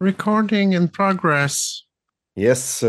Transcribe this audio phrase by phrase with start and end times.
[0.00, 1.82] Recording in progress.
[2.36, 2.84] Yes.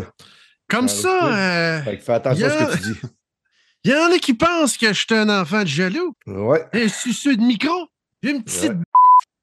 [0.69, 2.99] Comme ça, euh, Fait que fais attention à ce que tu dis.
[3.83, 6.13] il y en a qui pensent que je suis un enfant de jaloux.
[6.25, 6.65] Ouais.
[6.73, 7.87] Un suceux de micro.
[8.23, 8.75] J'ai une petite Ouais.
[8.75, 8.83] b****.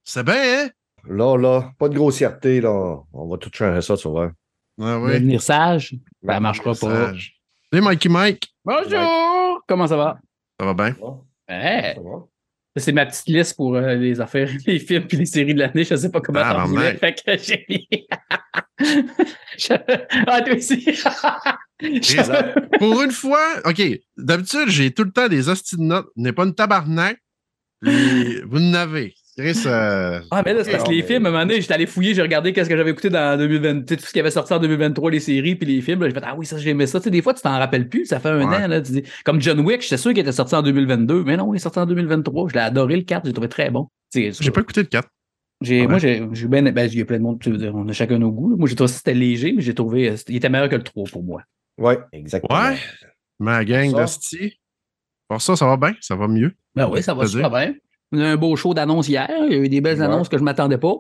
[0.04, 0.34] C'est bien,
[0.64, 0.70] hein?
[1.06, 2.96] Là, là, pas de grossièreté, là.
[3.12, 4.32] On va tout changer ça, tu vois.
[4.80, 5.95] Ah Devenir sage,
[6.25, 6.77] ça marchera pas.
[6.77, 7.39] Sage.
[7.71, 8.48] Salut, Mikey Mike.
[8.64, 9.62] Bonjour!
[9.69, 10.19] Comment ça va?
[10.59, 10.96] Ça va bien?
[11.48, 12.25] Hey, Ça va?
[12.79, 15.58] Ça, c'est ma petite liste pour euh, les affaires, les films puis les séries de
[15.61, 15.84] l'année.
[15.84, 16.98] Je sais pas comment Ah, mec.
[17.00, 17.88] Fait que j'ai mis.
[19.58, 19.72] Je-
[20.26, 20.84] Ah, toi aussi.
[21.80, 23.82] Je- Pour une fois, OK,
[24.17, 26.08] d'habitude, j'ai tout le temps des hosties de notes.
[26.17, 27.18] N'est pas une tabarnak.
[27.82, 29.14] Vous n'avez.
[29.38, 31.74] Chris, euh, Ah, mais là, c'est parce que les films, à un moment donné, j'étais
[31.74, 34.19] allé fouiller, j'ai regardé qu'est-ce que j'avais écouté dans 2020, tu sais, tout ce qui
[34.19, 36.02] avait sorti en 2023, les séries, puis les films.
[36.05, 36.98] J'ai fait, ah oui, ça, j'aimais ça.
[36.98, 38.56] Tu sais, des fois, tu t'en rappelles plus, ça fait un Ouais.
[38.56, 38.80] an, là.
[38.83, 41.56] Tu dis, comme John Wick, j'étais sûr qu'il était sorti en 2022, mais non, il
[41.56, 42.48] est sorti en 2023.
[42.48, 43.88] Je l'ai adoré, le 4, j'ai trouvé très bon.
[44.12, 45.08] J'ai pas écouté le 4.
[45.61, 45.86] J'ai, Ouais.
[45.89, 46.62] Moi, j'ai, j'ai bien.
[46.72, 48.50] Ben, il y a plein de monde, tu veux dire, on a chacun nos goûts.
[48.50, 48.56] là.
[48.56, 50.08] Moi, j'ai trouvé que c'était léger, mais j'ai trouvé.
[50.11, 51.42] euh, il était meilleur que le 3 pour moi.
[51.78, 52.58] Ouais, exactement.
[52.61, 52.77] Ouais.
[53.41, 54.58] Ma gang d'hosties.
[55.28, 55.95] Pour ça, ça va bien.
[56.00, 56.52] Ça va mieux.
[56.75, 57.75] Ben oui, ça va super bien.
[58.12, 59.28] On a un beau show d'annonces hier.
[59.48, 60.05] Il y a eu des belles Ouais.
[60.05, 60.95] annonces que je m'attendais pas.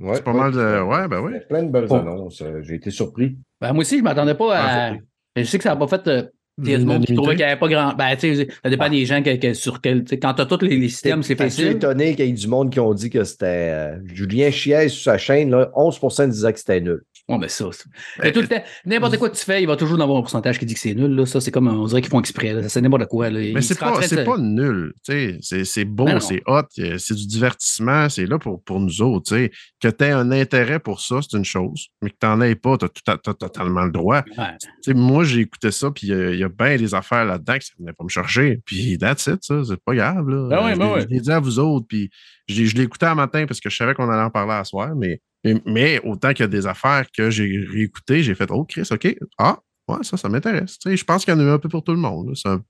[0.00, 1.32] Ouais, C'est pas mal de- ouais, ben oui.
[1.48, 2.00] Plein de belles Bon.
[2.00, 2.40] annonces.
[2.42, 3.36] Euh, J'ai été surpris.
[3.60, 4.88] Ben, moi aussi, je m'attendais pas Ah, à.
[4.90, 5.06] surpris.
[5.36, 6.06] je sais que ça n'a pas fait.
[6.08, 6.22] euh,
[6.62, 7.94] Il y a du monde qui trouvait qu'il n'y avait pas grand.
[7.94, 10.04] Ben, tu sais, ça dépend des gens que, que- sur quel.
[10.22, 11.66] Quand tu as tous les, les systèmes, c'est facile.
[11.66, 15.02] étonné qu'il y ait du monde qui ont dit que c'était euh, Julien Chiez sur
[15.02, 15.98] sa chaîne, là, 11
[16.28, 17.02] disaient que c'était nul.
[17.26, 17.72] Bon, ben, ça.
[17.72, 17.84] ça.
[18.22, 20.20] Mais tout le temps, n'importe quoi que tu fais, il va toujours en avoir un
[20.20, 21.10] pourcentage qui dit que c'est nul.
[21.14, 21.24] Là.
[21.24, 21.68] Ça, c'est comme.
[21.68, 22.52] On dirait qu'ils font exprès.
[22.52, 22.62] là.
[22.62, 23.30] Ça, c'est n'importe quoi.
[23.30, 23.40] Là.
[23.54, 24.92] Mais c'est pas, de pas nul.
[25.02, 29.34] C'est beau, Ben c'est hot, euh, c'est du divertissement, c'est là pour, pour nous autres.
[29.80, 31.88] Que tu aies un intérêt pour ça, c'est une chose.
[32.02, 34.22] Mais que tu n'en aies pas, tu as, totalement le droit.
[34.36, 34.94] Ouais.
[34.94, 37.72] Moi, j'ai écouté ça, puis euh, il y a bien des affaires là-dedans que ça
[37.78, 38.60] venait pas me chercher.
[38.66, 40.28] Puis that's it, ça, c'est pas grave.
[40.28, 40.48] Là.
[40.48, 42.10] Ben oui, Euh, je ben l'ai- dit à vous autres, puis
[42.48, 44.52] je l'ai je l'ai écouté un matin parce que je savais qu'on allait en parler
[44.52, 48.34] à soir, mais, mais, mais autant qu'il y a des affaires que j'ai réécoutées, j'ai
[48.34, 49.16] fait Oh, Chris, OK.
[49.38, 50.78] Ah, ouais, ça, ça m'intéresse.
[50.78, 52.28] Tu sais, Je pense qu'il y en a eu un peu pour tout le monde.
[52.28, 52.34] là.
[52.34, 52.60] Ça-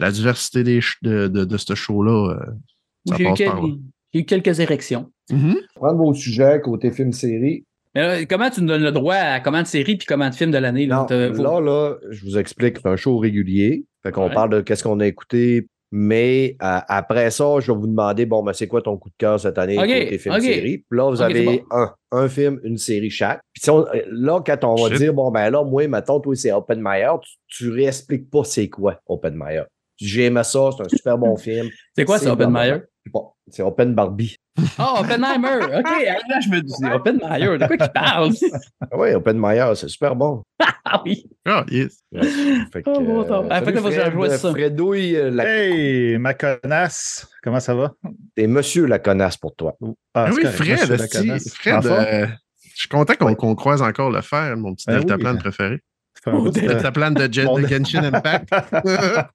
[0.00, 2.44] la diversité des de, de, de ce show-là, euh,
[3.08, 3.74] ça J'ai eu, passe quel- par là.
[4.14, 5.10] j'ai eu quelques érections.
[5.30, 5.56] Mhm.
[5.74, 7.64] Prendre vos sujets côté film-série.
[7.96, 10.34] Mais là, comment tu nous donnes le droit à combien de séries puis combien de
[10.36, 10.86] films de l'année?
[10.86, 13.86] Là, Non, là, là, je vous explique, c'est un show régulier.
[14.04, 14.34] Fait qu'on Ouais.
[14.34, 15.66] parle de qu'est-ce qu'on a écouté.
[15.90, 19.14] Mais euh, après ça, je vais vous demander, bon, ben, c'est quoi ton coup de
[19.16, 20.42] cœur cette année OK, côté film OK.
[20.42, 20.78] série?
[20.78, 23.40] Puis là, vous avez c'est un, un film, une série chaque.
[23.54, 24.98] Puis si on- euh, là, quand on va Shit.
[24.98, 28.68] dire, bon, ben là, moi, mettons, toi, c'est Open Meyer, tu, tu réexpliques pas c'est
[28.68, 29.62] quoi Open Meyer.
[29.96, 31.68] J'ai aimé ça, c'est un super bon film.
[31.96, 32.76] C'est quoi ça, Open Meyer?
[33.10, 34.36] Bon, c'est Open Barbie.
[34.78, 35.60] Ah, Oppenheimer!
[35.78, 35.84] OK,
[36.28, 38.30] là, je me dis, c'est Oppenheimer, de quoi qu'il parle?
[38.80, 40.42] Ah oui, Open Meyer, c'est super bon.
[40.84, 41.24] ah oui!
[41.46, 41.98] Ah, yes.
[42.72, 43.46] Fait que, Oh, bon temps.
[43.50, 44.50] Ah, peut-être que Fred, j'ai joué ça.
[44.52, 47.92] Fredouille, euh, la- Hey, ma connasse, comment ça va?
[48.36, 49.76] c'est monsieur la connasse pour toi.
[50.14, 50.78] Ah, Ah oui, Fred.
[50.78, 52.04] Fred, forme?
[52.06, 52.26] euh,
[52.74, 55.38] je suis content qu'on qu'on croise encore le fer, mon petit Ben oui.
[55.38, 55.80] préféré.
[56.26, 58.48] De- Ta plane de, Gen- de Genshin Impact.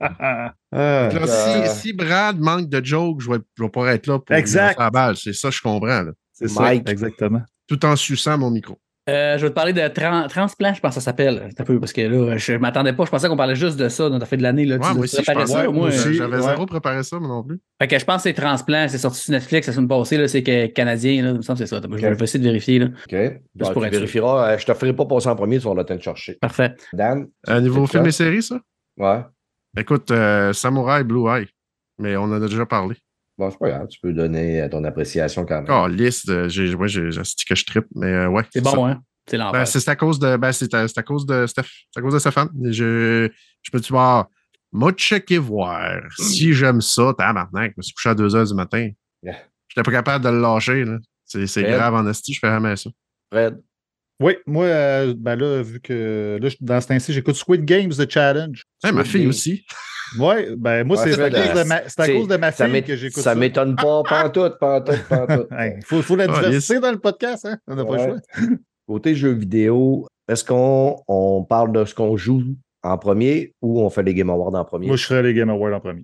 [0.76, 4.18] Ah, Là, si, si Brad manque de jokes, je vais, je vais pas être là
[4.20, 4.80] pour Exact.
[4.80, 5.16] la balle.
[5.16, 6.06] C'est ça, je comprends.
[6.32, 6.90] c'est ça, Mike.
[6.90, 7.42] exactement.
[7.68, 8.80] Tout en suçant mon micro.
[9.10, 11.50] Euh, je vais te parler de tran- transplant, je pense que ça s'appelle.
[11.60, 14.10] Un peu, parce que là, je m'attendais pas, je pensais qu'on parlait juste de ça
[14.10, 14.64] dans ta fin de l'année.
[14.66, 15.54] Là, Ouais, Tu- moi aussi, je préparais pensais.
[15.58, 16.42] ça, moi, moi, aussi, euh, J'avais ouais.
[16.42, 17.60] zéro préparé ça, moi non plus.
[17.82, 20.28] Fait que je pense que c'est transplant, c'est sorti sur Netflix la semaine passée, là,
[20.30, 21.82] c'est que canadien, là, il me semble que c'est ça.
[21.86, 22.80] Je vais essayer de vérifier.
[22.80, 22.86] Là.
[22.86, 23.42] OK.
[23.56, 24.00] Bon, pour tu être sûr.
[24.00, 24.54] vérifieras.
[24.54, 26.36] Euh, je te ferai pas passer en premier, tu vas le temps de chercher.
[26.40, 26.74] Parfait.
[26.94, 27.28] Dan?
[27.48, 28.58] Un niveau film et série, ça?
[28.98, 29.20] Ouais.
[29.78, 31.48] Écoute, euh, Samurai Blue Eye.
[32.00, 32.96] Mais on en a déjà parlé.
[33.38, 33.88] Bon, c'est pas grave.
[33.88, 35.72] Tu peux donner euh, ton appréciation quand même.
[35.72, 38.44] Oh, liste, euh, j'ai, ouais, j'ai, que je trippe, mais euh, ouais.
[38.52, 38.76] C'est ça.
[38.76, 39.02] bon, hein?
[39.28, 39.54] C'est l'enfer.
[39.54, 41.64] Ben, c'est à cause de, ben, c'est à, cause de Steph.
[41.92, 42.50] C'est à cause de Stéphane.
[42.66, 43.30] Je,
[43.62, 44.28] je peux-tu voir,
[44.72, 46.02] m'a checké voir.
[46.18, 48.90] Si j'aime ça, tabarnak, je me suis couché à 2 heures du matin.
[49.24, 49.38] Yeah.
[49.70, 50.98] J'étais pas capable de le lâcher, là.
[51.26, 52.90] C'est, grave en esti, je fais jamais ça.
[53.32, 53.60] Fred?
[54.20, 57.90] Oui, moi, euh, ben là, vu que là, je- dans ce temps-ci, j'écoute Squid Games
[57.90, 58.64] The Challenge.
[58.84, 59.30] Hey, ma fille Game.
[59.30, 59.66] aussi.
[60.20, 62.52] Oui, ben moi, Ouais, c'est à, cause de ma- c'est à c'est- cause de ma
[62.52, 63.36] Ça fille que j'écoute ça ça.
[63.36, 65.48] m'étonne pas, pantoute, pantoute, pantoute.
[65.60, 67.58] Il faut, faut la Ah, diversité dans le podcast, hein?
[67.68, 68.18] On n'a pas le choix.
[68.88, 72.44] Côté jeux vidéo, est-ce qu'on on parle de ce qu'on joue
[72.84, 74.88] en premier ou on fait les Game Awards en premier?
[74.88, 76.04] Moi, je ferais les Game Awards en premier.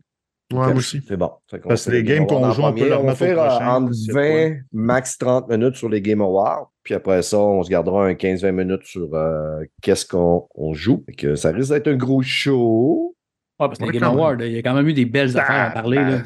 [0.52, 1.00] Ouais, moi aussi.
[1.08, 1.30] C'est bon.
[1.52, 3.36] Parce que fait les games qu'on joue, on peut leur On va mettre au faire
[3.38, 6.72] prochain, entre c'est 20, max 30 minutes sur les Game Awards.
[6.82, 11.04] Puis après ça, on se gardera un 15-20 minutes sur euh, qu'est-ce qu'on on joue.
[11.20, 13.16] Que ça risque d'être un gros show.
[13.60, 14.14] Ouais, parce que les Ouais, Game.
[14.14, 15.98] Awards, il y a quand même eu des belles affaires à parler.
[15.98, 16.22] Là.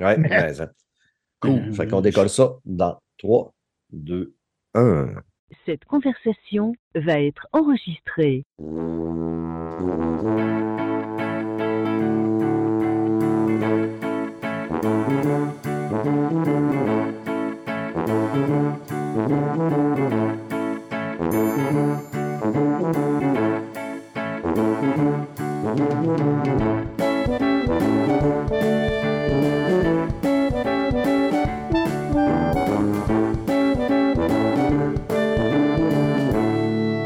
[0.00, 0.70] Ouais, mais ça.
[1.40, 1.72] Cool.
[1.72, 3.52] Fait qu'on décolle ça dans 3,
[3.92, 4.34] 2,
[4.74, 5.08] 1.
[5.66, 8.44] Cette conversation va être enregistrée.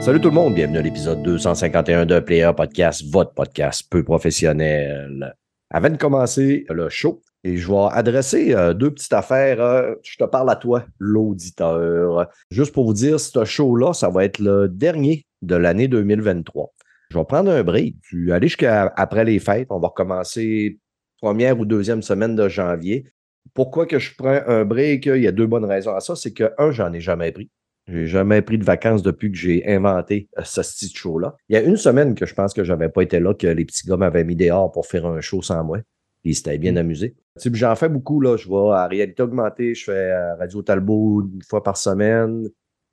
[0.02, 5.32] Salut tout le monde, bienvenue à l'épisode 251 de Player Podcast, votre podcast peu professionnel.
[5.70, 9.60] Avant de commencer le show, et je vais adresser euh, deux petites affaires.
[9.60, 12.28] euh, je te parle à toi, l'auditeur.
[12.50, 16.72] Juste pour vous dire, ce show-là, ça va être le dernier de l'année 2023.
[17.10, 17.94] Je vais prendre un break.
[18.12, 19.69] Vais aller jusqu'à après les fêtes.
[19.70, 20.81] On va recommencer
[21.20, 23.06] première ou deuxième semaine de janvier.
[23.55, 25.06] Pourquoi que je prends un break?
[25.06, 26.16] Il y a deux bonnes raisons à ça.
[26.16, 27.48] C'est que, un, j'en ai jamais pris.
[27.88, 31.37] J'ai jamais pris de vacances depuis que j'ai inventé euh, ce style show-là.
[31.49, 33.64] Il y a une semaine que je pense que j'avais pas été là, que les
[33.64, 35.79] petits gars m'avaient mis dehors pour faire un show sans moi.
[36.23, 37.17] Puis ils s'étaient bien amusés.
[37.40, 38.37] Tu sais, J'en fais beaucoup, là.
[38.37, 42.49] Je vais à réalité augmentée, je fais euh, Radio Talbot une fois par semaine.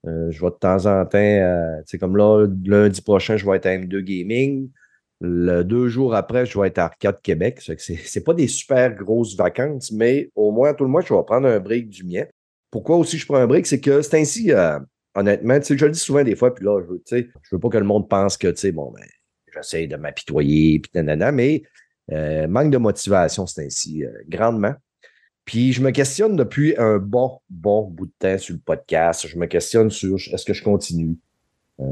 [0.08, 3.46] Euh, je vais de temps en temps, euh, tu sais, comme là, lundi prochain, je
[3.46, 4.70] vais être à M2 Gaming.
[5.22, 7.60] Le deux jours après, je vais être à Arcade Québec.
[7.62, 11.24] C'est c'est pas des super grosses vacances, mais au moins, tout le mois, je vais
[11.24, 12.26] prendre un break du mien.
[12.72, 13.66] Pourquoi aussi je prends un break?
[13.66, 14.80] C'est que c'est ainsi, euh,
[15.16, 17.78] honnêtement, je le dis souvent des fois, puis là, je veux, je veux pas que
[17.78, 19.06] le monde pense que, tu sais, bon, ben,
[19.54, 21.64] j'essaie de m'apitoyer, puis nanana, mais
[22.12, 24.74] euh, manque de motivation, c'est ainsi, euh, grandement.
[25.46, 29.28] Puis je me questionne depuis un bon, bon bout de temps sur le podcast.
[29.28, 31.18] Je me questionne sur est-ce que je continue?
[31.80, 31.86] Euh,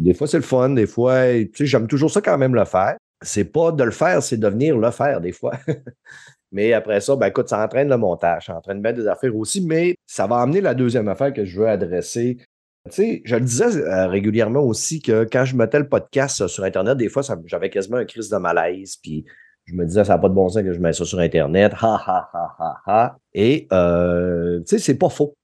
[0.00, 0.70] des fois, c'est le fun.
[0.70, 2.96] Des fois, tu sais, j'aime toujours ça quand même le faire.
[3.22, 5.52] C'est pas de le faire, c'est de venir le faire des fois.
[6.52, 9.64] mais après ça, ben écoute, ça entraîne le montage, ça entraîne bien des affaires aussi,
[9.64, 12.38] mais ça va amener la deuxième affaire que je veux adresser.
[12.86, 16.48] Tu sais, je le disais euh, régulièrement aussi que quand je mettais le podcast euh,
[16.48, 19.26] sur Internet, des fois, j'avais quasiment un crise de malaise, puis
[19.66, 21.72] je me disais, ça n'a pas de bon sens que je mette ça sur Internet,
[21.80, 23.16] ha, ha, ha, ha, ha.
[23.34, 25.34] Et, euh, tu sais, c'est pas faux.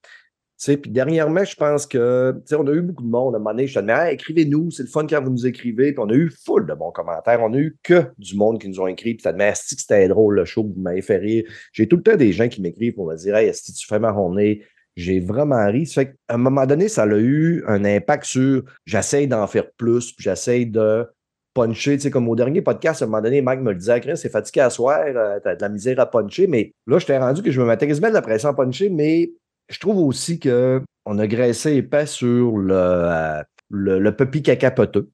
[0.65, 3.35] Puis dernièrement, je pense que, on a eu beaucoup de monde.
[3.35, 5.93] À un moment donné, je te Hey, écrivez-nous, c'est le fun quand vous nous écrivez.
[5.93, 7.43] Puis on a eu full de bons commentaires.
[7.43, 9.15] On a eu que du monde qui nous ont écrit.
[9.15, 11.45] Puis ça Asti, que c'était drôle le show, vous m'avez fait rire.
[11.73, 13.99] J'ai tout le temps des gens qui m'écrivent pour me dire, Hey, Asti, tu fais
[13.99, 14.63] marronner.
[14.97, 15.87] J'ai vraiment ri.
[15.87, 20.13] Ça fait un moment donné, ça a eu un impact sur j'essaye d'en faire plus,
[20.13, 21.07] puis j'essaye de
[21.53, 21.97] puncher.
[21.97, 24.17] Tu sais, comme au dernier podcast, à un moment donné, Mike me le disait, Chris,
[24.17, 26.47] c'est fatigué à soir, euh, t'as de la misère à puncher.
[26.47, 29.31] Mais là, je t'ai rendu que je me mettais de la pression à puncher, mais
[29.69, 35.11] je trouve aussi qu'on a graissé épais sur le, euh, le, le puppy capoteux.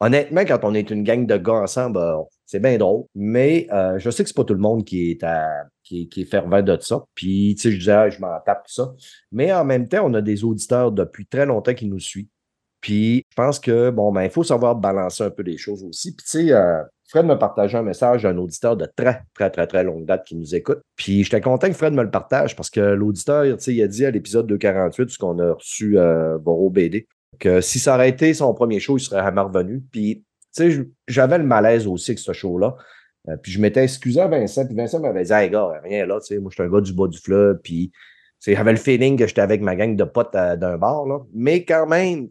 [0.00, 3.04] Honnêtement, quand on est une gang de gars ensemble, euh, c'est bien drôle.
[3.14, 6.22] Mais euh, je sais que c'est pas tout le monde qui est à, qui, qui
[6.22, 7.02] est fervent de ça.
[7.14, 8.94] Puis, tu sais, je disais, je m'en tape tout ça.
[9.32, 12.28] Mais en même temps, on a des auditeurs depuis très longtemps qui nous suivent.
[12.82, 16.14] Puis, je pense que, bon, ben, il faut savoir balancer un peu les choses aussi.
[16.14, 19.66] Puis, tu sais, euh, Fred me partageait un message d'un auditeur de très, très, très,
[19.66, 20.80] très longue date qui nous écoute.
[20.96, 24.10] Puis, j'étais content que Fred me le partage parce que l'auditeur, il a dit à
[24.10, 27.06] l'épisode 248, ce qu'on a reçu euh, Boro BD,
[27.38, 29.82] que si ça aurait été son premier show, il serait jamais revenu.
[29.92, 30.24] Puis,
[30.54, 32.76] tu sais, j'avais le malaise aussi avec ce show-là.
[33.28, 36.20] Euh, puis je m'étais excusé à Vincent, puis Vincent m'avait dit Hey gars, rien là,
[36.20, 37.90] tu sais, moi je suis un gars du bas du fleuve, puis
[38.40, 41.18] j'avais le feeling que j'étais avec ma gang de potes euh, d'un bar, là.
[41.34, 42.28] Mais quand même,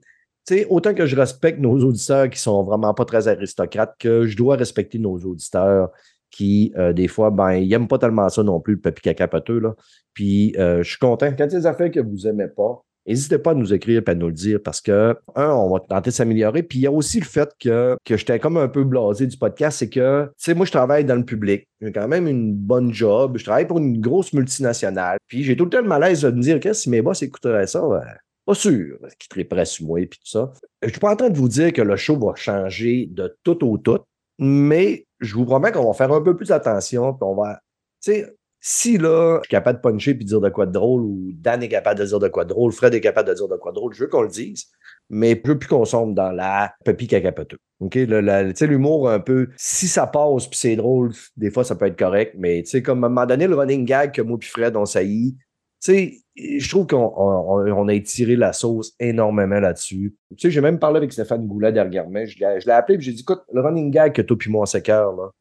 [0.54, 4.38] sais, autant que je respecte nos auditeurs qui sont vraiment pas très aristocrates, que je
[4.38, 5.90] dois respecter nos auditeurs
[6.32, 9.60] qui, euh, des fois, ben, ils n'aiment pas tellement ça non plus, le papier cacapoteux,
[9.60, 9.74] là.
[10.14, 11.28] Puis euh, je suis content.
[11.28, 14.02] Quand il y a des affaires que vous aimez pas, N'hésitez pas à nous écrire
[14.06, 16.64] et à nous le dire parce que, un, on va tenter de s'améliorer.
[16.64, 19.38] Puis il y a aussi le fait que, que j'étais comme un peu blasé du
[19.38, 21.68] podcast, c'est que, tu sais, moi, je travaille dans le public.
[21.82, 23.38] J'ai quand même une bonne job.
[23.38, 25.18] Je travaille pour une grosse multinationale.
[25.28, 27.68] Puis j'ai tout le temps le malaise de me dire que si mes boss écouteraient
[27.68, 28.02] ça, ben,
[28.46, 30.54] pas sûr qu'ils triperaient sur moi et tout ça.
[30.82, 33.68] Je suis pas en train de vous dire que le show va changer de tout
[33.68, 34.00] au tout,
[34.38, 37.14] mais je vous promets qu'on va faire un peu plus attention.
[37.14, 37.60] Puis on va,
[38.04, 38.36] tu sais,
[38.68, 41.62] si là, je suis capable de puncher puis dire de quoi de drôle, ou Dan
[41.62, 43.72] est capable de dire de quoi de drôle, Fred est capable de dire de quoi
[43.72, 44.66] de drôle, je veux qu'on le dise,
[45.08, 47.60] mais je veux plus qu'on sombre dans la papy cacapoteux.
[47.80, 47.94] OK?
[47.94, 52.34] L'humour un peu, si ça passe puis c'est drôle, des fois ça peut être correct,
[52.40, 54.75] mais tu sais, comme à un moment donné, le running gag que moi puis Fred
[54.75, 55.44] on saillit, tu
[55.80, 60.15] sais, je trouve qu'on on, on a étiré la sauce énormément là-dessus.
[60.32, 62.25] Tu sais, j'ai même parlé avec Stéphane Goulet dernièrement.
[62.25, 64.65] Je l'ai appelé et j'ai dit, écoute, le running gag que toi puis moi on
[64.65, 65.32] s'écœure, là,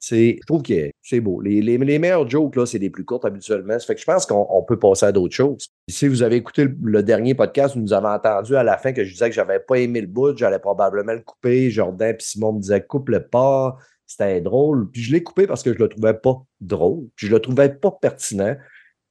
[0.00, 1.40] je trouve que c'est beau.
[1.40, 3.78] Les, meilleurs jokes, là, c'est les plus courtes habituellement.
[3.78, 5.68] Ça fait que je pense qu'on on peut passer à d'autres choses.
[5.88, 9.12] Si vous avez écouté le, dernier podcast, nous avez entendu à la fin que je
[9.12, 11.70] disais que j'avais pas aimé le bout, j'allais probablement le couper.
[11.70, 13.76] Jordan puis Simon me disait coupe le pas.
[14.06, 14.90] C'était drôle.
[14.90, 17.06] Puis je l'ai coupé parce que je le trouvais pas drôle.
[17.14, 18.56] Puis je le trouvais pas pertinent.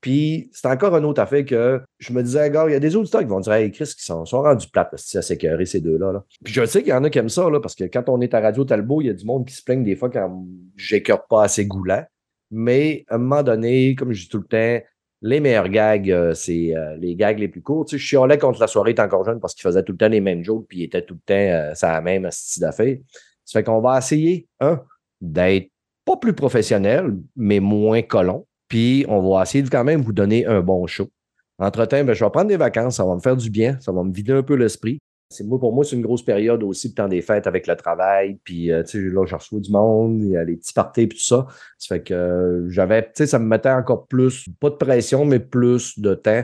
[0.01, 2.96] Puis c'est encore une autre affaire que je me disais, gars, il y a des
[2.96, 6.13] auditeurs qui vont dire, hey, Chris, qui sont, sont rendus plates, à s'écœurer ces deux-là.
[6.13, 6.24] Là.
[6.44, 8.22] Puis je sais qu'il y en a qui aiment ça, là, parce que quand on
[8.22, 10.46] est à Radio Talbot, il y a du monde qui se plaigne des fois quand
[10.77, 12.03] j'écœure pas assez goulant.
[12.51, 14.86] Mais à un moment donné, comme je dis tout le temps,
[15.22, 17.86] Les meilleurs gags, euh, c'est euh, les gags les plus courts.
[17.86, 19.98] Tu sais, je chialais contre la soirée est encore jeune parce qu'il faisait tout le
[19.98, 22.62] temps les mêmes jokes puis il était tout le temps euh, ça la même style
[22.62, 22.98] d'affaires.
[23.44, 24.82] Ça fait qu'on va essayer, un,
[25.20, 25.70] d'être
[26.06, 28.46] pas plus professionnel, mais moins colon.
[28.69, 31.09] Puis on va essayer de quand même vous donner un bon show.
[31.57, 34.03] Entre-temps, ben, je vais prendre des vacances, ça va me faire du bien, ça va
[34.03, 34.99] me vider un peu l'esprit.
[35.31, 37.75] C'est moi, pour moi, c'est une grosse période aussi, le temps des fêtes avec le
[37.75, 38.39] travail.
[38.43, 41.01] Puis, euh, tu sais, là, je reçois du monde, il y a les petits parties
[41.01, 41.45] et tout ça.
[41.77, 45.25] Ça fait que euh, j'avais, tu sais, ça me mettait encore plus, pas de pression,
[45.25, 46.43] mais plus de temps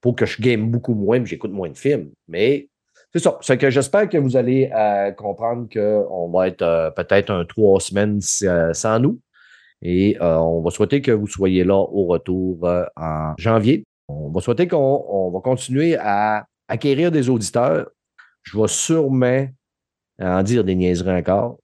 [0.00, 2.10] pour que je game beaucoup moins, puis j'écoute moins de films.
[2.26, 2.68] Mais
[3.12, 3.36] c'est ça.
[3.42, 8.20] C'est que j'espère que vous allez euh, comprendre qu'on va être peut-être un trois semaines
[8.20, 9.20] sans nous.
[9.82, 13.84] Et euh, on va souhaiter que vous soyez là au retour euh, en janvier.
[14.08, 17.90] On va souhaiter qu'on on va continuer à acquérir des auditeurs.
[18.42, 19.46] Je vais sûrement
[20.20, 21.58] en dire des niaiseries encore.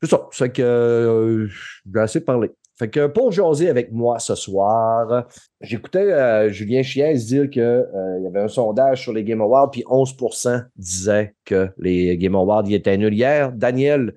[0.00, 0.28] C'est ça.
[0.30, 2.52] C'est que euh, j'ai assez parlé.
[2.78, 5.24] Fait que pour jaser avec moi ce soir,
[5.62, 10.62] j'écoutais Julien Chiez dire qu'il y avait un sondage sur les Game Awards, puis 11%
[10.76, 13.14] disaient que les Game Awards y étaient nuls.
[13.14, 14.12] Hier, Daniel,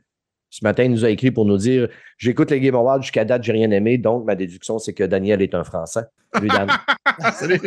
[0.50, 1.88] ce matin, il nous a écrit pour nous dire
[2.18, 5.42] J'écoute les Game Awards jusqu'à date, j'ai rien aimé, donc ma déduction, c'est que Daniel
[5.42, 6.04] est un Français.
[6.42, 6.70] Lui, Dan.
[7.34, 7.60] Salut.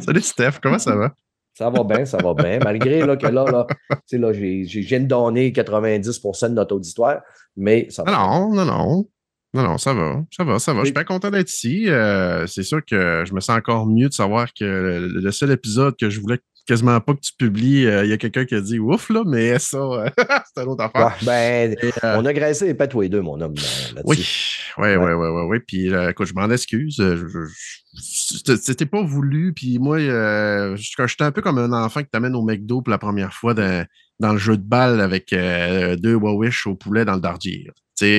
[0.00, 1.12] Salut Steph, comment ça va?
[1.54, 2.58] Ça va bien, ça va bien.
[2.64, 6.76] Malgré là, que là, là, tu sais, là j'ai, viens de donner 90% de notre
[6.76, 7.20] auditoire,
[7.56, 8.12] mais ça va.
[8.12, 9.08] Non, non, non.
[9.54, 10.80] Non, non, ça va, ça va, ça va.
[10.80, 11.90] Je suis bien content d'être ici.
[11.90, 15.50] Euh, c'est sûr que je me sens encore mieux de savoir que le, le seul
[15.50, 18.54] épisode que je voulais quasiment pas que tu publies, euh, il y a quelqu'un qui
[18.54, 20.08] a dit ouf, là, mais ça, euh,
[20.54, 21.16] c'est une autre affaire.
[21.22, 23.54] Ouais, ben, Et, euh, on a graissé les pattes tous les deux, mon homme,
[23.94, 24.02] là-.
[24.04, 24.24] Oui,
[24.78, 25.58] oui, oui, oui, oui, oui.
[25.66, 27.02] Puis, écoute, je m'en excuse.
[27.94, 29.52] C'était pas voulu.
[29.52, 29.98] Puis moi,
[30.76, 33.84] j'étais un peu comme un enfant qui t'amène au McDo pour la première fois dans,
[34.18, 37.68] dans le jeu de balle avec deux Wawish au poulet dans le dardier.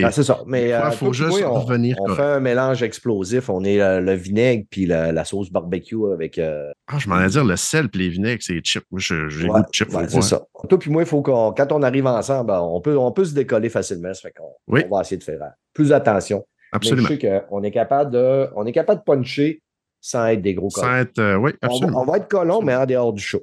[0.03, 0.41] Ah, c'est ça.
[0.47, 3.49] Mais euh, faut puis juste moi, on, revenir on fait un mélange explosif.
[3.49, 6.37] On est euh, le vinaigre puis la, la sauce barbecue avec.
[6.37, 8.85] euh, ah, je m'en ai dire le sel et les vinaigres, c'est chips.
[8.91, 10.41] Moi, je- j'ai ouais, goût de ouais, faut c'est ça.
[10.69, 13.25] Toi puis moi, il faut qu'on, quand on arrive ensemble, ben, on peut, on peut
[13.25, 14.13] se décoller facilement.
[14.13, 14.83] Ça fait qu'on Oui.
[14.89, 16.45] on va essayer de faire euh, plus attention.
[16.71, 17.07] Absolument.
[17.09, 19.61] Mais je sais qu'on est capable de, on est capable de puncher
[20.01, 20.87] sans être des gros colons.
[20.87, 22.01] Sans être, euh, oui, On va, absolument.
[22.01, 23.41] on va être colons, mais en dehors du show.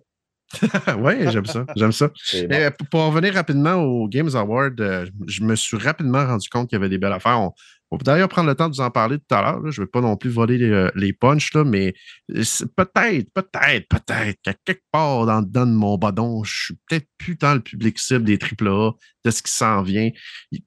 [0.98, 1.64] oui, j'aime ça.
[1.76, 2.08] J'aime ça.
[2.08, 2.48] Bon.
[2.52, 6.76] Euh, pour- revenir rapidement au Games Award, euh, je me suis rapidement rendu compte qu'il
[6.76, 7.40] y avait des belles affaires.
[7.40, 7.52] On,
[7.90, 9.60] on peut d'ailleurs prendre le temps de vous en parler tout à l'heure.
[9.70, 11.92] Je ne vais pas non plus voler les, euh, les punchs, là, mais
[12.28, 17.36] peut-être, peut-être, peut-être qu'à quelque part dans, dans de mon badon, je suis peut-être plus
[17.36, 18.92] dans le public cible des AAA,
[19.24, 20.10] de ce qui s'en vient.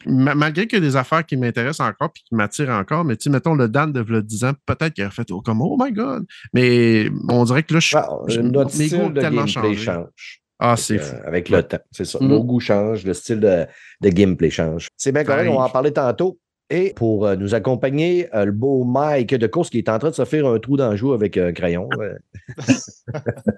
[0.05, 3.15] Ma- Malgré qu'il y a des affaires qui m'intéressent encore et qui m'attirent encore, mais
[3.17, 5.91] tu mettons le Dan de 10 ans, peut-être qu'il aurait fait oh, comme Oh my
[5.91, 6.25] God!
[6.53, 9.77] Mais on dirait que là, je, Ah, je- notre mes goûts ont tellement changé.
[9.77, 10.41] change.
[10.59, 12.19] Ah, c'est euh, avec le temps, c'est ça.
[12.21, 12.27] Mhm.
[12.27, 13.65] Nos goûts changent, le style de,
[14.01, 14.87] de gameplay change.
[14.95, 16.39] C'est bien correct, on va en parler tantôt.
[16.69, 20.09] Et pour euh, nous accompagner, euh, le beau Mike de course qui est en train
[20.09, 21.87] de se faire un trou dans le joue avec un crayon.
[21.97, 22.13] Ouais.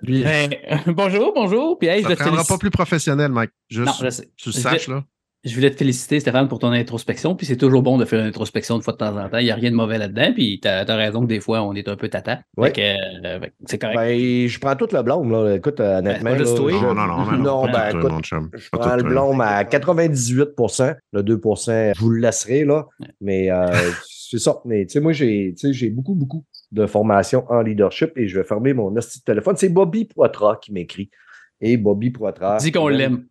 [0.04, 0.52] Lui, Ben,
[0.88, 1.78] bonjour, bonjour.
[1.78, 2.54] Puis, hey, je ça te prendra féliciter.
[2.54, 3.52] pas plus professionnel, Mike.
[3.70, 4.30] Juste, Non, je sais.
[4.36, 5.06] tu le Je saches, voulais- là.
[5.46, 7.36] Je voulais te féliciter, Stéphane, pour ton introspection.
[7.36, 9.38] Puis c'est toujours bon de faire une introspection de fois de temps en temps.
[9.38, 10.34] Il n'y a rien de mauvais là-dedans.
[10.34, 12.42] Puis tu as, raison que des fois, on est un peu tata.
[12.72, 12.82] Que,
[13.26, 13.96] euh, c'est correct.
[13.96, 15.54] Ben, je prends tout le blâme, là.
[15.56, 16.32] Écoute, euh, honnêtement.
[16.32, 16.72] là, toi.
[16.72, 17.66] je- Non, non, non, non.
[17.72, 18.12] Ben, écoute.
[18.54, 22.88] Je prends tout, le euh, blâme à 98% Le 2% je vous le laisserai, là.
[23.22, 23.68] Mais euh,
[24.10, 24.62] c'est ça.
[24.66, 25.54] Mais tu sais, moi, j'ai
[25.92, 29.56] beaucoup, beaucoup de formation en leadership et je vais fermer mon hostie de téléphone.
[29.58, 31.12] C'est Bobby Poitras qui m'écrit.
[31.62, 32.58] Et Bobby Poitras.
[32.58, 33.26] Dis qu'on l'aime.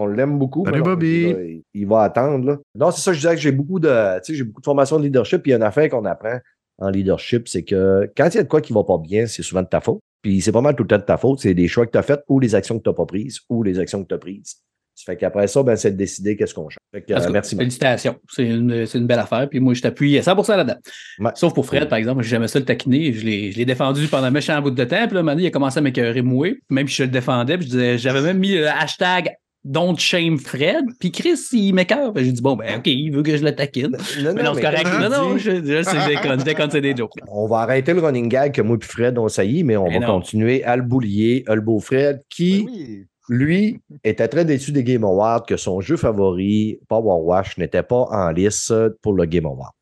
[0.00, 0.64] On l'aime beaucoup.
[0.64, 1.32] Salut, mais non, Bobby.
[1.32, 2.46] là, il, il va attendre.
[2.46, 2.56] Là.
[2.74, 4.98] Non, c'est ça, je disais que j'ai beaucoup de, tu sais, j'ai beaucoup de formation
[4.98, 5.42] de leadership.
[5.42, 6.38] Puis il y a une affaire qu'on apprend
[6.78, 9.42] en leadership, c'est que quand il y a de quoi qui va pas bien, c'est
[9.42, 10.00] souvent de ta faute.
[10.22, 11.40] Puis c'est pas mal tout le temps de ta faute.
[11.40, 13.40] C'est des choix que tu as faits ou les actions que tu n'as pas prises
[13.48, 14.56] ou les actions que tu as prises.
[14.94, 16.76] Ça fait qu'après ça, ben, c'est de décider qu'est-ce qu'on change.
[16.92, 17.56] Fait que, euh, merci.
[17.56, 18.16] Félicitations.
[18.28, 19.48] C'est une, c'est une belle affaire.
[19.48, 20.76] Puis moi, je t'appuie à 100% là-dedans.
[21.20, 21.30] Ouais.
[21.36, 22.22] Sauf pour Fred, par exemple.
[22.22, 23.12] J'aimais ça le taquiner.
[23.14, 25.06] Je l'ai je l'ai défendu pendant un méchant bout de temps.
[25.06, 26.60] Puis là, maintenant, il a commencé à m'écœurer moué.
[26.68, 27.56] Même si je le défendais.
[27.56, 30.86] Puis je disais, j'avais même mis le hashtag Don't shame Fred.
[30.98, 32.12] Puis Chris, il m'écœure.
[32.16, 33.88] J'ai dit, bon, ben, OK, il veut que je le taquine.
[33.90, 34.84] Non, Mais non, c'est mais correct.
[34.86, 36.40] Non, tu non, dis, je, je je déconne.
[36.40, 37.12] Je déconne, c'est des jokes.
[37.28, 39.98] On va arrêter le running gag que moi et Fred ont sailli, mais on Mais
[39.98, 40.14] va non.
[40.20, 43.06] continuer à le boulier, à le beau Fred, qui, Ben oui.
[43.28, 48.06] lui, était très déçu des Game Awards, que son jeu favori, Power Wash, n'était pas
[48.10, 49.72] en lice pour le Game Award.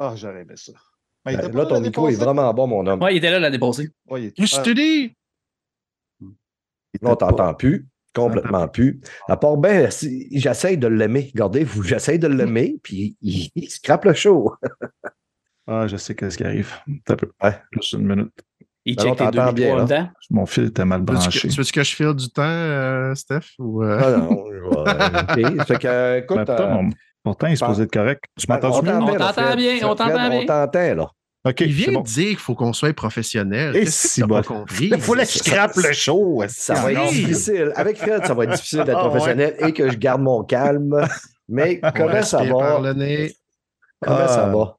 [0.00, 0.72] Ah, j'aurais aimé ça.
[1.24, 3.00] Ben, là, là ton micro est vraiment bon, mon homme.
[3.02, 3.88] Ouais, il était là l'année passée.
[4.08, 5.12] Ouais, il était- Je ah, te dis!
[7.02, 7.86] on t'entend plus,
[8.18, 9.00] complètement plus.
[9.28, 9.88] À part, ben,
[10.32, 11.30] j'essaye de l'aimer.
[11.34, 14.54] Regardez, vous, j'essaye de l'aimer, puis il, il scrape le show.
[15.66, 16.72] Ah, je sais qu'est-ce qui arrive.
[17.04, 17.30] T'as peu.
[17.42, 17.54] Ouais.
[17.70, 18.32] Plus une minute.
[18.84, 20.10] Il Ben check les deux en bien, temps.
[20.30, 21.40] Mon fil était mal Tu veux-tu branché.
[21.40, 23.40] que, tu veux-tu que je file du temps, euh, Steph?
[23.58, 24.00] Ou, euh?
[24.02, 25.66] Ah non, je vais- OK.
[25.66, 26.88] Fait que, Mais écoute, pourtant, euh,
[27.22, 28.24] pourtant, il est supposé être correct.
[28.38, 28.88] Tu m'entends on mieux?
[28.92, 30.30] t'entend, On t'entend bien, on t'entend bien.
[30.40, 31.10] On t'entend, là.
[31.44, 32.00] OK, Il vient bon.
[32.00, 33.76] de dire qu'il faut qu'on soit professionnel.
[33.76, 34.42] Et si bon.
[34.42, 34.86] compris?
[34.92, 36.42] Il fallait que je scrape le show.
[36.48, 37.24] Ça va être Oui.
[37.24, 37.72] difficile.
[37.76, 39.10] Avec Fred, ça va être difficile d'être Ah, ouais.
[39.10, 41.06] professionnel et que je garde mon calme.
[41.48, 42.92] Mais comment ça par va?
[44.00, 44.28] Comment Ah.
[44.28, 44.77] ça va?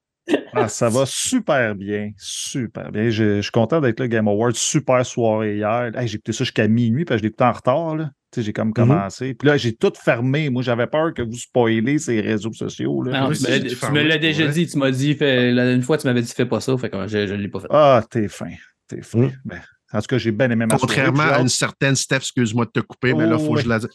[0.53, 2.11] Ah, ça va super bien.
[2.17, 3.09] Super bien.
[3.09, 4.55] Je, je suis content d'être là, Game Awards.
[4.55, 5.91] Super soirée hier.
[5.95, 7.95] Hey, j'ai écouté ça jusqu'à minuit parce que je l'ai écouté en retard.
[7.95, 8.11] là.
[8.31, 9.33] Tu sais, J'ai comme commencé.
[9.33, 10.49] Puis là, j'ai tout fermé.
[10.49, 13.01] Moi, j'avais peur que vous spoilez ces réseaux sociaux.
[13.03, 13.21] là.
[13.21, 14.53] Non, tu me, l'as déjà vrai.
[14.53, 16.89] dit, tu m'as dit, fais- la- une fois, tu m'avais dit, fais pas ça, fait
[16.89, 17.67] que je ne l'ai pas fait.
[17.71, 18.51] Ah, t'es fin.
[18.87, 19.19] T'es fin.
[19.27, 19.31] Mm.
[19.45, 22.71] Ben, en tout cas, j'ai bien aimé ma Contrairement à une certaine Steph, excuse-moi de
[22.71, 23.89] te couper, mais là, il Oh, faut que je la dise.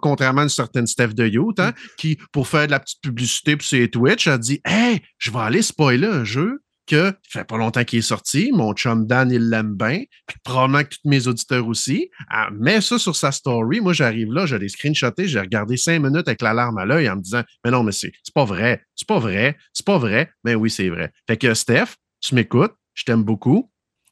[0.00, 3.56] Contrairement à une certaine Steph de Youth, hein, qui, pour faire de la petite publicité
[3.56, 7.44] pour ses Twitch, a dit Hey, je vais aller spoiler un jeu que ça fait
[7.44, 8.50] pas longtemps qu'il est sorti.
[8.52, 10.02] Mon chum Dan, il l'aime bien.
[10.26, 12.10] Puis probablement que tous mes auditeurs aussi.
[12.30, 13.80] Elle met ça sur sa story.
[13.80, 17.08] Moi, j'arrive là, je l'ai screenshoté, j'ai regardé cinq minutes avec la larme à l'œil
[17.08, 18.82] en me disant Mais non, mais c'est c'est pas vrai.
[18.96, 19.56] C'est pas vrai.
[19.72, 20.30] C'est pas vrai.
[20.42, 21.12] Mais oui, c'est vrai.
[21.28, 23.69] Fait que Steph, tu m'écoutes, je t'aime beaucoup.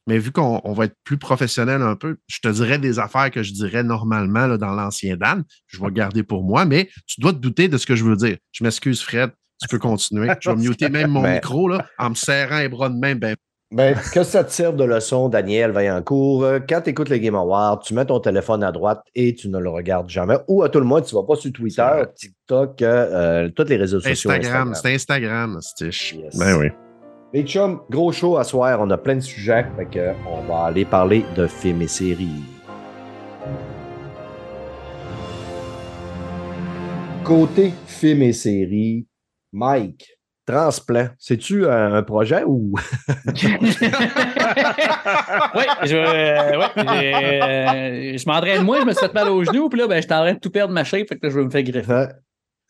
[0.08, 3.30] Mais vu qu'on on va être plus professionnel un peu, je te dirais des affaires
[3.30, 5.44] que je dirais normalement là, dans l'ancien Dan.
[5.66, 8.16] Je vais garder pour moi, mais tu dois te douter de ce que je veux
[8.16, 8.38] dire.
[8.52, 9.30] Je m'excuse, Fred.
[9.60, 10.28] Tu peux continuer.
[10.40, 13.14] Je vais muter même mon Ben- micro là, en me serrant les bras de main.
[13.16, 13.34] Ben,
[13.70, 16.42] Ben, que ça te serve de leçon, Daniel Vaillancourt?
[16.44, 19.50] Euh, Quand tu écoutes les Game Awards, tu mets ton téléphone à droite et tu
[19.50, 20.36] ne le regardes jamais.
[20.48, 22.02] Ou à tout le moins, tu ne vas pas sur Twitter.
[22.16, 22.86] TikTok, euh,
[23.46, 24.30] euh, tous les réseaux sociaux.
[24.30, 26.14] Instagram, c'est Instagram, Stitch.
[26.14, 26.34] Yes.
[26.38, 26.68] Ben oui.
[27.32, 28.78] Les chums, gros show à soir.
[28.80, 29.66] On a plein de sujets.
[29.76, 32.42] Fait que on va aller parler de films et séries.
[37.24, 39.06] Côté films et séries,
[39.52, 40.06] Mike,
[40.46, 42.72] Transplant, c'est-tu un, un projet ou?
[43.26, 43.34] oui,
[45.84, 49.78] je, euh, ouais, euh, je m'entraîne moi, je me suis fait mal au genou, puis
[49.78, 51.38] là, ben, je suis en train de tout perdre ma shape, fait que là, je
[51.38, 52.06] vais me faire greffer.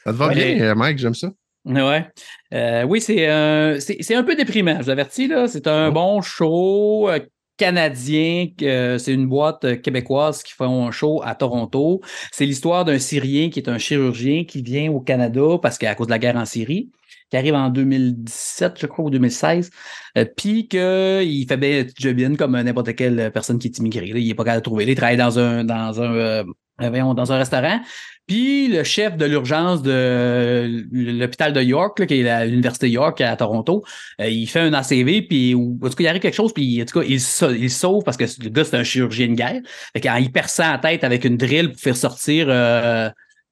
[0.03, 0.35] Ça te va Ouais.
[0.35, 0.99] bien, euh, Mike?
[0.99, 1.29] J'aime ça.
[1.65, 2.09] Ouais.
[2.55, 5.49] Euh, oui, c'est euh, c'est c'est un peu déprimant, je vous avertis, là.
[5.49, 7.21] C'est un bon show euh,
[7.59, 8.47] canadien.
[8.57, 12.00] que c'est une boîte euh, québécoise qui fait un show à Toronto.
[12.33, 16.07] C'est l'histoire d'un Syrien qui est un chirurgien qui vient au Canada parce qu'à cause
[16.07, 16.90] de la guerre en Syrie,
[17.31, 19.71] qui arrive en 2017, je crois, ou 2016,
[20.16, 24.07] euh, puis qu'il fait bien jobin comme n'importe quelle personne qui est immigrée.
[24.12, 24.18] là.
[24.18, 24.87] Il n'est pas capable de trouver.
[24.87, 26.44] Là, Il travaille dans un, dans un, euh,
[26.81, 27.81] euh, dans un restaurant.
[28.29, 33.35] Puis le chef de l'urgence de l'hôpital de York, là, qui est l'université York à
[33.37, 33.83] Toronto,
[34.21, 36.81] euh, il fait un ACV, puis ou- en tout cas, il arrive quelque chose, puis
[36.81, 39.35] en tout cas, il, sa- il sauve parce que le gars, c'est un chirurgien de
[39.35, 39.61] guerre.
[39.97, 43.09] Fait il perce ça la tête avec une drill pour faire sortir euh,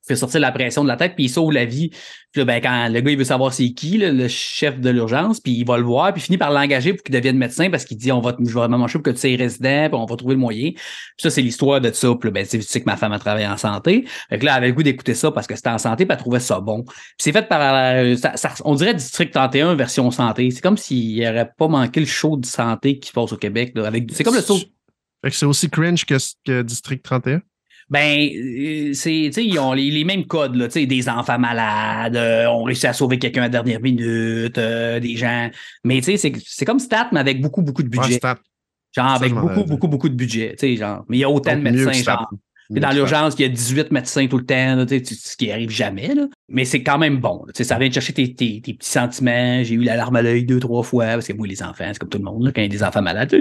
[0.07, 1.91] faire sortir la pression de la tête, puis il sauve la vie.
[2.33, 5.41] Puis là, ben, quand le gars, il veut savoir c'est qui, le chef de l'urgence,
[5.41, 7.85] puis il va le voir, puis il finit par l'engager pour qu'il devienne médecin parce
[7.85, 10.05] qu'il dit on va te- je vais m'amancher pour que tu sois résident, puis on
[10.05, 10.71] va trouver le moyen.
[10.73, 10.83] Puis
[11.19, 12.09] ça, c'est l'histoire de ça.
[12.21, 14.05] Puis là, ben, tu sais- que ma femme a travaillé en santé.
[14.29, 16.13] Fait que là, elle avait le goût d'écouter ça parce que c'était en santé, puis
[16.13, 16.83] elle trouvait ça bon.
[16.85, 18.15] Puis c'est fait par euh,
[18.65, 20.51] on dirait District 31 version santé.
[20.51, 23.37] C'est comme s'il n'y aurait pas manqué le show de santé qui se passe au
[23.37, 23.73] Québec.
[23.77, 24.59] avec, c'est comme le show.
[25.25, 26.15] Fait que c'est aussi cringe que,
[26.45, 27.41] que District 31.
[27.89, 31.09] Ben, euh, c'est, tu sais, ils ont les, les mêmes codes, là, tu sais, des
[31.09, 35.51] enfants malades, euh, on réussit à sauver quelqu'un à la dernière minute, euh, des gens.
[35.85, 38.17] Mais tu sais, c'est, c'est comme Stat, mais avec beaucoup, beaucoup de Ouais, budget.
[38.19, 38.39] stat.
[38.95, 41.05] genre, avec beaucoup, beaucoup, beaucoup de budget, tu sais, genre.
[41.09, 42.29] Mais il y a autant Donc, de médecins, genre.
[42.69, 45.15] Mieux dans l'urgence, il y a 18 médecins tout le temps, là, tu sais, tu-
[45.15, 46.13] ce qui arrive jamais.
[46.13, 46.27] Là.
[46.49, 47.45] Mais c'est quand même bon.
[47.47, 47.53] là.
[47.53, 49.63] Tu sais, Ça vient de chercher tes, tes- tes petits sentiments.
[49.63, 51.99] J'ai eu la larme à l'œil deux, trois fois, parce que moi, les enfants, c'est
[52.01, 53.33] comme tout le monde, là, quand il y a des enfants malades.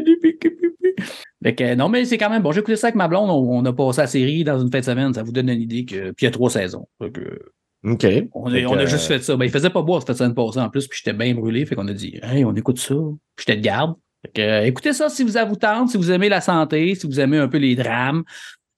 [1.45, 2.51] Fait que, non, mais c'est quand même bon.
[2.51, 3.29] J'ai écouté ça avec ma blonde.
[3.29, 5.13] On, on a passé la série dans une fin de semaine.
[5.13, 6.11] Ça vous donne une idée que.
[6.11, 6.87] Puis il y a trois saisons.
[6.99, 7.39] Que,
[7.83, 8.07] OK.
[8.33, 9.35] on, Fait a, on a que, juste fait ça.
[9.37, 11.63] Ben, il faisait pas boire cette semaine passée en plus, puis j'étais bien brûlé.
[11.67, 12.95] Fait qu'on a dit, hey, on écoute ça.
[13.35, 13.93] Puis j'étais de garde.
[14.25, 17.05] Fait que, euh, écoutez ça si vous vous tente, si vous aimez la santé, si
[17.05, 18.23] vous aimez un peu les drames.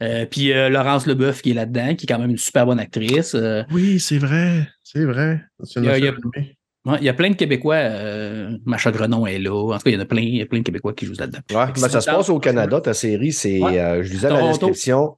[0.03, 2.79] Euh, puis euh, Laurence Leboeuf qui est là-dedans, qui est quand même une super bonne
[2.79, 3.33] actrice.
[3.33, 4.67] Euh, Oui, c'est vrai.
[4.83, 5.41] C'est vrai.
[5.77, 6.56] Il y a- il y.
[6.87, 7.75] ouais, il y a plein de Québécois.
[7.75, 9.53] Euh, Macha Grenon est là.
[9.53, 11.05] En tout cas, il y en a plein, il y a plein de Québécois qui
[11.05, 11.39] jouent là-dedans.
[11.51, 13.31] Ouais, ben, ça se passe au Canada, ta série.
[13.31, 13.79] C'est, Ouais.
[13.79, 14.67] euh, je lisais la Toronto.
[14.67, 15.17] description.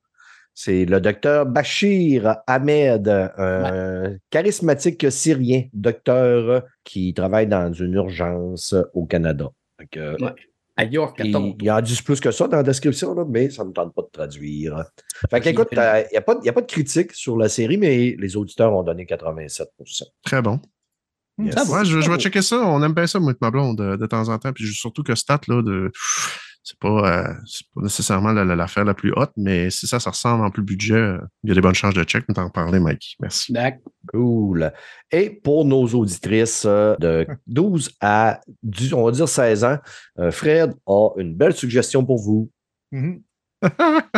[0.53, 9.05] C'est le docteur Bachir Ahmed, un charismatique syrien, docteur qui travaille dans une urgence au
[9.05, 9.49] Canada.
[9.79, 10.33] Ouais.
[10.75, 11.57] À York, à il, Toronto.
[11.61, 13.93] il en dit plus que ça dans la description, là, mais ça ne me tente
[13.93, 14.83] pas de traduire.
[15.29, 17.49] Fait que, écoute, il n'y a, pas de- y a pas de critique sur la
[17.49, 20.59] série, mais les auditeurs ont donné 87% Très bon.
[21.39, 21.55] Yes.
[21.55, 21.79] Ça va.
[21.79, 22.57] Ouais, je, je vais checker ça.
[22.57, 24.51] On aime bien ça, moi, avec ma blonde, de, de temps en temps.
[24.53, 25.91] Puis surtout que Stat, là, de.
[26.61, 26.89] C'est pas,
[27.29, 27.33] euh,
[27.73, 30.61] pas nécessairement la- la- l'affaire la, plus haute, mais si ça, ça ressemble en plus
[30.61, 32.25] budget, euh, il y a des bonnes chances de check.
[32.29, 33.15] On t'en parler, Mike.
[33.21, 33.53] Merci.
[33.53, 33.91] D'accord.
[34.11, 34.71] Cool.
[35.09, 38.41] Et pour nos auditrices euh, de 12 à,
[38.93, 39.77] on va dire 16 ans,
[40.19, 42.51] euh, Fred a une belle suggestion pour vous.
[42.91, 43.21] Mhm.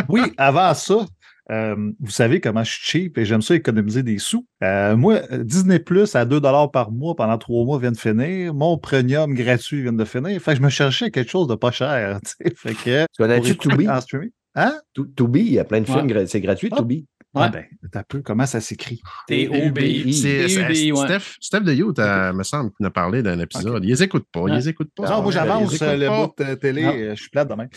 [0.08, 1.06] Oui, avant ça,
[1.52, 4.46] euh, vous savez comment je suis cheap et j'aime ça économiser des sous.
[4.64, 6.40] Euh, moi, Disney Plus à 2
[6.72, 8.54] par mois pendant trois mois vient de finir.
[8.54, 10.40] Mon premium gratuit vient de finir.
[10.40, 12.18] Fait que je me cherchais quelque chose de pas cher.
[12.24, 12.54] tu sais.
[12.56, 13.88] Fait que, Tu connais-tu Tubi?
[13.88, 14.30] en streaming.
[14.54, 14.74] Hein?
[14.94, 16.26] Tu- Tubi, il y a plein de films, Ouais.
[16.26, 16.76] c'est gratuit, Ah.
[16.76, 17.06] Tubi.
[17.34, 17.50] Ah Ouais.
[17.50, 19.00] ben, t'as peu comment ça s'écrit?
[19.26, 20.04] T-O-B-I.
[20.92, 20.96] Ouais.
[21.06, 23.82] Steph, Steph de euh, me semble, qu'il nous a parlé d'un épisode.
[23.84, 24.42] Ils les écoutent pas.
[24.48, 25.08] Ils les écoutent pas.
[25.08, 26.82] Non, moi, j'avance euh, le bout de télé.
[26.82, 26.92] Non.
[26.94, 27.68] euh, Je suis plate demain.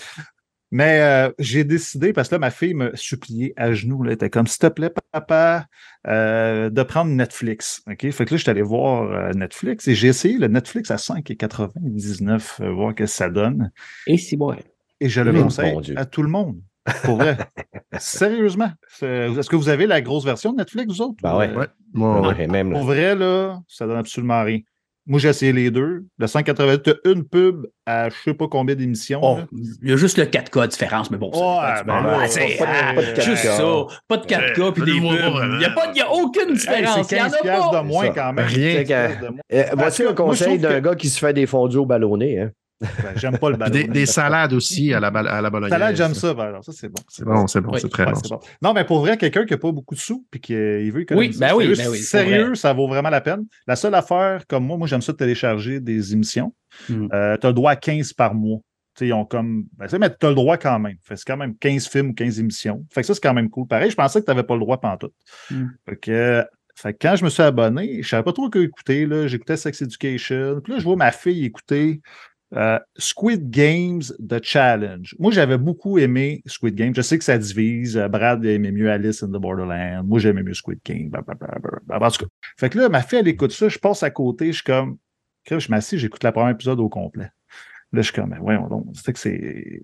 [0.78, 4.04] Mais euh, j'ai décidé, parce que là, ma fille me suppliait à genoux.
[4.04, 5.68] Là, elle était comme, s'il te plaît, papa,
[6.06, 7.82] euh, de prendre Netflix.
[7.90, 8.02] OK?
[8.12, 10.98] Fait que là, je suis allé voir euh, Netflix et j'ai essayé le Netflix à
[10.98, 13.72] 5,99, euh, voir ce que ça donne.
[14.06, 14.58] Et si, ouais.
[15.00, 16.60] Et je le conseille bon à tout le monde.
[17.06, 17.38] Pour vrai.
[17.98, 18.72] Sérieusement.
[18.90, 21.16] C'est- Est-ce que vous avez la grosse version de Netflix, vous autres?
[21.24, 21.56] Ben ou, ouais.
[21.56, 21.68] Ouais.
[21.94, 22.36] Moi, ouais.
[22.36, 22.80] Ouais, même là.
[22.80, 24.60] Pour vrai, là, ça donne absolument rien.
[25.08, 26.04] Moi, j'ai essayé les deux.
[26.18, 29.20] Le 180, tu as une pub à je sais pas combien d'émissions.
[29.22, 29.38] Oh,
[29.84, 32.02] il y a juste le 4K de différence, mais bon, ça, Ouais, c'est ben pas-
[32.02, 33.22] là, Ah, c'est- pas de- pas de 4K.
[33.22, 33.86] juste ça.
[34.08, 35.04] Pas de 4K puis des pubs.
[35.04, 35.54] vraiment.
[35.54, 37.08] Il n'y a, pas- il y a aucune Hey, différence.
[37.08, 37.82] c'est Il y en 15 a piastres pas.
[37.82, 38.10] de moins Ça.
[38.16, 38.46] quand même.
[38.48, 38.74] Rien.
[38.78, 39.40] 15 piastres de moins.
[39.54, 42.40] Euh, Parce Voici je conseil d'un que- gars qui se fait des fondus au ballonné.
[42.42, 42.50] Hein?
[42.82, 43.72] Ben, J'aime pas le Puis ballon.
[43.74, 45.72] Des, des salades aussi à la, à la bolognaise.
[45.72, 46.34] Salade, j'aime ça.
[46.34, 47.02] ben, alors, ça, c'est bon.
[47.08, 47.80] C'est bon, c'est bon, Oui.
[47.82, 48.40] c'est très Ouais, bon.
[48.62, 50.92] Non, mais pour vrai, quelqu'un qui n'a pas beaucoup de sous et qui euh, il
[50.92, 51.34] veut économiser.
[51.34, 53.46] Oui, ben oui, sérieux, ben oui, Sérieux, ça vaut vraiment la peine.
[53.68, 56.54] La seule affaire, comme moi, moi, j'aime ça de télécharger des émissions.
[56.90, 57.08] Hmm.
[57.14, 58.60] Euh, tu as le droit à 15 par mois.
[58.94, 59.66] Tu sais, ils ont comme.
[59.78, 60.96] Ben, mais tu as le droit quand même.
[61.04, 62.86] Fait que c'est quand même 15 films ou 15 émissions.
[62.94, 63.68] Fait que ça, c'est quand même cool.
[63.68, 65.14] Pareil, je pensais que tu n'avais pas le droit pantoute.
[65.88, 66.12] Fait que.
[66.12, 66.44] euh,
[66.78, 69.06] fait que quand je me suis abonné, je savais pas trop quoi écouter.
[69.06, 69.28] là.
[69.28, 70.60] J'écoutais Sex Education.
[70.62, 72.02] Puis là, je vois ma fille écouter
[72.54, 75.16] euh, Squid Games The Challenge.
[75.20, 76.94] Moi, j'avais beaucoup aimé Squid Games.
[76.96, 77.98] Je sais que ça divise.
[77.98, 80.08] Euh, Brad aimait mieux Alice in the Borderland.
[80.08, 81.10] Moi, j'aimais mieux Squid Game.
[81.10, 81.80] Blablabla.
[81.90, 82.32] En tout cas.
[82.58, 83.68] Fait que là, ma fille, elle écoute ça.
[83.68, 84.48] Je passe à côté.
[84.48, 84.98] Je suis comme.
[85.50, 87.30] Je m'assis, j'écoute le premier épisode au complet.
[87.94, 88.36] Là, je suis comme,
[88.94, 89.20] c'est que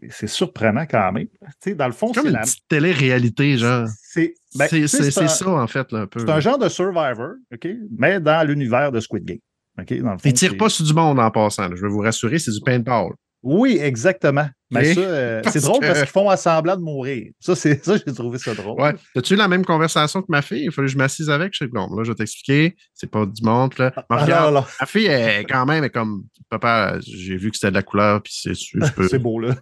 [0.10, 1.28] c'est surprenant quand même.
[1.28, 2.42] Tu sais, dans le fond, C'est comme une la.
[2.42, 3.88] petite télé-réalité, genre.
[4.02, 6.20] C'est ben, ça, en fait, là, un peu.
[6.20, 7.68] c'est un genre de Survivor, OK?
[7.98, 9.38] Mais dans l'univers de Squid Game.
[9.80, 9.94] OK?
[10.02, 11.68] Dans le fond, Ils tirent c'est- pas sur du monde en passant.
[11.70, 11.76] là.
[11.76, 13.14] Je vais vous rassurer, c'est du paintball.
[13.44, 14.48] Oui, exactement.
[14.70, 17.32] Mais ça, euh, c'est drôle que- parce qu'ils font à semblant de mourir.
[17.40, 18.80] Ça, c'est ça, j'ai trouvé ça drôle.
[18.80, 18.94] Ouais.
[19.16, 20.66] As-tu eu la même conversation que ma fille?
[20.66, 21.52] Il fallait que je m'assise avec.
[21.56, 22.76] Je que bon, là, je vais t'expliquer.
[22.94, 23.74] C'est pas du monde.
[23.80, 23.92] Là.
[24.10, 27.58] Ah, regarde, non, non, ma fille est quand même est comme Papa, j'ai vu que
[27.58, 28.54] c'était de la couleur, puis c'est
[29.10, 29.56] c'est beau, là.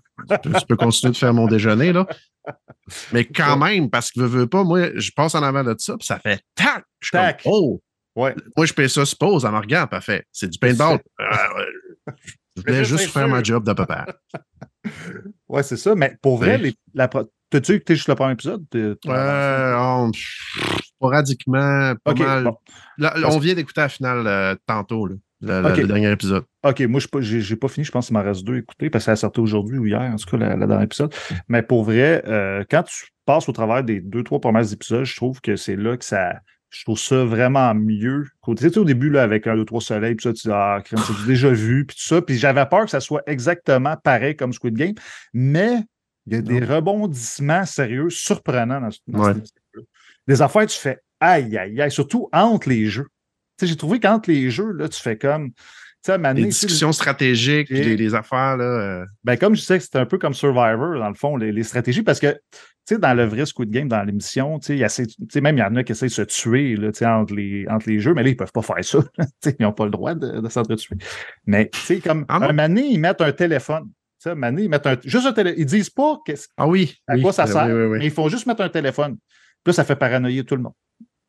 [0.44, 2.06] tu peux- tu peux continuer de faire mon déjeuner, là.
[3.14, 5.96] Mais quand même, parce que veux, veux pas, moi, je passe en avant de ça,
[5.98, 6.84] puis ça fait tac!
[7.00, 7.42] Je suis comme, Tac.
[7.46, 7.80] oh!
[8.16, 8.36] Ouais.
[8.58, 10.26] Moi, je paye ça, suppose, elle me regarde, parfait.
[10.32, 11.00] C'est du paintball.
[11.20, 11.24] Euh,
[11.58, 12.14] ouais.
[12.58, 13.28] je voulais juste faire sûr.
[13.36, 14.06] ma job de papa.
[15.48, 15.94] Ouais, c'est ça.
[15.96, 16.58] Mais pour vrai, Ouais.
[16.58, 18.64] les, la, pro- t'as-tu écouté juste le premier épisode?
[18.76, 20.12] Euh, on-
[20.84, 22.44] sporadiquement, pas mal.
[22.46, 22.58] bon.
[22.98, 26.12] Là, là, Parce- on vient d'écouter la finale euh, tantôt, là, le, le- le dernier
[26.12, 26.44] épisode.
[26.64, 27.08] OK, moi, je
[27.42, 27.86] suis pas- fini.
[27.86, 29.86] Je pense qu'il m'en reste deux à écouter parce que ça a sorti aujourd'hui ou
[29.86, 31.14] hier, en tout cas, la, la dernière épisode.
[31.48, 35.16] Mais pour vrai, euh, quand tu passes au travers des deux, trois premiers épisodes, je
[35.16, 36.40] trouve que c'est là que ça.
[36.72, 38.26] Je trouve ça vraiment mieux.
[38.46, 40.80] Tu sais, au début, là, avec un, deux, trois soleils, puis ça, tu dis, ah,
[40.86, 42.22] crème, c'est déjà vu, puis tout ça.
[42.22, 44.94] Puis j'avais peur que ça soit exactement pareil comme Squid Game,
[45.34, 45.82] mais
[46.28, 49.34] il y a des rebondissements sérieux, surprenants dans, ce- dans Ouais.
[50.28, 53.08] Des affaires, tu fais aïe, aïe, aïe, surtout entre les jeux.
[53.58, 55.52] Tu sais, j'ai trouvé qu'entre les jeux, là, tu fais comme.
[56.08, 58.64] Moment Les discussions stratégiques, Et- les, les affaires, là.
[58.64, 61.52] euh, ben, comme je disais que c'était un peu comme Survivor, dans le fond, les,
[61.52, 62.40] les stratégies, parce que,
[62.90, 65.06] tu sais, dans le vrai Squid Game, dans l'émission, tu sais, il y a ces-
[65.42, 67.68] même il y en a qui essaient de se tuer, là, tu sais, entre les,
[67.70, 68.98] entre les jeux, mais là, ils peuvent pas faire ça.
[69.46, 70.96] Ils n'ont pas le droit de, de s'entretuer.
[71.46, 73.92] Mais, tu sais, comme, Ah un donné, ils mettent un téléphone.
[74.26, 75.60] Un donné, ils mettent un, juste un téléphone.
[75.62, 76.18] Ils disent pas
[76.58, 76.96] Ah oui.
[77.08, 77.98] à oui, quoi ça euh, sert, oui, oui, oui.
[78.00, 79.18] mais ils font juste mettre un téléphone.
[79.64, 80.74] Puis là, ça fait paranoïer tout le monde.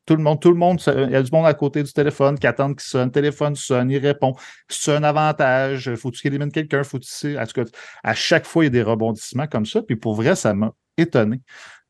[0.07, 2.39] Tout le monde, tout le monde, il y a du monde à côté du téléphone
[2.39, 3.05] qui attend qu'il sonne.
[3.05, 4.33] Le téléphone sonne, il répond.
[4.67, 5.93] C'est un avantage.
[5.93, 6.83] Faut-tu qu'il élimine quelqu'un?
[6.83, 7.37] Faut-tu.
[7.37, 7.69] En tout cas,
[8.03, 9.83] à chaque fois, il y a des rebondissements comme ça.
[9.83, 11.41] Puis pour vrai, ça m'a étonné.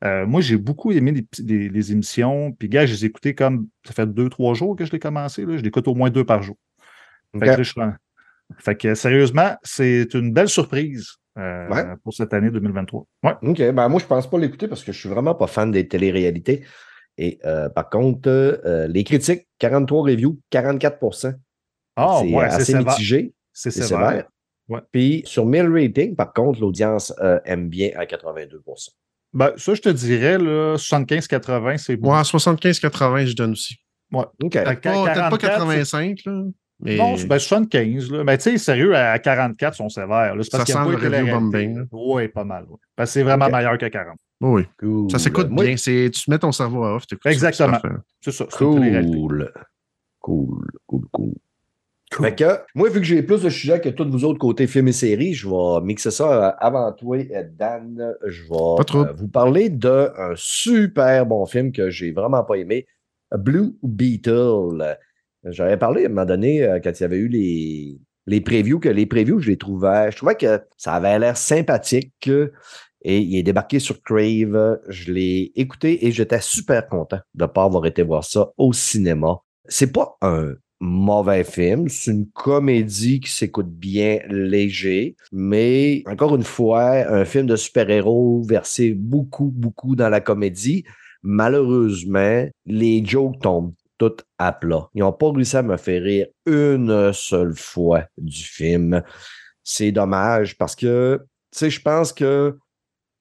[0.04, 2.52] Euh, moi, j'ai beaucoup aimé les, les- les émissions.
[2.52, 3.68] Puis, gars, je les ai écoutées comme.
[3.86, 5.44] Ça fait deux, trois jours que je l'ai commencé.
[5.44, 5.56] Là.
[5.56, 6.56] Je l'écoute au moins deux par jour.
[7.34, 7.56] Fait que, Ok.
[7.58, 7.94] là, je suis en-
[8.58, 11.06] fait que, sérieusement, c'est une belle surprise
[11.38, 11.84] euh, Ouais.
[12.04, 13.06] pour cette année 2023.
[13.22, 13.32] Ouais.
[13.42, 13.58] OK.
[13.72, 16.64] Ben, moi, je pense pas l'écouter parce que je suis vraiment pas fan des téléréalités.
[17.18, 21.34] Et euh, par contre, euh, les critiques, 43 reviews, 44%
[21.96, 22.86] Ah, C'est ouais, c'est assez sévère.
[22.86, 23.34] mitigé.
[23.52, 24.08] C'est C'est sévère.
[24.08, 24.28] sévère.
[24.68, 24.80] Ouais.
[24.92, 28.88] Puis sur 1000 ratings, par contre, l'audience euh, aime bien à 82%
[29.34, 32.08] Ben, ça, je te dirais, là, 75-80, c'est bon.
[32.10, 33.76] Moi, 75-80, je donne aussi.
[34.12, 34.56] OK.
[34.56, 36.42] À Peut-être pas, peut-être pas 44, 85, là.
[36.84, 38.10] Mais Non, c'est ben, 75.
[38.10, 38.24] Là.
[38.24, 40.34] Mais tu sais, sérieux, à 44, ils sont sévères.
[40.34, 40.36] là.
[40.36, 41.86] Parce Ça sent pas le review bombing.
[41.92, 42.64] Oui, pas mal.
[42.68, 42.76] ouais.
[42.96, 44.16] Parce que c'est vraiment meilleur que 40.
[44.40, 45.08] oui, Cool.
[45.10, 45.76] ça s'écoute Moi- bien.
[45.76, 47.78] C'est, tu mets ton cerveau à off, Exactement.
[48.20, 48.46] c'est ça.
[48.46, 49.16] télé-réalité.
[49.16, 49.50] Cool.
[50.86, 51.34] Cool, cool,
[52.14, 52.26] cool.
[52.26, 54.88] Fait que, moi, vu que j'ai plus de sujets que tous vous autres côté films
[54.88, 58.14] et séries, je vais mixer ça euh, avant toi, euh, Dan.
[58.26, 62.86] Je vais euh, vous parler d'un super bon film que j'ai vraiment pas aimé,
[63.36, 64.98] Blue Beetle.
[65.44, 68.88] J'avais parlé à un moment donné, quand il y avait eu les, les previews, que
[68.88, 72.30] les previews, je les trouvais, je trouvais que ça avait l'air sympathique.
[73.04, 74.78] Et il est débarqué sur Crave.
[74.88, 78.72] Je l'ai écouté et j'étais super content de ne pas avoir été voir ça au
[78.72, 79.40] cinéma.
[79.66, 81.88] C'est pas un mauvais film.
[81.88, 88.42] C'est une comédie qui s'écoute bien léger, mais encore une fois, un film de super-héros
[88.42, 90.84] versé beaucoup, beaucoup dans la comédie.
[91.22, 94.88] Malheureusement, les jokes tombent toutes à plat.
[94.94, 99.02] Ils n'ont pas réussi à me faire rire une seule fois du film.
[99.62, 101.20] C'est dommage parce que,
[101.52, 102.58] tu sais, je pense que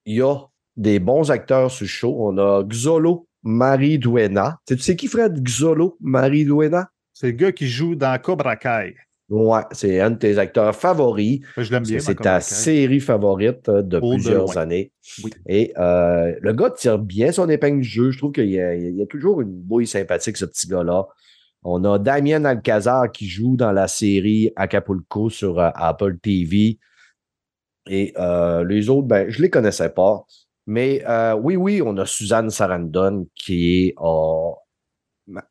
[0.07, 0.35] il y a
[0.77, 2.15] des bons acteurs sur le show.
[2.17, 4.57] On a Xolo Marie-Duena.
[4.65, 5.43] Tu sais qui, Fred?
[5.43, 6.89] Xolo Marie-Duena?
[7.21, 8.95] C'est le gars qui joue dans Cobra Kai.
[9.29, 11.41] Ouais, c'est un de tes acteurs favoris.
[11.55, 11.99] Je l'aime bien.
[11.99, 14.91] C'est ta série favorite euh, de Au plusieurs années.
[15.23, 15.29] Oui.
[15.47, 18.09] Et euh, le gars tire bien son épingle du jeu.
[18.09, 21.05] Je trouve qu'il y, a- il y a toujours une bouille sympathique, ce petit gars-là.
[21.61, 26.79] On a Damien Alcazar qui joue dans la série Acapulco sur euh, Apple TV.
[27.87, 30.25] Et euh, les autres, ben, je ne les connaissais pas.
[30.65, 31.03] Mais
[31.39, 33.93] oui, oui, on a Suzanne Sarandon qui est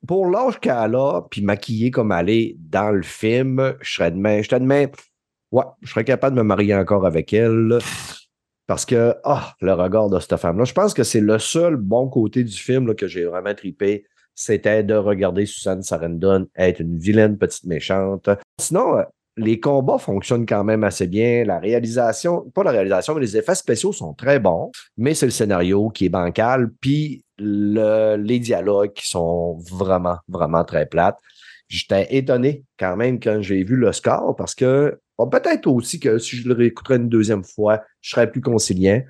[0.07, 4.43] pour l'âge qu'elle a, puis maquillée comme elle est dans le film, je serais demain,
[4.43, 4.91] je serais
[5.53, 7.79] ouais, je serais capable de me marier encore avec elle.
[8.67, 12.09] Parce que, ah, le regard de cette femme-là, je pense que c'est le seul bon
[12.09, 17.37] côté du film que j'ai vraiment tripé, c'était de regarder Suzanne Sarandon être une vilaine
[17.37, 18.31] petite méchante.
[18.61, 19.03] Sinon, euh,
[19.37, 21.45] les combats fonctionnent quand même assez bien.
[21.45, 25.33] La réalisation, pas la réalisation, mais les effets spéciaux sont très bons, mais c'est le
[25.33, 31.19] scénario qui est bancal, puis le- les dialogues qui sont vraiment, vraiment très plates.
[31.69, 36.19] J'étais étonné quand même quand j'ai vu le score parce que bon, peut-être aussi que
[36.19, 39.03] si je le réécouterais une deuxième fois, je serais plus conciliant.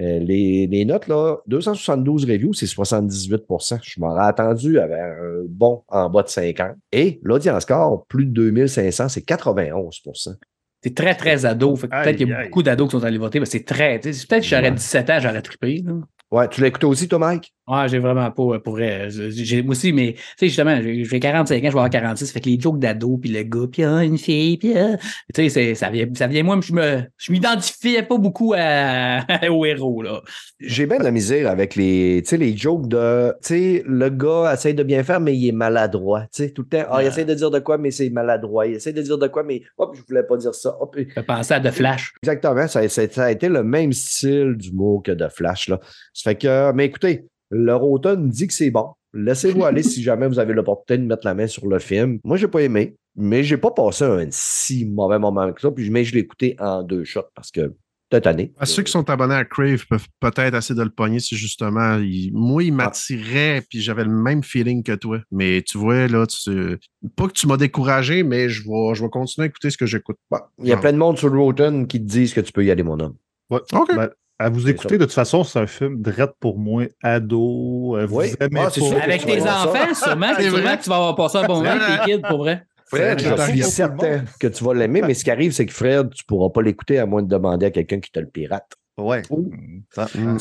[0.00, 5.82] Euh, les, les notes, là, 272 reviews, c'est 78% Je m'aurais attendu avec un bon
[5.88, 6.76] en bas de 50.
[6.92, 10.36] Et l'audience score, plus de 2500, c'est 91%
[10.84, 11.74] C'est très, très ado.
[11.74, 13.98] Peut-être qu'il y a Aïe, beaucoup d'ados qui sont allés voter, mais c'est très.
[13.98, 14.76] Peut-être que j'aurais Ouais.
[14.76, 15.82] 17 ans, j'aurais trippé.
[15.84, 15.94] là.
[16.30, 17.52] Ouais, tu l'as écouté aussi, toi, Mike?
[17.70, 19.10] Ouais, j'ai vraiment pas euh, pour vrai.
[19.10, 21.90] J'ai- j'ai- Moi aussi, mais tu sais, justement, j'ai j'ai 45 ans, je vais avoir
[21.90, 22.32] 46.
[22.32, 24.96] Fait que les jokes d'ado, puis le gars, puis ah, une fille, puis ah,
[25.34, 29.66] tu sais, ça vient, ça vient, moi, je me, je m'identifiais pas beaucoup à, au
[29.66, 30.22] héros, là.
[30.60, 34.08] J'ai bien de la misère avec les, tu sais, les jokes de, tu sais, le
[34.10, 36.22] gars essaie de bien faire, mais il est maladroit.
[36.32, 38.66] Tu sais, tout le temps, ah, il essaie de dire de quoi, mais c'est maladroit.
[38.66, 40.74] Il essaie de dire de quoi, mais hop, je voulais pas dire ça.
[40.80, 42.14] Hop, Je pensais à The Flash.
[42.22, 45.68] Exactement, ça, ça- ça a été le même style d'humour que de Flash.
[45.68, 45.78] Là.
[46.14, 48.88] Ça fait que, mais écoutez, leur automne dit que c'est bon.
[49.14, 52.18] Laissez-vous aller si jamais vous avez l'opportunité de mettre la main sur le film.
[52.24, 55.70] Moi, j'ai pas aimé, mais j'ai pas passé un si mauvais moment que ça.
[55.70, 57.74] Puis, mais je l'ai écouté en deux shots parce que
[58.10, 58.52] t'es tanné.
[58.58, 61.96] À ceux qui sont abonnés à Crave peuvent peut-être essayer de le pogner si justement,
[61.98, 65.20] il- moi, il m'attirait, puis j'avais le même feeling que toi.
[65.30, 66.78] Mais tu vois, là, tu-
[67.16, 69.86] pas que tu m'as découragé, mais je vais, je vais continuer à écouter ce que
[69.86, 70.16] j'écoute.
[70.30, 72.64] Bon, il y a plein de monde sur Rotten qui te disent que tu peux
[72.64, 73.14] y aller, mon homme.
[73.50, 73.60] Ouais.
[73.72, 73.94] OK.
[73.96, 77.96] Ben, à vous écouter, de toute façon, c'est un film drette pour moi, ado.
[77.96, 78.32] euh, Vous Oui.
[78.40, 80.76] aimez Ah, sûr que Avec tes enfants, sûrement, vrai.
[80.76, 82.64] que tu vas avoir passé un bon moment avec tes kids, pour vrai.
[82.86, 86.10] Fred, je suis certain que tu vas l'aimer, mais ce qui arrive, c'est que Fred,
[86.14, 88.72] tu pourras pas l'écouter à moins de demander à quelqu'un qui te le pirate.
[88.96, 89.22] Ouais.
[89.30, 89.82] Mm.
[89.96, 90.34] on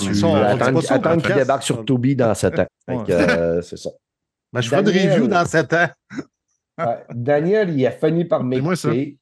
[0.80, 3.04] dit attendre qu'il débarque sur Toby dans 7 ans.
[3.06, 3.90] Que, euh, c'est ça.
[4.54, 5.12] Ben, je ferai de Daniel.
[5.12, 5.88] review dans 7 ans.
[7.14, 9.18] Daniel, il a fini par m'écouter.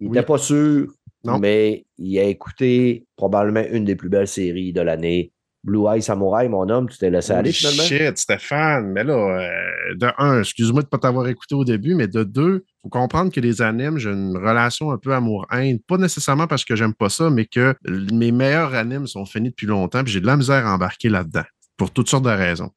[0.00, 0.12] Il Oui.
[0.12, 0.86] n'était pas sûr,
[1.24, 1.38] Non?
[1.38, 5.32] mais il a écouté probablement une des plus belles séries de l'année.
[5.64, 7.82] Blue Eye Samurai, mon homme, tu t'es laissé aller Holy finalement?
[7.82, 8.92] Shit, Stéphane.
[8.92, 12.22] Mais là, euh, de un, excuse-moi de ne pas t'avoir écouté au début, mais de
[12.22, 15.80] deux, il faut comprendre que les animes, j'ai une relation un peu amour-haine.
[15.80, 17.74] Pas nécessairement parce que j'aime pas ça, mais que
[18.12, 21.44] mes meilleurs animes sont finis depuis longtemps, puis j'ai de la misère à embarquer là-dedans,
[21.76, 22.70] pour toutes sortes de raisons.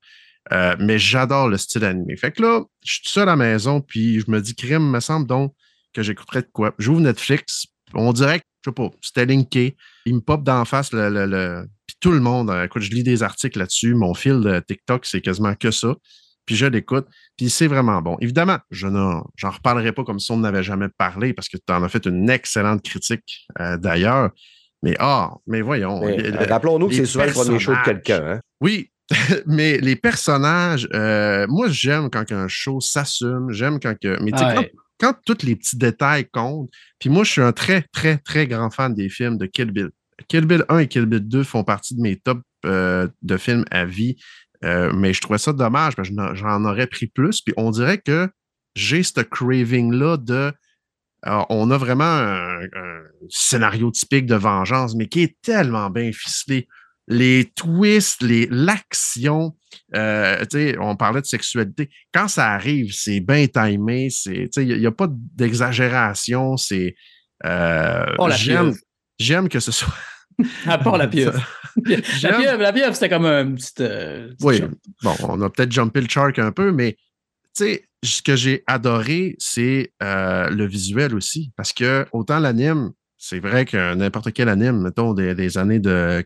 [0.52, 2.18] Euh, mais j'adore le style animé.
[2.18, 4.90] Fait que là, je suis tout seul à la maison, puis je me dis, crime,
[4.90, 5.54] me semble donc
[5.94, 6.74] que j'écouterais de quoi.
[6.80, 9.76] J'ouvre Netflix, on dirait que, je sais pas, c'était linké.
[10.06, 12.92] Il me pop d'en face le, le- le- Puis tout le monde, euh, écoute, je
[12.92, 13.94] lis des articles là-dessus.
[13.96, 15.96] Mon fil de TikTok, c'est quasiment que ça.
[16.46, 17.08] Puis je l'écoute.
[17.38, 18.18] Puis c'est vraiment bon.
[18.20, 21.74] Évidemment, je n'en j'en reparlerai pas comme si on n'avait jamais parlé parce que tu
[21.74, 24.32] en as fait une excellente critique euh, d'ailleurs.
[24.84, 26.04] Mais ah, mais voyons.
[26.08, 28.24] Euh, Rappelons-nous que c'est souvent le premier show de quelqu'un.
[28.26, 28.40] Hein?
[28.62, 28.90] oui,
[29.46, 33.52] mais les personnages, euh, moi, j'aime quand un show s'assume.
[33.52, 34.18] J'aime quand que.
[34.24, 34.72] Mais Ah ouais.
[35.02, 38.70] Quand tous les petits détails comptent, puis moi, je suis un très, très, très grand
[38.70, 39.90] fan des films de Kill Bill.
[40.28, 43.66] Kill Bill 1 et Kill Bill 2 font partie de mes tops euh, de films
[43.72, 44.16] à vie.
[44.64, 47.42] Euh, mais je trouvais ça dommage parce que j'en- aurais pris plus.
[47.42, 48.30] Puis on dirait que
[48.76, 50.54] j'ai ce craving-là de
[51.24, 52.60] Alors, on a vraiment un
[53.30, 56.68] scénario typique de vengeance, mais qui est tellement bien ficelé.
[57.14, 59.56] Les twists, les- l'action,
[59.96, 60.46] euh,
[60.80, 61.90] on parlait de sexualité.
[62.14, 66.96] Quand ça arrive, c'est bien timé, il n'y a, pas d'exagération, c'est.
[67.46, 68.74] euh, Oh, j'aime,
[69.20, 69.94] j'aime que ce soit.
[70.66, 71.40] À part la pieuvre.
[71.86, 71.98] la
[72.40, 73.74] pieuvre, la pieuvre, c'était comme un petit.
[73.82, 74.62] euh, Oui,
[75.04, 76.96] bon, on a peut-être jumpé le shark un peu, mais
[77.54, 81.52] ce que j'ai adoré, c'est le visuel aussi.
[81.58, 82.92] Parce que autant l'anime,
[83.24, 86.24] c'est vrai que n'importe quel anime, mettons, des, des années de,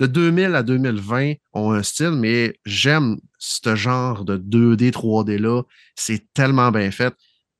[0.00, 5.62] de 2000 à 2020 ont un style, mais j'aime ce genre de 2D, 3D-là.
[5.94, 7.14] C'est tellement bien fait.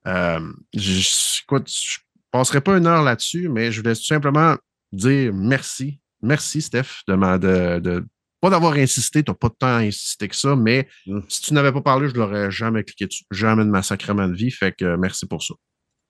[0.09, 0.41] Euh,
[0.75, 1.99] je, écoute, je
[2.33, 4.57] passerai pas une heure là-dessus, mais je voulais tout simplement
[4.91, 6.01] dire merci.
[6.21, 8.05] Merci, Steph, de, ma- de, de
[8.41, 11.21] pas d'avoir insisté, tu n'as pas de temps à insister que ça, mais Mm.
[11.29, 13.23] si tu n'avais pas parlé, je ne l'aurais jamais cliqué dessus.
[13.31, 14.51] Jamais de ma sacrement de vie.
[14.51, 15.55] Fait que merci pour ça.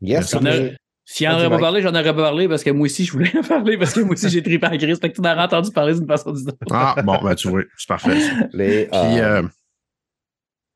[0.01, 0.35] Yes,
[1.05, 3.31] S'il Vas-y, aurait pas parlé, j'en aurais pas parlé parce que moi aussi, je voulais
[3.37, 4.99] en parler parce que moi aussi, j'ai trippé en crise.
[5.01, 6.59] Fait que tu n'aurais entendu parler d'une façon ou d'une autre.
[6.71, 8.21] Ah, bon, ben tu vois, c'est parfait.
[8.21, 8.33] ça.
[8.53, 9.49] les, Puis, euh, euh,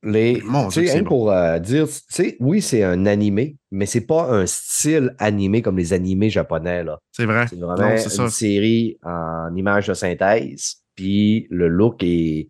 [0.03, 3.87] les, Mon tu Dieu hein, pour euh, dire, tu sais, oui, c'est un animé, mais
[3.87, 6.99] c'est pas un style animé comme les animés japonais, là.
[7.13, 7.47] c'est vrai.
[7.49, 8.25] C'est vraiment Non, c'est ça.
[8.25, 12.49] une série en image de synthèse, puis le look est,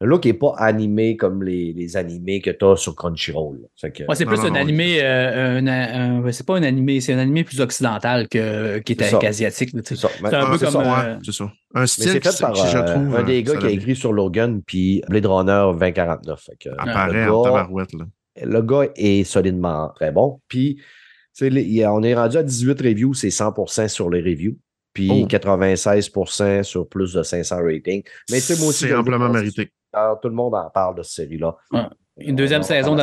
[0.00, 3.60] le look est pas animé comme les, les animés que tu as sur Crunchyroll.
[3.80, 5.66] Fait que- Moi, c'est plus non, un non, animé, euh, un,
[6.26, 9.04] un- c'est pas un animé, c'est un animé plus occidental que, qui est tu
[9.86, 10.08] c'est ça.
[10.18, 11.44] C'est un Ah, peu comme, ça, euh, ouais, c'est ça.
[11.74, 13.16] Un Mais style c'est fait par je euh, trouve.
[13.16, 16.40] un des euh, gars qui a écrit sur Logan, puis Blade Runner 2049.
[16.42, 17.92] Fait que, apparaît le en gars- tabarouette.
[17.94, 18.04] Là.
[18.44, 20.40] le gars est solidement très bon.
[20.48, 20.78] Puis,
[21.40, 24.56] on est rendu à 18 reviews, c'est 100% sur les reviews.
[24.92, 25.26] Puis Oh.
[25.26, 28.02] 96% sur plus de 500 ratings.
[28.30, 29.70] Mais tu sais, moi aussi, C'est amplement mérité.
[30.22, 31.56] Tout le monde en parle de cette série-là.
[32.18, 33.02] une deuxième On en saison deux.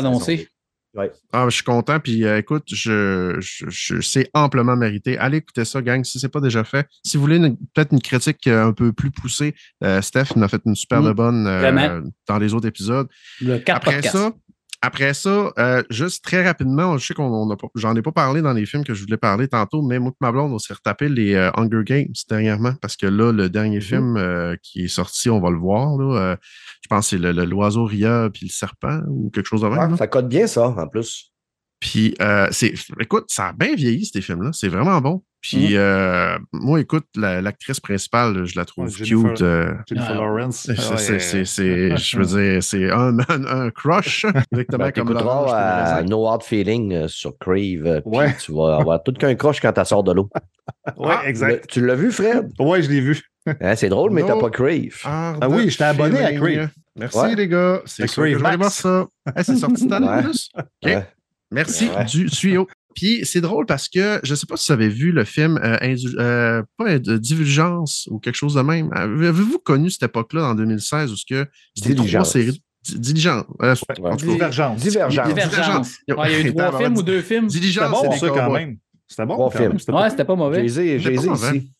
[0.95, 1.11] Ouais.
[1.31, 1.99] Ah, je suis content.
[1.99, 5.17] Puis euh, écoute, je, je, je- c'est amplement mérité.
[5.17, 6.85] Allez écouter ça, gang, si ce n'est pas déjà fait.
[7.03, 7.39] Si vous voulez
[7.73, 11.01] peut-être une critique euh, un peu plus poussée, euh, Steph nous a fait une super
[11.01, 13.07] Mm, de bonne euh, dans les autres épisodes.
[13.41, 14.15] Le 4 Après podcast.
[14.15, 14.31] ça,
[14.85, 18.65] après ça, euh, juste très rapidement, je sais qu'on j'en ai pas parlé dans les
[18.65, 21.33] films que je voulais parler tantôt, mais moi et ma blonde, on s'est retapé les
[21.35, 23.81] euh, Hunger Games dernièrement parce que là, le dernier Mhm.
[23.81, 25.97] film euh, qui est sorti, on va le voir.
[25.97, 26.35] Là, euh,
[26.81, 29.67] je pense que c'est le- le- l'oiseau Ria puis le serpent ou quelque chose de
[29.69, 29.95] même.
[29.97, 31.32] Ça cote bien, ça, en plus.
[31.83, 34.51] Puis, euh, c'est, écoute, ça a bien vieilli, ces films-là.
[34.53, 35.21] C'est vraiment bon.
[35.41, 35.75] Puis, Mhm.
[35.75, 39.41] euh, moi, écoute, la- l'actrice principale, je la trouve Ouais, Jennifer- cute.
[39.41, 40.63] euh, Jennifer Lawrence.
[40.65, 41.19] c'est, Ah, c'est- ouais.
[41.19, 46.07] c'est- c'est- je veux dire, c'est un, un, un crush, exactement Ben, comme.
[46.09, 47.57] No Hard Feeling sur Crave.
[47.57, 48.33] puis Ouais.
[48.39, 50.29] Tu vas avoir tout qu'un croche quand tu sors de l'eau.
[50.97, 51.67] Ouais, Ah, exact.
[51.69, 52.49] Tu l'as vu, Fred?
[52.57, 53.21] Ouais, je l'ai vu.
[53.59, 54.39] Hein, c'est drôle, mais t'as No.
[54.39, 55.01] pas Crave.
[55.03, 56.31] Ah oui, de j'étais abonné à.
[56.31, 56.69] Crave.
[56.97, 57.35] Merci, Ouais.
[57.35, 57.81] les gars.
[57.85, 58.75] C'est Crave je vais aller voir Max.
[58.75, 59.05] ça.
[59.35, 60.49] Hey, c'est sorti cette année, plus?
[60.55, 60.91] OK.
[61.53, 62.05] Merci Ouais.
[62.05, 62.67] du tuyau.
[62.95, 65.57] Puis c'est drôle parce que je ne sais pas si vous avez vu le film
[65.63, 68.89] euh, Indu- euh, pas de Divulgence ou quelque chose de même.
[68.93, 72.31] Avez-vous connu cette époque-là en 2016 où ce que c'était trois Diligence.
[72.31, 72.61] séries?
[72.95, 73.45] Diligence.
[73.63, 73.95] Euh, Ouais.
[73.95, 74.79] cas, Divergence.
[74.81, 75.27] Divergence.
[75.27, 75.89] Divergence.
[76.07, 77.47] Il y a eu trois films ou deux films.
[77.47, 78.77] Diligence, C'était bon, c'est des ça, quand même.
[79.07, 79.69] C'était bon, Trois quand films.
[79.69, 79.79] même.
[79.79, 80.67] C'était Ouais, pas- c'était pas mauvais.
[80.67, 81.57] J'ai C'était pas mauvais.
[81.57, 81.71] ici.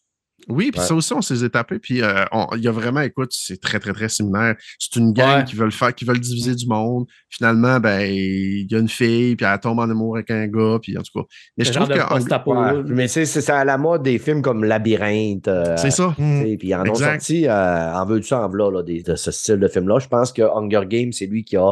[0.50, 0.86] Oui, puis Ouais.
[0.88, 1.80] ça aussi, on s'est tapés.
[1.80, 4.56] Puis euh, on- il y a vraiment, écoute, c'est très, très, très similaire.
[4.80, 5.44] C'est une gang Ouais.
[5.46, 7.06] qui veut le faire, qui veulent diviser du monde.
[7.30, 10.78] Finalement, ben, il y a une fille, puis elle tombe en amour avec un gars,
[10.82, 11.26] puis en tout cas.
[11.58, 12.56] Mais Ce je trouve que post-apo.
[12.56, 15.48] Ouais, mais c'est c'est à la mode des films comme Labyrinthe.
[15.48, 16.14] euh, c'est ça.
[16.18, 19.68] sais, Puis ils en ont sorti euh, en veux-tu en v'là, de ce style de
[19.68, 20.00] film-là.
[20.00, 21.72] Je pense que Hunger Games, c'est lui qui a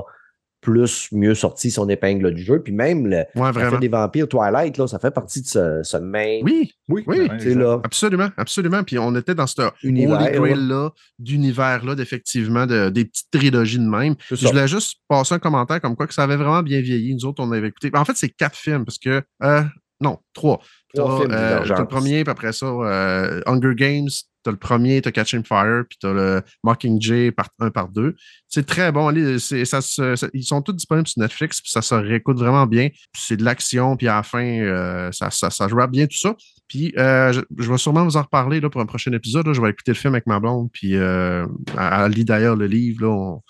[0.62, 2.62] plus mieux sorti son épingle du jeu.
[2.62, 6.44] Puis même le Ouais, des vampires, Twilight, là, ça fait partie de ce, ce même
[6.44, 8.84] Oui, Oui, Oui, là, absolument, absolument.
[8.84, 10.20] Puis on était dans ce univers.
[10.20, 10.40] Holy là.
[10.40, 14.16] Grail-là, d'univers-là, d'effectivement, de, des petites trilogies de même.
[14.30, 17.14] Je voulais juste passer un commentaire comme quoi que ça avait vraiment bien vieilli.
[17.16, 17.90] Nous autres, on avait écouté.
[17.94, 19.22] En fait, c'est quatre films parce que.
[19.44, 19.64] euh,
[20.02, 20.60] non, trois.
[20.94, 24.10] Trois films euh, t'as le premier, puis après ça, euh, Hunger Games,
[24.44, 28.16] t'as le premier, t'as Catching Fire, puis t'as le Mockingjay par un par deux.
[28.50, 29.08] C'est très bon.
[29.08, 32.38] allez, c'est- ça se- ça- ils sont tous disponibles sur Netflix, puis ça se réécoute
[32.40, 32.90] vraiment bien.
[33.16, 36.36] C'est de l'action, puis à la fin, euh, ça, ça, ça joue bien tout ça.
[36.68, 39.46] Puis euh, je, je vais sûrement vous en reparler là, pour un prochain épisode.
[39.48, 39.54] là.
[39.54, 41.46] Je vais écouter le film avec ma blonde, puis euh,
[41.78, 43.06] elle elle lit d'ailleurs le livre.
[43.06, 43.42] Là, on,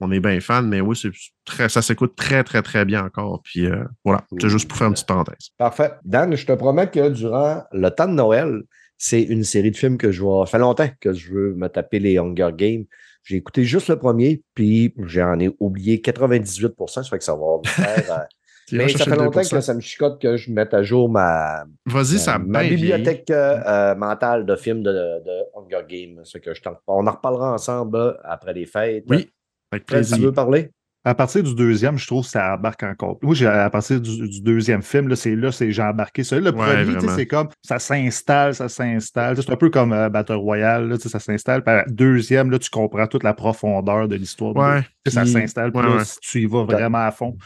[0.00, 1.10] on est bien fan, mais oui, c'est
[1.44, 3.40] très, ça s'écoute très, très, très bien encore.
[3.42, 5.48] Puis euh, voilà, c'est juste pour faire une petite parenthèse.
[5.56, 5.92] Parfait.
[6.04, 8.62] Dan, je te promets que durant le temps de Noël,
[8.96, 10.46] c'est une série de films que je vois.
[10.46, 12.84] Ça fait longtemps que je veux me taper les Hunger Games.
[13.24, 17.58] J'ai écouté juste le premier, puis j'en ai oublié 98% ça fait que ça va
[17.62, 18.12] me faire.
[18.12, 18.24] euh,
[18.72, 19.50] Mais ça fait longtemps 2%.
[19.50, 21.64] que ça me chicote que je mette à jour ma,
[22.04, 26.22] ça ma bibliothèque euh, mentale de films de, de Hunger Games.
[26.42, 29.04] Que je on en reparlera ensemble après les fêtes.
[29.08, 29.30] Oui,
[29.70, 30.70] avec Fred, tu veux parler?
[31.04, 33.18] À partir du deuxième, je trouve que ça embarque encore.
[33.22, 36.38] Moi, j'ai- à partir du, du deuxième film, c'est là, c'est j'ai embarqué ça.
[36.38, 39.36] Le Ouais, premier, c'est comme ça s'installe, ça s'installe.
[39.40, 41.62] C'est un peu comme euh, Battle Royale, là, ça s'installe.
[41.64, 44.54] La deuxième, là, tu comprends toute la profondeur de l'histoire.
[44.56, 44.82] Ouais.
[45.06, 45.70] ça s'installe.
[45.74, 47.36] Ouais, si tu y vas vraiment à fond.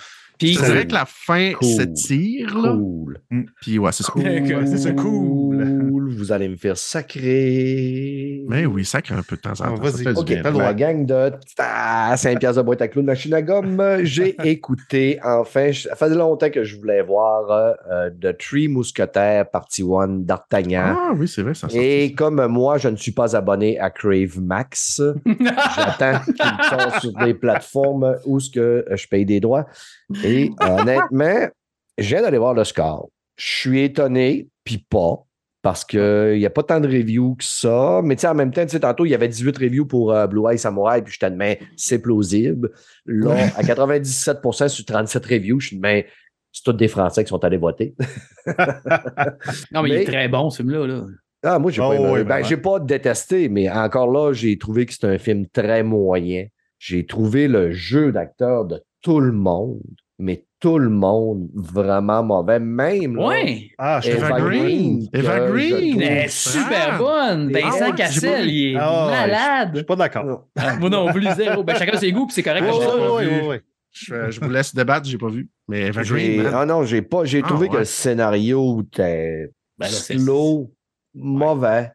[0.46, 1.68] Puis, dirais que la fin Cool.
[1.68, 2.52] s'étire.
[2.52, 3.18] Cool.
[3.60, 4.12] Puis ouais, c'est ça.
[4.12, 4.22] Cool.
[4.66, 6.12] C'est ça, cool.
[6.16, 8.42] Vous allez me faire sacrer.
[8.48, 9.74] Mais oui, ça crée un peu de temps en Ah, temps.
[9.82, 10.08] vas-y.
[10.08, 10.74] OK, t'as le droit.
[10.74, 15.18] gang de ah, 5 piastres de boîte à clous de machine à gomme, j'ai écouté,
[15.24, 20.08] enfin, ça faisait longtemps que je voulais voir euh, euh, The Three Mousquetaires, partie 1
[20.20, 20.96] d'Artagnan.
[20.98, 21.68] Ah oui, c'est vrai, ça.
[21.72, 25.00] Et comme moi, je ne suis pas abonné à Crave Max,
[25.76, 29.66] j'attends qu'il sorte sur des plateformes où ce que je paye des droits.
[30.24, 31.48] Et honnêtement,
[31.98, 33.08] je viens d'aller voir le score.
[33.36, 35.24] Je suis étonné, puis pas,
[35.62, 38.00] parce qu'il n'y a pas tant de reviews que ça.
[38.02, 40.12] Mais tu sais, en même temps, tu sais, tantôt, il y avait 18 reviews pour
[40.12, 42.70] euh, Blue Eye Samurai, puis je t'admets, c'est plausible.
[43.06, 46.06] Là, à 97% sur 37 reviews, je suis mais
[46.52, 47.94] c'est tous des Français qui sont allés voter.
[49.72, 50.86] non, mais, il est très bon, ce film-là.
[50.86, 51.04] Là.
[51.44, 52.10] Ah, moi, j'ai Oh, pas aimé.
[52.12, 55.82] oui, Ben, j'ai pas détesté, mais encore là, j'ai trouvé que c'est un film très
[55.82, 56.46] moyen.
[56.78, 59.80] J'ai trouvé le jeu d'acteur de tout le monde,
[60.18, 62.60] mais tout le monde vraiment mauvais.
[62.60, 63.70] Même là, Ouais.
[63.78, 65.08] Ah, je Eva Eva Green.
[65.12, 66.00] Eva Green.
[66.00, 67.52] Elle est super bonne.
[67.54, 69.86] Ah Vincent Cassel, il est Ah ouais, Je suis malade.
[69.86, 70.24] pas d'accord.
[70.24, 70.40] Non.
[70.56, 71.64] Ah, Moi non plus, zéro.
[71.64, 72.62] Ben, chacun ses goûts, puis c'est correct.
[72.64, 72.70] Vu.
[72.70, 73.60] ouais, ouais.
[73.90, 75.50] Je, je vous laisse débattre, j'ai pas vu.
[75.68, 76.46] Mais Eva Green.
[76.54, 77.24] Ah non, j'ai pas.
[77.24, 80.72] J'ai Ah, trouvé que le scénario était Ben là, slow,
[81.14, 81.90] mauvais.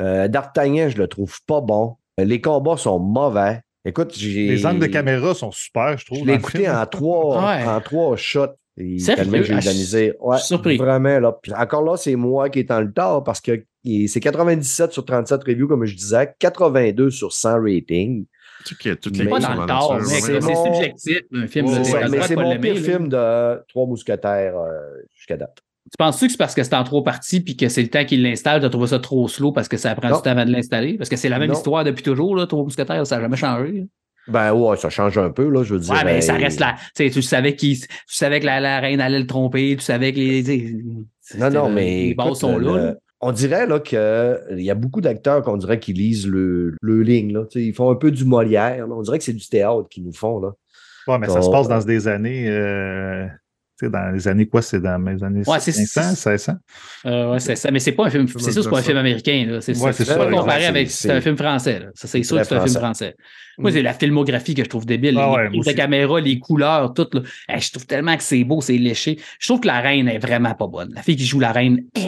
[0.00, 1.96] Euh, D'Artagnan, je le trouve pas bon.
[2.16, 3.60] Les combats sont mauvais.
[3.88, 4.48] Écoute, j'ai.
[4.48, 6.20] Les angles de caméra sont super, je trouve.
[6.20, 7.64] Je l'ai écouté en trois, Ouais.
[7.64, 8.46] en trois shots.
[8.80, 10.12] Et tellement que j'ai eu de la je- misère.
[10.20, 10.76] Ouais, surpris.
[10.76, 11.32] Vraiment, là.
[11.42, 13.64] Puis encore là, c'est moi qui est en le tard parce que
[14.06, 18.26] c'est 97 sur 37 reviews, comme je disais, 82 sur 100 rating.
[18.64, 21.66] Tu sais que toutes les Pas dans le tard, c'est subjectif, un film.
[21.66, 24.70] Le mais c'est de mon pire film de Trois Mousquetaires euh,
[25.16, 25.58] jusqu'à date.
[25.90, 28.04] Tu penses-tu que c'est parce que c'est en trois parties puis que c'est le temps
[28.04, 30.16] qu'il l'installe, tu as trouvé ça trop slow parce que ça prend Non.
[30.16, 30.98] du temps avant de l'installer?
[30.98, 31.54] Parce que c'est la même Non.
[31.56, 33.86] histoire depuis toujours, là, Trois Mousquetaires, ça n'a jamais changé.
[34.26, 35.94] Ben ouais, ça change un peu, là, je veux dire.
[35.94, 36.74] Ouais, mais ça ben, reste là.
[36.94, 37.76] Tu sais, tu savais tu
[38.06, 40.76] savais que la, la reine allait le tromper, tu savais que les.
[41.38, 41.84] Non, non, le- mais.
[41.86, 42.72] Les écoute, sont là.
[42.72, 42.94] le- là.
[43.20, 47.32] On dirait là qu'il y a beaucoup d'acteurs qu'on dirait qu'ils lisent le, le ligne.
[47.32, 47.46] Là.
[47.50, 48.86] Tu sais, Ils font un peu du Molière.
[48.86, 48.94] là.
[48.94, 50.38] On dirait que c'est du théâtre qu'ils nous font.
[50.40, 50.50] Là.
[51.08, 52.48] Ouais, mais ça se passe euh, dans des années.
[52.48, 53.26] euh,
[53.86, 54.62] dans les années quoi?
[54.62, 56.52] C'est dans les années Ouais, c'est- 500, 1600?
[57.06, 57.70] Euh, ouais, c'est ça.
[57.70, 58.26] Mais c'est pas un film.
[58.28, 59.58] C'est sûr, c'est pas un film américain.
[59.60, 60.90] C'est, Ouais, pas ça, comparé c'est- avec.
[60.90, 61.80] c'est- un film français.
[61.80, 61.86] Là.
[61.94, 63.14] Ça, c'est sûr que c'est un film français.
[63.60, 65.18] Moi, c'est la filmographie que je trouve débile.
[65.18, 65.74] Ah les ouais, prises moi de aussi.
[65.74, 67.08] caméra, les couleurs, tout.
[67.12, 67.22] Là.
[67.48, 69.18] Hey, je trouve tellement que c'est beau, c'est léché.
[69.40, 70.92] Je trouve que la reine est vraiment pas bonne.
[70.94, 72.02] La fille qui joue la reine, elle,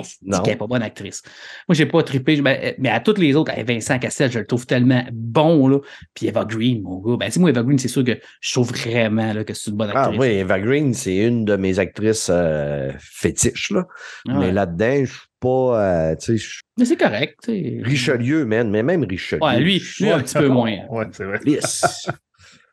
[0.53, 1.23] est pas bonne actrice?
[1.68, 2.41] Moi, j'ai pas trippé.
[2.41, 5.66] mais à toutes les autres, hey, Vincent Cassel, je le trouve tellement bon.
[5.66, 5.79] Là.
[6.14, 7.16] Puis Eva Green, mon gars.
[7.18, 9.91] Ben, moi, Eva Green, c'est sûr que je trouve vraiment là, que c'est une bonne
[9.93, 10.21] Ah actrice.
[10.21, 13.71] oui, Eva Green, c'est une de mes actrices euh, fétiches.
[13.71, 13.87] Là.
[14.29, 16.11] Ah Mais là-dedans, je suis pas.
[16.11, 17.39] euh, tu sais, je- Mais c'est correct.
[17.47, 18.71] Richelieu, man.
[18.71, 19.43] Mais même Richelieu.
[19.43, 20.77] Ouais, lui, je suis lui un petit peu moins.
[20.91, 21.39] Ouais, c'est vrai.
[21.45, 22.09] lisse.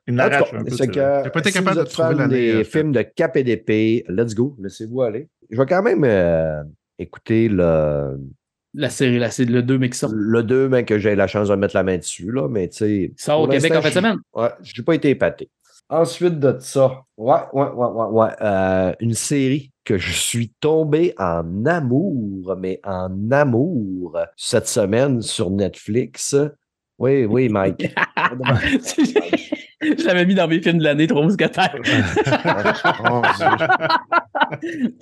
[0.10, 0.70] Il tout l'arrache cas, un peu.
[0.72, 1.22] c'est c'est que, vrai.
[1.26, 3.44] J'ai pas été si capable vous de trouver fan des euh, films de cap et
[3.44, 5.28] d'épée, let's go, laissez-vous aller.
[5.50, 6.64] Je vais quand même euh,
[6.98, 8.18] écouter le,
[8.74, 10.12] La série, c'est le 2, mais qui sort.
[10.14, 12.78] le 2, mais que j'ai la chance de mettre la main dessus, là, mais tu
[12.78, 13.14] sais.
[13.18, 14.18] Sort au Québec en fin de semaine.
[14.34, 15.50] je- Ouais, j'ai pas été épaté.
[15.90, 18.30] Ensuite de ça, ouais, ouais, ouais, ouais, ouais.
[18.42, 25.50] euh, une série que je suis tombé en amour, mais en amour cette semaine sur
[25.50, 26.36] Netflix.
[27.00, 27.96] Oui, oui, Mike.
[29.82, 31.76] je l'avais mis dans mes films de l'année, Trois Mousquetaires.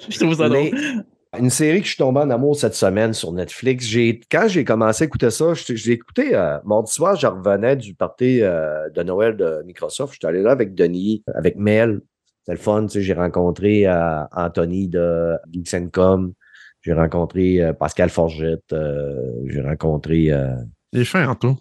[0.10, 0.70] Je trouve ça drôle.
[0.72, 0.72] Mais
[1.40, 3.86] une série que je suis tombé en amour cette semaine sur Netflix.
[3.86, 7.28] J'ai, quand j'ai commencé à écouter ça, je, je l'ai écouté euh, mardi soir, je
[7.28, 10.14] revenais du party euh, de Noël de Microsoft.
[10.14, 12.02] J'étais allé là avec Denis, avec Mel.
[12.40, 12.84] C'était le fun.
[12.86, 15.36] tu sais, J'ai rencontré euh, Anthony de
[15.92, 16.34] Com.
[16.82, 18.76] J'ai rencontré Pascal Forgette.
[19.48, 20.32] j'ai rencontré.
[20.32, 20.54] euh,
[20.94, 21.58] Il est fin en tout.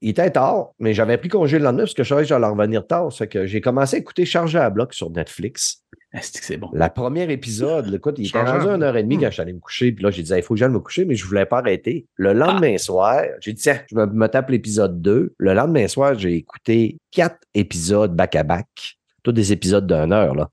[0.00, 2.46] il était tard, mais j'avais pris congé le lendemain parce que je savais que j'allais
[2.46, 3.12] revenir tard.
[3.12, 5.82] Ça fait que j'ai commencé à écouter Chargé à bloc sur Netflix.
[6.16, 6.70] Ah, c'est bon?
[6.72, 9.20] La première épisode, écoute, il était rendu une heure et demie Hmm.
[9.20, 9.92] quand je suis allé me coucher.
[9.92, 12.06] Puis là, j'ai dit, il faut que j'aille me coucher, mais je voulais pas arrêter.
[12.16, 15.34] Le lendemain soir, j'ai dit, tiens, je me, me tape l'épisode 2.
[15.36, 18.96] Le lendemain soir, j'ai écouté quatre épisodes back-à-back.
[19.22, 20.48] Tous des épisodes d'une heure, là.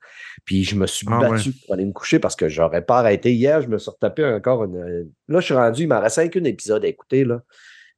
[0.45, 3.31] Puis je me suis Ah battu pour aller me coucher parce que j'aurais pas arrêté.
[3.33, 5.07] Hier, je me suis retapé encore une.
[5.29, 7.41] Là, je suis rendu, il m'en reste cinq épisode à écouter, là.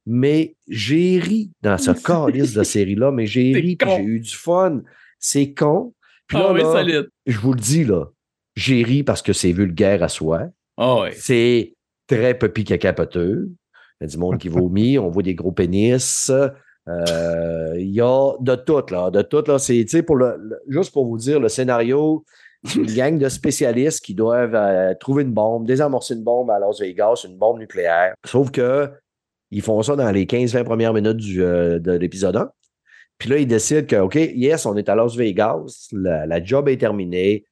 [0.04, 4.82] Mais j'ai ri dans ce calice de série-là, mais j'ai ri, j'ai eu du fun.
[5.18, 5.94] C'est con.
[6.28, 7.08] Puis là, Ah oui, là, solide.
[7.26, 8.06] je vous le dis, là,
[8.54, 10.44] j'ai ri parce que c'est vulgaire à soi.
[10.76, 11.08] Ah oui.
[11.16, 11.74] C'est
[12.08, 13.50] très puppy cacapoteux.
[14.00, 16.30] Il y a du monde qui vomit, on voit des gros pénis.
[16.88, 19.10] Euh, Il y a de tout, là.
[19.10, 19.58] De tout, là.
[19.58, 22.24] C'est, pour le, le- juste pour vous dire, le scénario,
[22.64, 26.58] c'est une gang de spécialistes qui doivent euh, trouver une bombe, désamorcer une bombe à
[26.58, 28.14] Las Vegas, une bombe nucléaire.
[28.24, 28.90] Sauf que
[29.50, 32.50] ils font ça dans les 15-20 premières minutes du, euh, de l'épisode 1.
[33.18, 36.68] Puis là, ils décident que, OK, yes, on est à Las Vegas, la, la job
[36.68, 37.44] est terminée,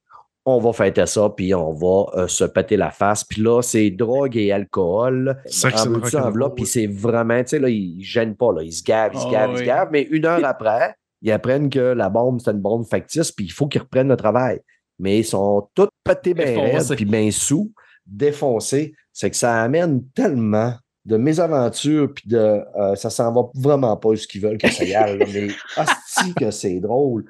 [0.47, 3.25] on va fêter ça, puis on va euh, se péter la face.
[3.25, 5.39] Puis là, c'est drogue et alcool.
[5.63, 9.13] Rock'n'roll, enveloppe, puis c'est vraiment, tu sais, là, ils gênent pas, là, ils se gavent,
[9.15, 9.67] ils se gavent, ils se oui.
[9.67, 13.47] gavent, mais une heure après, ils apprennent que la bombe, c'est une bombe factice, puis
[13.47, 14.61] il faut qu'ils reprennent le travail.
[14.99, 17.73] Mais ils sont tous pétés bien raides, puis bien sous,
[18.07, 18.95] défoncés.
[19.13, 20.75] C'est que ça amène tellement
[21.07, 24.85] de mésaventures, puis de euh, ça s'en va vraiment pas ce qu'ils veulent que ça
[24.85, 25.19] y aille.
[25.33, 27.25] mais hostie que c'est drôle.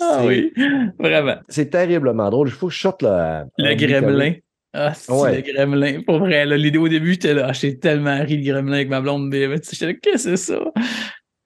[0.00, 0.52] Ah oui,
[0.98, 1.36] vraiment.
[1.48, 2.48] C'est terriblement drôle.
[2.48, 3.44] Il faut que je sorte le.
[3.58, 4.32] Le un gremlin.
[4.74, 5.36] Ah, c'est Ouais.
[5.42, 6.02] le gremlin.
[6.06, 9.00] Pour vrai, l'idée au début, j'étais là, ah, j'ai tellement ri le gremlin avec ma
[9.00, 9.28] blonde.
[9.28, 10.58] mais J'étais là, qu'est-ce que c'est ça?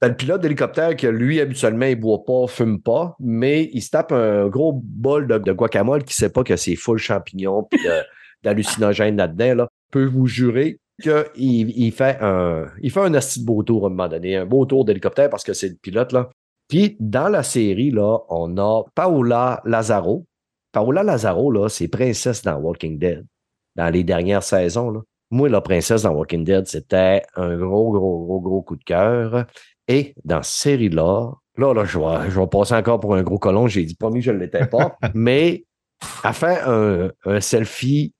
[0.01, 3.91] T'as le pilote d'hélicoptère que lui, habituellement, il boit pas, fume pas, mais il se
[3.91, 7.79] tape un gros bol de, de guacamole qui sait pas que c'est full champignons puis
[8.43, 9.55] d'hallucinogènes là-dedans.
[9.55, 9.68] Là.
[9.93, 13.90] Peut vous jurer qu'il il fait un il fait un de beau tour à un
[13.90, 16.12] moment donné, un beau tour d'hélicoptère parce que c'est le pilote.
[16.12, 16.30] là.
[16.68, 20.24] Puis dans la série, là, on a Paola Lazaro.
[20.72, 23.26] Paola Lazaro, là, c'est princesse dans Walking Dead,
[23.74, 24.90] dans les dernières saisons.
[24.90, 25.01] Là.
[25.32, 29.46] Moi, la princesse dans Walking Dead, c'était un gros, gros, gros, gros coup de cœur.
[29.88, 33.38] Et dans cette série-là, là, là, je vais, je vais passer encore pour un gros
[33.38, 33.66] colon.
[33.66, 34.96] J'ai dit promis que je ne l'étais pas.
[35.14, 35.64] mais
[36.24, 38.14] elle fait un, un selfie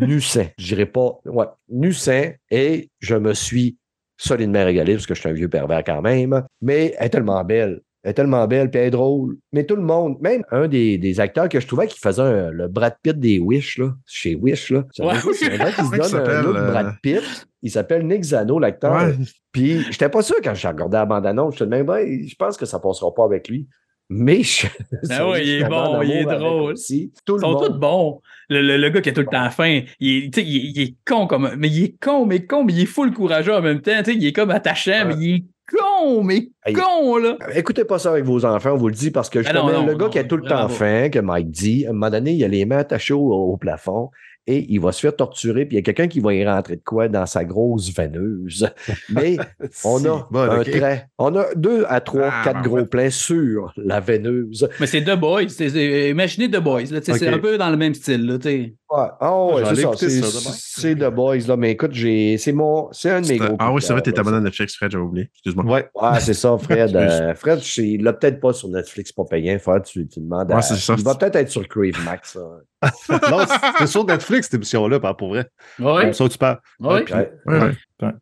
[0.00, 0.46] nu-sain.
[0.58, 1.18] Je dirais pas.
[1.24, 2.32] Ouais, nu-sain.
[2.50, 3.76] Et je me suis
[4.16, 6.42] solidement régalé parce que je suis un vieux pervers quand même.
[6.60, 7.80] Mais elle est tellement belle.
[8.04, 9.36] Elle est tellement belle, puis elle est drôle.
[9.52, 12.50] Mais tout le monde, même un des, des acteurs que je trouvais qui faisait un-
[12.50, 14.84] le Brad Pitt des Wish, là, chez Wish, là.
[14.92, 15.14] C'est Ouais.
[15.20, 17.46] qu'il se donne un s'appelle, look euh, Brad Pitt.
[17.62, 18.92] Il s'appelle Nick Zano, l'acteur.
[19.06, 19.14] Ouais.
[19.52, 21.54] Puis, j'étais pas sûr quand j'ai regardé la bande-annonce.
[21.54, 23.68] Je te disais, ben, je pense que ça passera pas avec lui.
[24.08, 24.66] Mais je.
[25.10, 26.72] Ah ouais, il est bon, il est drôle.
[26.72, 27.12] aussi.
[27.24, 28.20] Tout Ils sont tous bons.
[28.50, 30.94] Le, le- le gars qui a tout le temps faim, il est, il, il est
[31.06, 31.54] con comme.
[31.56, 34.02] Mais il est con, mais con, mais il est full courageux en même temps.
[34.06, 35.44] Il est comme attachant, mais il est
[35.74, 36.74] con, mais Hey.
[36.74, 37.38] con, là.
[37.54, 39.80] Écoutez pas ça avec vos enfants, on vous le dit, parce que Ah non, justement,
[39.80, 41.92] non, le gars non, qui a tout le temps faim, que Mike dit, à un
[41.94, 44.10] moment donné, il a les mains attachées au, au plafond
[44.46, 46.76] et il va se faire torturer, puis il y a quelqu'un qui va y rentrer
[46.76, 48.68] de quoi dans sa grosse veineuse.
[49.10, 49.36] Mais
[49.84, 51.06] on a Bon, un trait.
[51.18, 52.86] On a deux à trois, Ah, quatre ben gros ouais.
[52.86, 54.68] plans sur la veineuse.
[54.80, 55.48] Mais c'est The Boys.
[55.48, 56.86] c'est- c'est- imaginez The Boys.
[57.02, 58.26] C'est un peu dans le même style.
[58.26, 58.38] Là.
[58.44, 58.72] Ouais.
[58.90, 59.90] Ah ouais, vais c'est ça.
[59.96, 60.56] C'est, ça demain.
[60.58, 61.56] c'est The Boys, là.
[61.56, 63.56] Mais écoute, j'ai, c'est mon, c'est un de mes gros.
[63.58, 64.40] Ah oui, c'est vrai, t'es abonné à.
[64.40, 65.30] Netflix, Fred, j'avais oublié.
[65.34, 65.64] Excuse-moi.
[65.72, 65.88] Ouais.
[66.00, 66.94] Ah, c'est ça, Fred.
[66.96, 69.56] Euh, Fred, il l'a peut-être pas sur Netflix, pas payant.
[69.58, 70.56] Fred, tu, tu demandes à.
[70.56, 70.94] Ouais, c'est ça.
[70.98, 72.34] Il va peut-être être sur Crave Max.
[72.34, 72.42] là.
[73.30, 73.44] non,
[73.78, 75.46] c'est sur Netflix, cette émission-là, par- pour vrai.
[75.78, 76.02] Oui.
[76.02, 76.58] Comme ça, tu parles.
[76.80, 77.02] Oui.
[77.04, 77.30] puis- Ouais.
[77.46, 77.70] Ouais.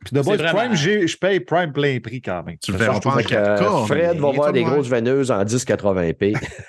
[0.05, 2.57] Puis de Boys vraiment- Prime, je paye Prime plein prix quand même.
[2.63, 3.63] Tu le verras pas en trouve Fait que, 4K.
[3.63, 6.35] euh, Fred va voir des grosses veineuses en 1080p.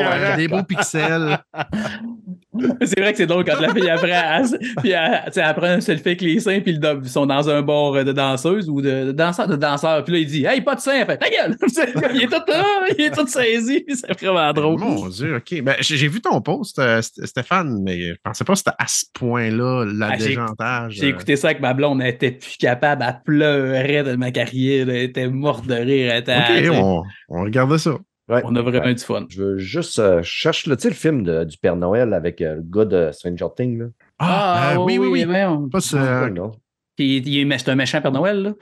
[0.00, 1.38] Ouais, des beaux pixels.
[2.82, 5.80] C'est vrai que c'est drôle quand la fille après, elle, puis elle, elle prend un
[5.80, 9.12] selfie avec les seins, puis ils sont dans un bar de danseuse ou de, de
[9.12, 10.02] danseur, de danseur.
[10.04, 10.94] Puis là, il dit Hey, pas de seins.
[11.00, 11.56] Elle fait Ta gueule
[12.14, 12.64] Il est tout là,
[12.98, 13.84] il est tout saisi.
[13.88, 14.80] C'est vraiment drôle.
[14.80, 15.62] Mon Dieu, OK.
[15.62, 18.86] Ben, j'ai vu ton post, euh, St- Stéphane, mais je pensais pas que c'était à
[18.88, 20.92] ce point-là, la Ah, j'ai- déjantage.
[20.94, 24.88] J'ai écouté ça avec ma blonde, elle était plus capable, elle pleurait de ma carrière,
[24.88, 26.12] elle était morte de rire.
[26.12, 26.36] Elle était,
[26.70, 27.92] OK, on, on regardait ça.
[28.30, 28.42] Ouais.
[28.44, 29.26] on a vraiment du fun.
[29.28, 29.98] Je veux juste.
[29.98, 33.78] euh, cherche le, film de- du Père Noël avec euh, le gars de Stranger Things.
[33.78, 33.86] Là.
[34.18, 35.24] Ah, euh, oui, oui, oui.
[35.24, 35.68] voyons.
[35.68, 35.78] Pas.
[35.94, 36.52] Ah, euh, non.
[36.98, 38.52] Il, c'est un méchant Père Noël, là.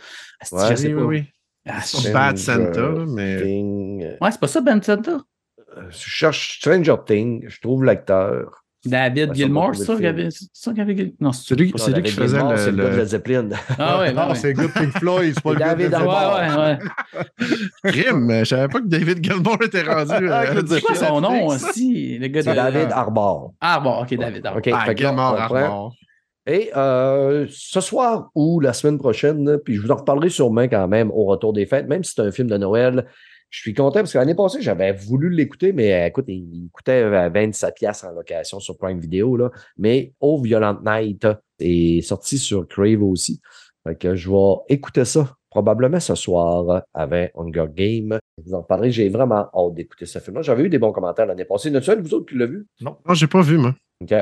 [0.40, 1.00] Asti, Ouais, je sais oui, pas.
[1.02, 1.24] oui, oui.
[1.66, 3.36] Ah, C'est c'est- pas Bad Santa, mais.
[4.04, 5.18] Euh, Ouais, c'est pas ça, Ben Santa?
[5.90, 7.44] je cherche Stranger Things.
[7.48, 8.64] Je trouve l'acteur.
[8.84, 10.28] David Gilmore, c'est ça, qu'il avait-.
[11.20, 12.58] Non, c'est lui, Non, c'est lui qui faisait Gilmour, le.
[12.58, 13.48] C'est le gars de Zeppelin.
[13.78, 15.94] Ah ouais, Non, ouais, c'est le gars de Pink Floyd, c'est pas le gars de
[15.94, 16.36] Arbor.
[16.38, 16.78] ouais, ouais,
[17.84, 17.90] ouais.
[17.92, 18.30] crime.
[18.40, 20.28] Je savais pas que David Gilmour était rendu.
[20.30, 22.44] Ah, euh, je C'est quoi son nom aussi, le gars de.
[22.48, 23.52] C'est David Arbor.
[23.60, 24.46] Ah bon, ok, David.
[24.46, 24.58] Arbor.
[24.64, 25.94] OK, Ah, fait que là, Gilmour on prend- Arbor.
[26.46, 30.88] Et euh, ce soir ou la semaine prochaine, puis je vous en reparlerai sûrement quand
[30.88, 33.04] même au retour des fêtes, même si c'est un film de Noël.
[33.50, 36.34] Je suis content parce que l'année passée, j'avais voulu l'écouter, mais euh, écoute, il,
[36.64, 39.36] il coûtait euh, 27$ piastres en location sur Prime Video.
[39.36, 39.50] Là.
[39.78, 41.26] Mais Oh Violent Night
[41.58, 43.40] est sorti sur Crave aussi.
[43.86, 48.18] Fait que je vais écouter ça probablement ce soir avant Hunger Game.
[48.36, 48.90] Je vous en reparlerai.
[48.90, 50.42] J'ai vraiment hâte d'écouter ce film-là.
[50.42, 51.70] J'avais eu des bons commentaires l'année passée.
[51.70, 52.66] De vous autres qui l'a vu?
[52.82, 53.74] Non, j'ai pas vu, moi.
[54.02, 54.14] OK.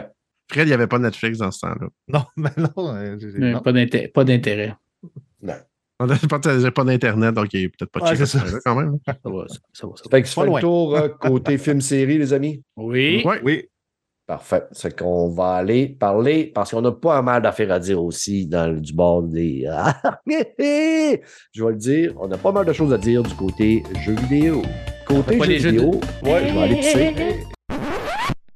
[0.49, 1.89] Fred, il n'y avait pas Netflix dans ce temps-là.
[2.07, 2.95] Non, mais non.
[2.95, 3.61] euh, non.
[3.61, 4.09] Pas d'intérêt.
[4.09, 4.25] Pas
[6.01, 6.19] d'intérêt.
[6.31, 8.59] On n'a pas, j'ai pas d'Internet, donc il est peut-être pas Ouais, à ce point-là,
[8.65, 8.99] quand même.
[9.07, 9.93] Ça va, ça, ça va.
[9.97, 10.11] ça va.
[10.11, 12.63] Fait que fait le tour euh, côté film-série, les amis?
[12.77, 13.23] Oui.
[13.25, 13.41] Ouais.
[13.43, 13.65] Oui.
[14.27, 14.65] Parfait.
[14.73, 18.47] C'est qu'on va aller parler, parce qu'on n'a pas un mal d'affaires à dire aussi
[18.47, 19.69] dans le, du bord des.
[20.27, 24.17] je vais le dire, on a pas mal de choses à dire du côté jeux
[24.17, 24.63] vidéo.
[25.07, 27.15] Côté jeux les jeux de- vidéo, ouais, je vais aller pisser.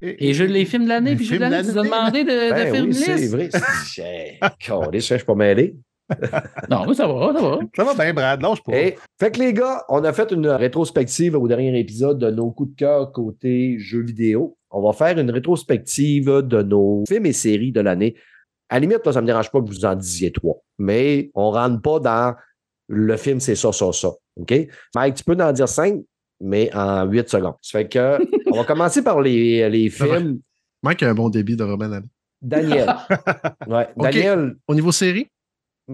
[0.02, 2.24] Et jeux, les films de l'année, puis jeux de de l'année, tu nous as demandé
[2.24, 3.50] de, de Ben faire oui, une c'est vrai.
[4.98, 5.76] Je suis pas mêlé.
[6.70, 7.58] Non, mais ça va, ça va.
[7.74, 8.76] Ça va bien, Brad, lâche pas.
[8.76, 12.50] Et, fait que les gars, on a fait une rétrospective au dernier épisode de nos
[12.50, 14.56] coups de cœur côté jeux vidéo.
[14.70, 18.14] On va faire une rétrospective de nos films et séries de l'année.
[18.68, 21.30] À la limite, là, ça ne me dérange pas que vous en disiez trois, mais
[21.34, 22.34] on ne rentre pas dans
[22.88, 24.10] le film, c'est ça, ça, ça.
[24.36, 24.54] OK?
[24.94, 26.02] Mike, tu peux en dire cinq,
[26.40, 27.54] mais en huit secondes.
[27.62, 28.18] Ça fait que,
[28.52, 30.40] on va commencer par les, les films.
[30.82, 32.02] Mike a un bon débit de Robin.
[32.40, 32.94] Daniel.
[33.66, 33.88] Ouais.
[33.96, 35.28] Daniel, Au niveau série,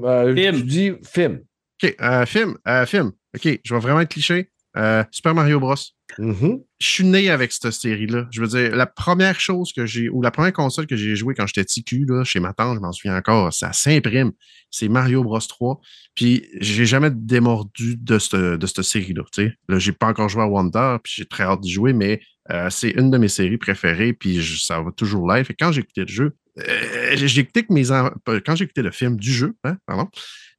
[0.04, 0.56] euh, Film.
[0.56, 1.40] tu dis film.
[1.82, 3.12] OK, euh, film, euh, film.
[3.36, 4.50] OK, je vais vraiment être cliché.
[4.76, 5.74] Euh, Super Mario Bros.
[6.18, 6.60] Mhm.
[6.78, 8.26] Je suis né avec cette série-là.
[8.30, 11.34] Je veux dire, la première chose que j'ai, ou la première console que j'ai jouée
[11.34, 14.32] quand j'étais TQ, là, chez ma tante, je m'en souviens encore, ça s'imprime.
[14.70, 15.80] C'est Mario Bros 3.
[16.14, 19.22] Puis, j'ai jamais démordu de cette, de cette série-là.
[19.32, 19.52] tu sais.
[19.68, 22.20] Là, j'ai pas encore joué à Wonder, puis j'ai très hâte d'y jouer, mais
[22.50, 25.50] euh, c'est une de mes séries préférées, puis je- ça va toujours l'être.
[25.50, 28.82] Et quand j'ai écouté le jeu, euh, j'ai écouté que mes enfants, quand j'ai écouté
[28.82, 30.08] le film du jeu, hein, pardon,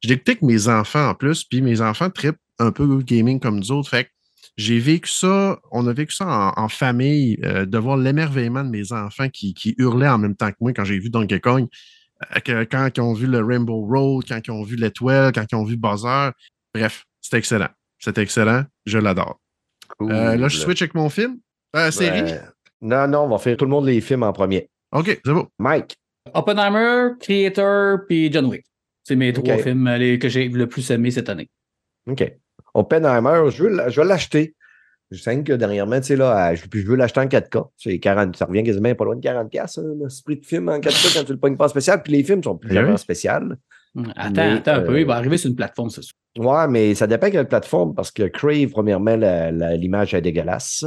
[0.02, 3.58] j'ai écouté que mes enfants en plus, puis mes enfants trippent un peu gaming comme
[3.58, 3.90] nous autres.
[3.90, 4.10] Fait que
[4.56, 6.26] j'ai vécu ça, on a vécu ça
[6.56, 10.36] en, en famille, euh, de voir l'émerveillement de mes enfants qui, qui hurlaient en même
[10.36, 11.66] temps que moi quand j'ai vu Donkey Kong,
[12.48, 15.54] euh, quand ils ont vu le Rainbow Road, quand ils ont vu l'Étoile, quand ils
[15.54, 16.32] ont vu Buzzer.
[16.74, 17.68] Bref, c'était excellent.
[17.98, 18.64] C'était excellent.
[18.86, 19.40] Je l'adore.
[20.02, 21.38] Euh, là, je switch avec mon film.
[21.90, 22.22] Série?
[22.22, 22.40] Ouais.
[22.80, 24.68] Non, non, on va faire tout le monde les films en premier.
[24.92, 25.46] OK, c'est bon.
[25.58, 25.96] Mike.
[26.34, 28.64] Oppenheimer, Creator, puis John Wick.
[29.04, 31.48] C'est mes trois films euh, les- que j'ai le plus aimé cette année.
[32.10, 32.30] OK.
[32.74, 34.54] Oppenheimer, je veux, je veux l'acheter.
[35.10, 37.70] Je sais que dernièrement, tu sais, là, je, veux l'acheter en 4K.
[37.78, 40.78] C'est 40, ça revient quasiment pas loin de 40$, ça, un esprit de film en
[40.78, 42.02] 4K quand tu le pognes pas en spécial.
[42.02, 42.74] Puis les films sont plus Oui.
[42.74, 43.56] jamais en spécial.
[43.96, 46.12] Hum, Attends, Mais, attends un peu, euh, il va arriver sur une plateforme, c'est sûr.
[46.36, 49.16] Ouais, mais ça dépend de quelle plateforme, parce que Crave, premièrement,
[49.76, 50.84] l'image est dégueulasse.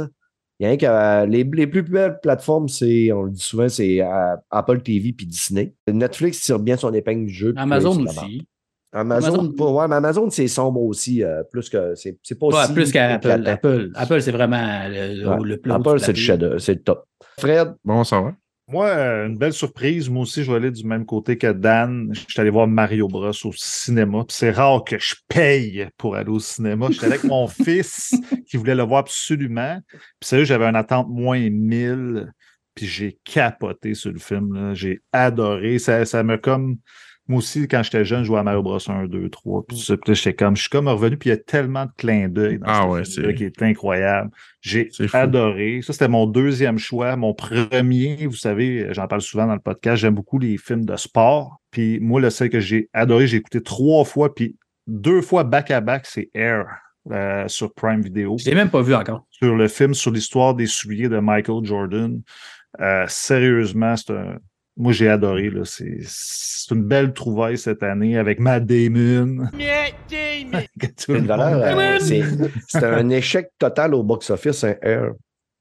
[0.62, 3.40] Il y a rien que euh, les, les plus belles plateformes, c'est, on le dit
[3.42, 5.74] souvent, c'est euh, Apple TV puis Disney.
[5.90, 7.52] Netflix tire bien son épingle du jeu.
[7.52, 8.46] puis Amazon aussi.
[8.92, 12.46] Amazon, Amazon- pas- ouais, mais Amazon, c'est sombre aussi, euh, plus que c'est c'est pas
[12.46, 13.42] Ouais, aussi plus qu'Apple.
[13.44, 15.36] Apple, Apple c'est vraiment le, le, Ouais.
[15.42, 17.06] le plus haut Apple, c'est le chef c'est le top.
[17.40, 18.32] Fred, Bon, ça va.
[18.68, 20.08] Moi, euh, une belle surprise.
[20.08, 22.10] Moi aussi, je vais aller du même côté que Dan.
[22.12, 24.24] Je suis allé voir Mario Bros au cinéma.
[24.28, 26.88] C'est rare que je paye pour aller au cinéma.
[26.90, 28.14] J'étais avec mon fils
[28.46, 29.78] qui voulait le voir absolument.
[29.88, 32.32] Puis sérieux, j'avais une attente moins 1000.
[32.74, 34.74] Puis j'ai capoté sur le film.
[34.74, 35.78] J'ai adoré.
[35.78, 36.78] Ça, ça me comme.
[37.28, 39.64] Moi aussi, quand j'étais jeune, je jouais à Mario Bros 1, 2, 3.
[39.66, 39.96] Puis ça.
[39.96, 40.56] Puis là, j'étais comme.
[40.56, 41.16] Je suis comme revenu.
[41.16, 43.44] Puis il y a tellement de clins d'œil dans Ah ce ouais, film-là c'est- qui
[43.44, 44.30] est incroyable.
[44.60, 45.16] J'ai C'est fou.
[45.16, 45.80] adoré.
[45.82, 47.14] Ça, c'était mon deuxième choix.
[47.16, 50.96] Mon premier, vous savez, j'en parle souvent dans le podcast, j'aime beaucoup les films de
[50.96, 51.60] sport.
[51.70, 54.56] Puis moi, le seul que j'ai adoré, j'ai écouté trois fois, puis
[54.88, 56.66] deux fois back-à-back, c'est Air
[57.12, 58.36] euh, sur Prime Video.
[58.38, 59.26] Je l'ai même pas vu encore.
[59.30, 62.20] Sur le film sur l'histoire des souliers de Michael Jordan.
[62.80, 64.38] Euh, sérieusement, c'est un.
[64.76, 65.50] Moi, j'ai adoré.
[65.50, 65.62] là.
[65.64, 69.46] C'est c'est une belle trouvaille cette année avec Matt Damon.
[70.96, 72.22] C'est une valeur, euh, c'est
[72.68, 75.12] c'est un échec total au box-office, un Air.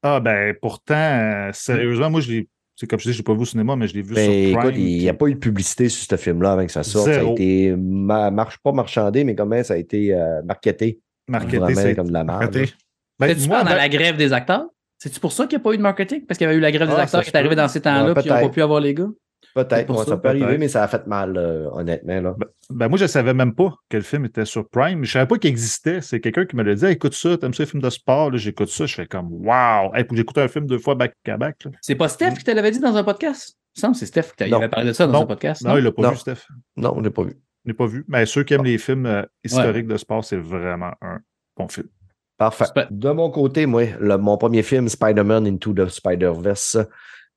[0.03, 2.47] Ah ben pourtant, euh, sérieusement, moi je l'ai.
[2.75, 4.25] C'est comme je dis, je l'ai pas vu au cinéma, mais je l'ai vu Ben,
[4.25, 4.69] sur Prime.
[4.69, 7.05] écoute, il n'y a pas eu de publicité sur ce film-là avant que ça sorte.
[7.05, 7.33] Ça a Zéro.
[7.35, 10.99] été ma- marche pas marchandé, mais comment ça a été euh, marketé.
[11.27, 11.75] marketé.
[11.75, 12.51] C'est- comme de la merde.
[13.19, 14.65] Ben, C'est-tu moi, pas dans ben- la grève des acteurs?
[15.01, 16.27] C'est-tu pour ça qu'il n'y a pas eu de marketing?
[16.27, 17.81] Parce qu'il y avait eu la grève des Ah, acteurs qui est arrivée dans ces
[17.81, 19.07] temps-là, puis ils n'ont pas pu avoir les gars.
[19.55, 22.21] Peut-être, pour ouais, ça, ça, peut arriver, mais ça a fait mal, euh, honnêtement.
[22.21, 22.35] Là.
[22.69, 24.97] Ben, moi, je ne savais même pas que le film était sur Prime.
[25.03, 26.01] Je ne savais pas qu'il existait.
[26.01, 28.29] C'est quelqu'un qui me l'a dit Hey, écoute ça, t'aimes ça, les films de sport
[28.29, 28.85] Là, J'écoute ça.
[28.85, 31.67] Je fais comme Wow Hey, j'écoute un film deux fois back-à-back.
[31.81, 33.57] C'est pas Steph qui te l'avait dit dans un podcast?
[33.75, 34.57] Il me semble que c'est Steph qui t'a- il Non.
[34.57, 35.23] avait parlé de ça dans Non.
[35.23, 35.63] un podcast.
[35.65, 36.11] Non, il l'a pas Non.
[36.11, 36.45] vu, Steph.
[36.77, 37.33] Non, on l'a pas vu.
[37.65, 38.05] L'ai pas vu.
[38.07, 41.17] Mais ceux qui aiment les films euh, historiques de sport, c'est vraiment un
[41.57, 41.87] bon film.
[42.41, 42.65] Parfait.
[42.89, 46.77] De mon côté, moi, le- mon premier film, Spider-Man Into the Spider-Verse,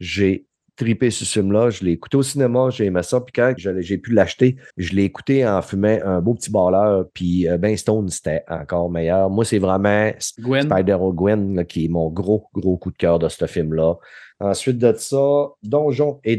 [0.01, 0.47] j'ai
[0.77, 1.69] tripé ce film-là.
[1.69, 3.21] Je l'ai écouté au cinéma, j'ai aimé ça.
[3.21, 7.05] Puis quand j'ai pu l'acheter, je l'ai écouté en fumant un beau petit balleur.
[7.13, 9.29] Puis euh, Ben Stone, c'était encore meilleur.
[9.29, 10.63] Moi, c'est vraiment Gwen.
[10.63, 13.97] Spider-Gwen qui est mon gros, gros coup de cœur de ce film-là.
[14.41, 16.35] Ensuite de ça, Donjons et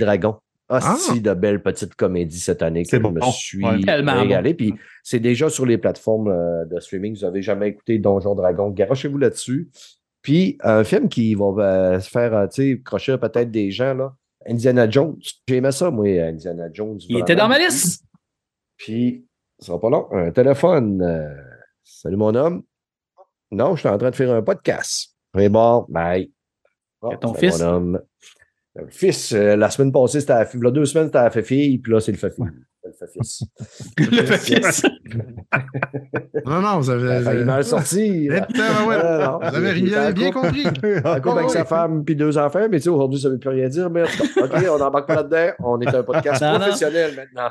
[0.70, 0.93] Dragons.
[0.95, 3.11] Hostie de belle petite comédie cette année que C'est je bon.
[3.11, 3.80] me suis Ouais.
[3.82, 4.53] Tellement régalé.
[4.53, 7.16] Puis c'est déjà sur les plateformes euh, de streaming.
[7.16, 9.70] Vous n'avez jamais écouté Donjons Dragons, garochez-vous là-dessus.
[10.22, 13.93] Puis un film qui va euh, se faire, euh, tu sais, crocher peut-être des gens,
[13.93, 14.16] là.
[14.47, 15.18] Indiana Jones.
[15.47, 16.97] J'ai aimé ça, moi, Indiana Jones.
[17.09, 18.03] Il était dans ma liste.
[18.78, 19.26] Puis,
[19.59, 20.07] ça sera pas long.
[20.11, 21.01] Un téléphone.
[21.01, 21.34] euh,
[21.84, 22.63] salut mon homme.
[23.51, 25.16] Non, je suis en train de faire un podcast.
[25.36, 26.32] Oui, bon, bye.
[27.01, 27.59] Bon, ton fils?
[27.61, 28.01] Mon homme.
[28.76, 30.59] Le fils, euh, la semaine passée, c'était la fille.
[30.61, 32.45] Là, deux semaines, c'était la fille, puis là, c'est le fait fille.
[32.84, 33.43] Le fait fils.
[33.97, 34.84] Le fils.
[36.45, 37.39] Non, non, vous avez.
[37.39, 38.30] Il m'a sorti.
[38.32, 38.97] Eh, putain, ouais.
[39.01, 39.49] Ah, non.
[39.49, 40.63] Vous avez rien en bien compris.
[41.05, 41.65] En couple avec sa ouais.
[41.65, 43.89] femme puis deux enfants, mais tu sais, aujourd'hui, ça ne veut plus rien dire.
[43.89, 45.53] Mais OK, on n'embarque pas là-dedans.
[45.63, 46.59] On est un podcast Non, non.
[46.59, 47.49] professionnel maintenant.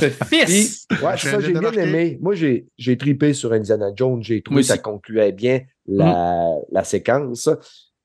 [0.00, 0.86] Le fils.
[0.88, 2.18] Puis, ouais, Je ça, j'ai bien aimé.
[2.22, 4.22] Moi, j'ai j'ai tripé sur Indiana Jones.
[4.22, 7.50] J'ai trouvé que ça concluait bien la, la séquence.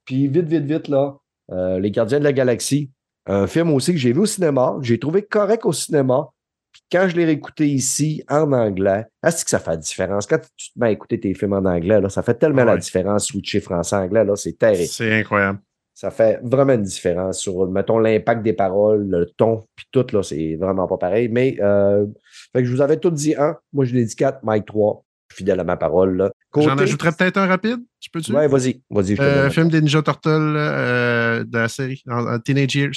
[0.04, 1.16] Puis, vite, vite, vite, là,
[1.54, 2.90] euh, Les Gardiens de la Galaxie,
[3.26, 6.30] un film aussi que j'ai vu au cinéma, que j'ai trouvé correct au cinéma.
[6.72, 10.26] Puis quand je l'ai réécouté ici, en anglais, est-ce que ça fait la différence?
[10.26, 12.66] Quand tu te mets à écouter tes films en anglais, là, ça fait tellement Ah
[12.66, 14.90] la différence, switcher français-anglais, là, c'est terrible.
[14.90, 15.60] C'est incroyable.
[15.94, 20.24] Ça fait vraiment une différence sur, mettons, l'impact des paroles, le ton, puis tout, là,
[20.24, 21.30] c'est vraiment pas pareil.
[21.30, 22.08] Mais, euh,
[22.52, 23.56] fait que je vous avais tout dit un.
[23.72, 25.06] Moi, je l'ai dit quatre, Mike 3.
[25.34, 26.32] Fidèle à ma parole, là.
[26.56, 27.80] J'en Côté- ajouterais peut-être un rapide.
[28.00, 28.32] Tu peux-tu?
[28.34, 28.82] Ouais, vas-y.
[28.90, 32.96] Vas-y, Euh, film des Ninja Turtles euh, de la série, en, en Teenage Years.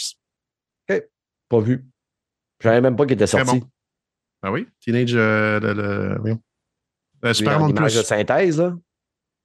[1.48, 1.84] Pas vu.
[2.60, 3.60] Je savais même pas qu'il était sorti.
[3.60, 3.66] bon.
[4.42, 4.66] Ah oui?
[4.80, 5.14] Teenage.
[5.14, 6.36] Euh, le, le-.
[7.24, 8.74] Euh, Super Monde de synthèse, là?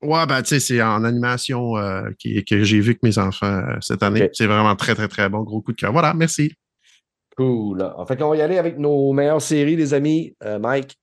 [0.01, 1.73] Ouais, ben, tu sais, c'est en animation
[2.17, 4.23] qui- que j'ai vu avec mes enfants cette année.
[4.23, 4.29] Ok.
[4.33, 5.41] C'est vraiment très, très, très bon.
[5.43, 5.91] Gros coup de cœur.
[5.91, 6.51] Voilà, merci.
[7.37, 7.83] Cool.
[7.95, 10.35] En fait, on va y aller avec nos meilleures séries, les amis.
[10.43, 10.97] Euh, Mike.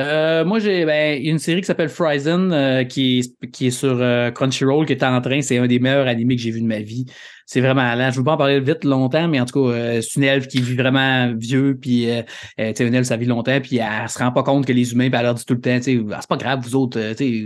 [0.00, 4.30] Euh, moi, j'ai ben, une série qui s'appelle Fryzen, euh, qui, qui est sur euh,
[4.30, 5.42] Crunchyroll, qui est en train.
[5.42, 7.04] C'est un des meilleurs animés que j'ai vu de ma vie.
[7.44, 8.10] C'est vraiment allant.
[8.10, 10.24] Je ne veux pas en parler vite longtemps, mais en tout cas, euh, c'est une
[10.24, 12.22] elfe qui vit vraiment vieux, puis euh,
[12.58, 15.18] une elfe, ça vit longtemps, puis elle, se rend pas compte que les humains, puis
[15.18, 16.98] elle leur dit tout le temps, Ah, c'est pas grave, vous autres,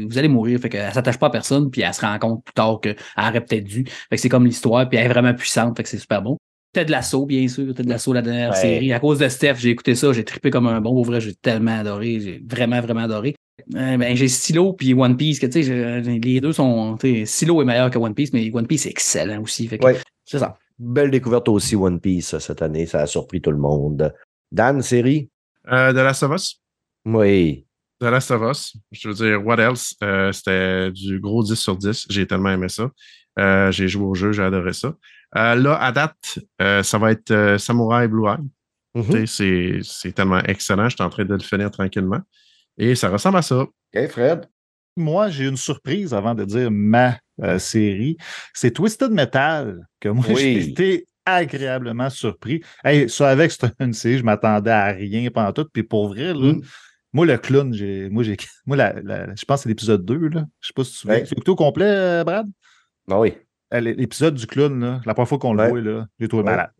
[0.07, 0.61] vous allez mourir.
[0.61, 3.41] Fait qu'elle s'attache pas à personne, puis elle se rend compte plus tard qu'elle aurait
[3.41, 3.85] peut-être dû.
[3.85, 6.39] Fait que c'est comme l'histoire, puis elle est vraiment puissante, fait que c'est super bon.
[6.75, 7.73] Ted Lasso, bien sûr.
[7.75, 8.57] Ted Lasso, la dernière Ouais.
[8.57, 8.93] série.
[8.93, 10.93] À cause de Steph, j'ai écouté ça, j'ai trippé comme un bon.
[10.93, 12.21] Pour vrai, j'ai tellement adoré.
[12.21, 13.35] J'ai vraiment, vraiment adoré.
[13.75, 16.99] Euh, ben, j'ai Silo puis One Piece, que tu sais, les deux sont.
[17.25, 19.67] Silo est meilleur que One Piece, mais One Piece est excellent aussi.
[19.69, 19.97] Fait que Ouais.
[20.27, 20.59] C'est ça.
[20.79, 22.85] Belle découverte aussi, One Piece, cette année.
[22.87, 24.13] Ça a surpris tout le monde.
[24.53, 25.31] Dan, série?
[25.71, 26.61] Euh, The Last of Us.
[27.07, 27.65] Oui.
[28.01, 28.77] The Last of Us.
[28.91, 29.95] Je veux dire, what else?
[30.03, 32.07] Euh, C'était du gros 10 sur 10.
[32.11, 32.91] J'ai tellement aimé ça.
[33.39, 34.95] Euh, j'ai joué au jeu, j'ai adoré ça.
[35.37, 38.39] Euh, là, à date, euh, ça va être euh, Samurai Blue Eye.
[38.95, 39.27] Mhm.
[39.27, 40.89] C'est c'est tellement excellent.
[40.89, 42.21] Je suis en train de le finir tranquillement.
[42.79, 43.63] Et ça ressemble à ça.
[43.63, 44.47] OK, Fred?
[44.97, 48.17] Moi, j'ai une surprise avant de dire ma euh, série.
[48.53, 50.37] C'est Twisted Metal, que moi, Oui.
[50.37, 52.63] j'ai été agréablement surpris.
[52.85, 55.67] Hey, ça, avec une série, je m'attendais à rien pendant tout.
[55.73, 56.61] Puis pour vrai, là, Mm.
[57.13, 60.29] moi, le clown, j'ai, moi, j'ai, moi la- la- je pense que c'est l'épisode 2,
[60.29, 60.45] là.
[60.61, 61.21] Je sais pas si tu Ouais.
[61.23, 62.47] l'as écouté au complet, Brad?
[63.11, 63.35] Ah oui.
[63.75, 65.65] Euh, L'épisode du clown, là, la première fois qu'on Ouais.
[65.67, 66.51] le voit, là, j'ai trouvé Ouais.
[66.51, 66.71] malade.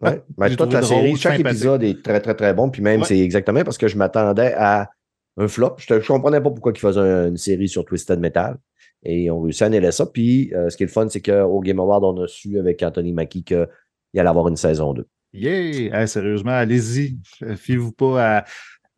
[0.00, 0.22] Ouais.
[0.36, 2.70] Ben, toute la drôle, série, chaque épisode est très, très, très bon.
[2.70, 4.90] Puis même, c'est exactement parce que je m'attendais à
[5.36, 5.76] un flop.
[5.78, 8.56] Je ne comprenais pas pourquoi ils faisaient un- une série sur Twisted Metal.
[9.04, 10.06] Et on réussit à nailer ça.
[10.06, 12.82] Puis euh, ce qui est le fun, c'est qu'au Game Award, on a su avec
[12.82, 13.66] Anthony Mackie qu'il
[14.16, 15.06] allait avoir une saison 2.
[15.32, 16.00] Yeah!
[16.00, 17.16] Hey, sérieusement, allez-y.
[17.42, 18.44] Euh, Fiez-vous pas à,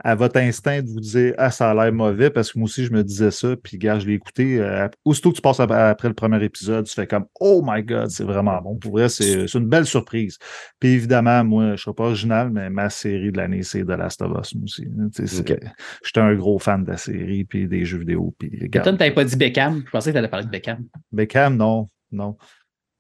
[0.03, 2.85] à votre instinct de vous dire Ah, ça a l'air mauvais, parce que moi aussi,
[2.85, 4.59] je me disais ça, puis gars, je l'ai écouté.
[4.61, 7.83] euh, aussitôt que tu passes ap- après le premier épisode, tu fais comme Oh my
[7.83, 8.77] God, c'est vraiment bon.
[8.77, 10.37] Pour vrai, c'est c'est une belle surprise.
[10.81, 13.91] Puis évidemment, moi, je ne serai pas original, mais ma série de l'année, c'est The
[13.91, 14.83] Last of Us, moi aussi.
[14.85, 15.59] Tu sais, c'est- Ok.
[16.05, 18.35] J'étais un gros fan de la série, puis des jeux vidéo.
[18.39, 18.99] Puis regarde.
[18.99, 19.83] t'avais pas dit Beckham.
[19.87, 20.85] Je pensais que t'allais parler de Beckham.
[21.13, 22.37] Beckham, non, non.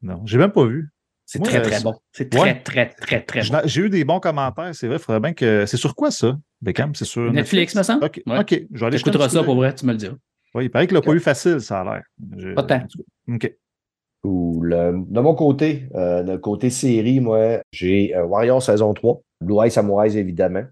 [0.02, 0.90] Non, j'ai même pas vu.
[1.26, 1.94] C'est très, euh, très bon.
[2.12, 2.60] C'est très, Ouais.
[2.62, 3.60] très, très, très Je bon.
[3.64, 4.98] J'ai eu des bons commentaires, c'est vrai.
[4.98, 5.64] Faudrait bien que.
[5.64, 8.04] C'est sur quoi ça, Beckham C'est sur Netflix, me semble?
[8.04, 8.38] OK, Ouais.
[8.40, 8.62] OK.
[8.72, 10.14] Je vais aller écouteras ça pour vrai, tu me le diras.
[10.54, 12.02] Oui, il paraît qu'il l'a pas eu facile, ça a l'air.
[12.36, 12.82] Je- Pas tant.
[13.28, 13.52] OK.
[14.22, 14.72] Cool.
[14.72, 19.56] Euh, De mon côté, euh, de côté série, moi, j'ai euh, Warrior saison 3, Blue
[19.64, 20.62] Eye Samurai, évidemment.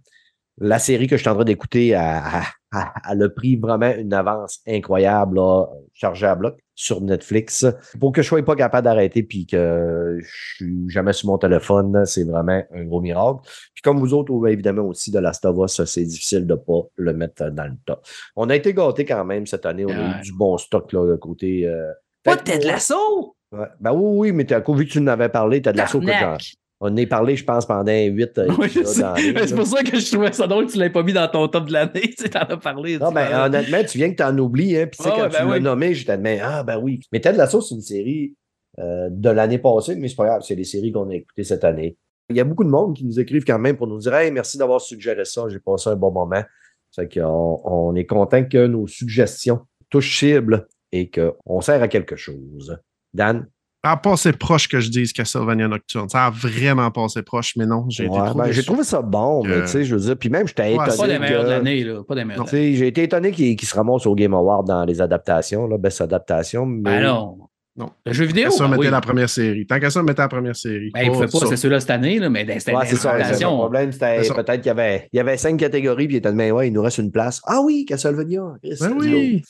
[0.58, 2.42] La série que je suis en train d'écouter a,
[2.72, 7.66] a- a pris vraiment une avance incroyable, là, chargée à bloc sur Netflix.
[7.98, 12.04] Pour que je sois pas capable d'arrêter puis que je suis jamais sur mon téléphone,
[12.06, 13.40] c'est vraiment un gros miracle.
[13.74, 17.12] Puis comme vous autres, évidemment aussi de Last of Us, c'est difficile de pas le
[17.14, 18.04] mettre dans le top.
[18.36, 19.86] On a été gâtés quand même cette année.
[19.86, 21.66] On a eu du bon stock là, de côté.
[21.66, 21.92] euh,
[22.24, 23.36] Pas que Lasso!
[23.52, 23.66] Ouais.
[23.80, 26.04] Ben oui, oui, mais t'as vu que tu en avais parlé, t'as de la soupe.
[26.06, 26.54] Tabarnak!
[26.84, 30.00] On en a parlé, je pense, pendant huit euh, Oui, je C'est pour ça que
[30.00, 32.12] je trouvais ça drôle que tu l'aies pas mis dans ton top de l'année.
[32.18, 32.98] Tu t'en as parlé.
[32.98, 34.88] Non, tu ben, honnêtement, tu viens que t'en oublies, hein.
[34.90, 35.60] Puis, tu sais, Ah quand ouais, tu ben l'as oui.
[35.60, 36.98] nommé, j'étais de ah, ben oui.
[37.12, 38.34] Mais Ted Lasso, c'est une série
[38.80, 41.62] euh, de l'année passée, mais c'est pas grave, c'est les séries qu'on a écoutées cette
[41.62, 41.96] année.
[42.30, 44.32] Il y a beaucoup de monde qui nous écrivent quand même pour nous dire, hey,
[44.32, 46.42] merci d'avoir suggéré ça, j'ai passé un bon moment.
[46.90, 52.16] C'est qu'on on est content que nos suggestions touchent cible et qu'on sert à quelque
[52.16, 52.76] chose.
[53.14, 53.46] Dan?
[53.84, 56.08] Ça a passé proche que je dise Castlevania Nocturne.
[56.08, 59.02] Ça a vraiment passé proche, mais non, j'ai été Ouais, trop ben, j'ai trouvé ça
[59.02, 60.96] bon, mais que- tu sais, je veux dire, puis même, j'étais Ouais, étonné.
[60.98, 62.02] Pas les que- meilleurs de l'année, là.
[62.06, 65.66] Pas les meilleurs J'ai été étonné qu'il se ramasse au Game Award dans les adaptations,
[65.66, 66.64] là, best adaptation.
[66.64, 67.38] Mais Ben non.
[67.74, 68.44] Le jeu vidéo.
[68.44, 68.90] Tant qu'à ça, ben oui.
[68.90, 69.66] la première série.
[69.66, 70.90] Tant qu'à ça, mettez la première série.
[70.92, 71.46] Ben, il ne Pas fait pas, ça.
[71.46, 73.16] c'est ceux-là cette année, là, mais c'était Ouais, c'est ça.
[73.24, 73.48] c'est ça.
[73.50, 76.32] Le problème, c'était peut-être qu'il y avait, il y avait cinq catégories, puis il était
[76.32, 77.40] mais ouais, il nous reste une place.
[77.46, 78.42] Ah oui, Castlevania.
[78.62, 79.42] Ben oui.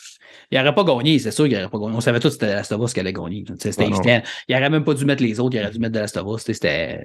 [0.52, 1.96] Il n'aurait pas gagné, c'est sûr qu'il n'aurait pas gagné.
[1.96, 3.44] On savait tous que c'était Last of Us qui allait gagner.
[3.58, 3.96] C'était Ouais, non.
[4.00, 4.22] évident.
[4.48, 7.04] Il n'aurait même pas dû mettre les autres, il aurait dû mettre de Last C'était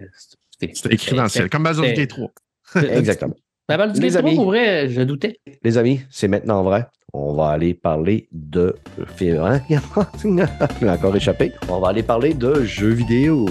[0.59, 2.27] C'était écrit dans le ciel, comme Baldur's Gate 3.
[2.27, 2.79] go.
[2.91, 3.35] Exactement.
[3.69, 4.35] La du Les Gate 3, amis.
[4.35, 5.39] pour vrai, je doutais.
[5.63, 6.85] Les amis, c'est maintenant vrai.
[7.13, 8.75] On va aller parler de
[9.15, 9.41] film.
[9.41, 9.61] Hein?
[10.87, 11.53] Encore échappé.
[11.69, 13.45] On va aller parler de jeux vidéo.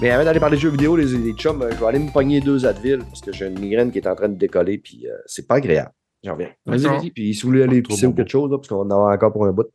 [0.00, 2.12] Mais avant d'aller parler de jeux vidéo, les, les chums, euh, je vais aller me
[2.12, 5.08] pogner deux Advil parce que j'ai une migraine qui est en train de décoller, puis
[5.08, 5.90] euh, c'est pas agréable.
[6.22, 6.50] J'en reviens.
[6.66, 7.10] Vas-y, vas-y.
[7.10, 9.32] Puis si vous voulez aller pisser ou quelque chose, là, parce qu'on en a encore
[9.32, 9.66] pour un bout.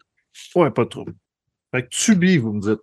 [0.56, 1.06] Ouais, pas trop.
[1.74, 2.80] Fait que Tubi, vous me dites.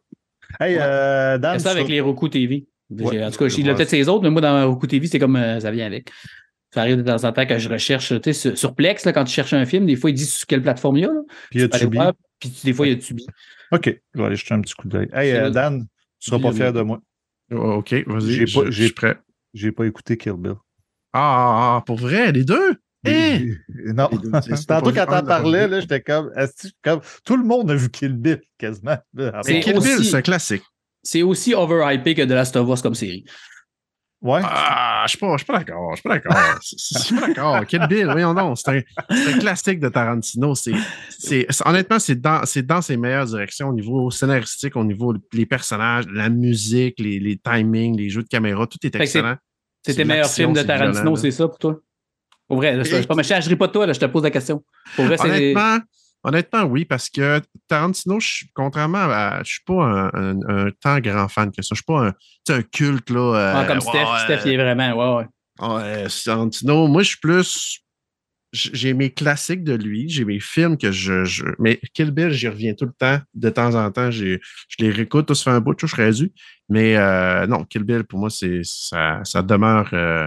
[0.61, 0.83] Hey, Ouais.
[0.83, 2.67] euh, Dan, C'est ça avec tu- les Roku TV.
[2.91, 5.19] Ouais, en tout cas, il a peut-être ses autres, mais moi, dans Roku TV, c'est
[5.19, 6.11] comme euh, ça vient avec.
[6.73, 9.13] Ça arrive de temps en temps que je recherche, tu sais, sur, sur Plex, là,
[9.13, 11.09] quand tu cherches un film, des fois, il dit sur quelle plateforme il y a.
[11.09, 11.21] Là.
[11.51, 11.97] Puis il y a Tubi.
[11.97, 13.27] voir, Puis des fois, il y a Tubi.
[13.73, 15.09] OK, je vais aller jeter un petit coup d'œil.
[15.13, 15.87] Hey, euh, Dan,
[16.19, 17.01] tu seras Tubi, pas fier de moi.
[17.53, 18.33] Oh, OK, vas-y.
[18.33, 19.19] J'ai je- pas- prêt.
[19.55, 20.55] J'ai pas écouté Kill Bill.
[21.15, 22.77] Ah, ah, ah, pour vrai, les deux?
[23.07, 23.55] Eh!
[23.95, 27.01] Non, deux, c'est- c'est tantôt quand t'en parlais, là, j'étais comme, est-ce que- comme.
[27.25, 28.99] Tout le monde a vu Kill Bill quasiment.
[29.43, 30.65] C'est Kill Bill, c'est un classique.
[31.11, 33.25] C'est aussi overhypé que The Last of Us comme série.
[34.21, 34.43] Ouais.
[34.45, 35.93] Ah, je suis pas, je suis pas d'accord.
[35.93, 36.37] Je suis pas d'accord.
[36.61, 37.65] Je suis pas d'accord.
[37.65, 38.59] Kill Bill, voyons donc.
[38.59, 40.55] C'est un, classique de Tarantino.
[40.55, 40.73] C'est,
[41.09, 45.15] c'est, c'est- honnêtement, c'est dans, c'est dans ses meilleures directions au niveau scénaristique, au niveau
[45.33, 49.37] des personnages, la musique, les, les timings, les jeux de caméra, tout est excellent.
[49.87, 51.81] C'est tes meilleurs films de Tarantino, c'est ça pour toi?
[52.47, 54.25] Pour vrai, je suis pas méchant, je ris pas de toi, là, je te pose
[54.25, 54.63] la question.
[54.95, 55.17] Pour vrai.
[55.19, 55.79] Honnêtement,
[56.25, 59.43] honnêtement, oui, parce que Tarantino, je, contrairement à.
[59.45, 61.69] Je suis pas un, un- un tant grand fan que ça.
[61.75, 62.15] Je suis pas un,
[62.55, 63.21] un culte, là.
[63.37, 65.19] euh, Ah, comme Steph, ouais, Steph, il est vraiment.
[65.19, 65.69] Ouais, ouais.
[65.69, 67.81] Ouais, Tarantino, moi, je suis plus.
[68.53, 71.23] J'ai mes classiques de lui, j'ai mes films que je.
[71.25, 73.21] je- mais Kill Bill, j'y reviens tout le temps.
[73.35, 74.39] De temps en temps, je
[74.79, 76.33] les réécoute, ça fait un bout, je serais dû.
[76.71, 79.91] Mais euh, non, Kill Bill, pour moi, c'est ça, ça demeure.
[79.93, 80.27] euh,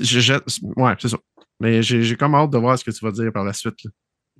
[0.00, 0.32] je-
[0.76, 1.18] ouais, c'est ça.
[1.60, 3.84] Mais j'ai j'ai comme hâte de voir ce que tu vas dire par la suite.
[3.84, 3.90] là.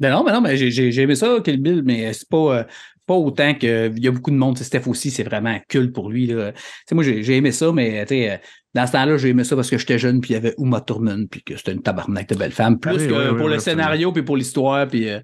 [0.00, 2.58] Ben non, mais non, mais j'ai- j'ai j'ai aimé ça, Kill Bill, mais c'est pas,
[2.60, 2.64] euh,
[3.06, 3.90] pas autant que.
[3.96, 4.58] Il y a beaucoup de monde.
[4.58, 6.26] Steph aussi, c'est vraiment un culte pour lui.
[6.26, 6.52] là.
[6.52, 8.36] Tu sais, moi, j'ai j'ai aimé ça, mais tu sais, euh,
[8.74, 10.80] dans ce temps-là, j'ai aimé ça parce que j'étais jeune, puis il y avait Uma
[10.80, 12.78] Thurman, puis que c'était une tabarnak de belle femme.
[12.78, 13.82] Plus Oui, que oui, oui, pour le absolument.
[13.82, 15.08] scénario, puis pour l'histoire, puis.
[15.08, 15.20] euh,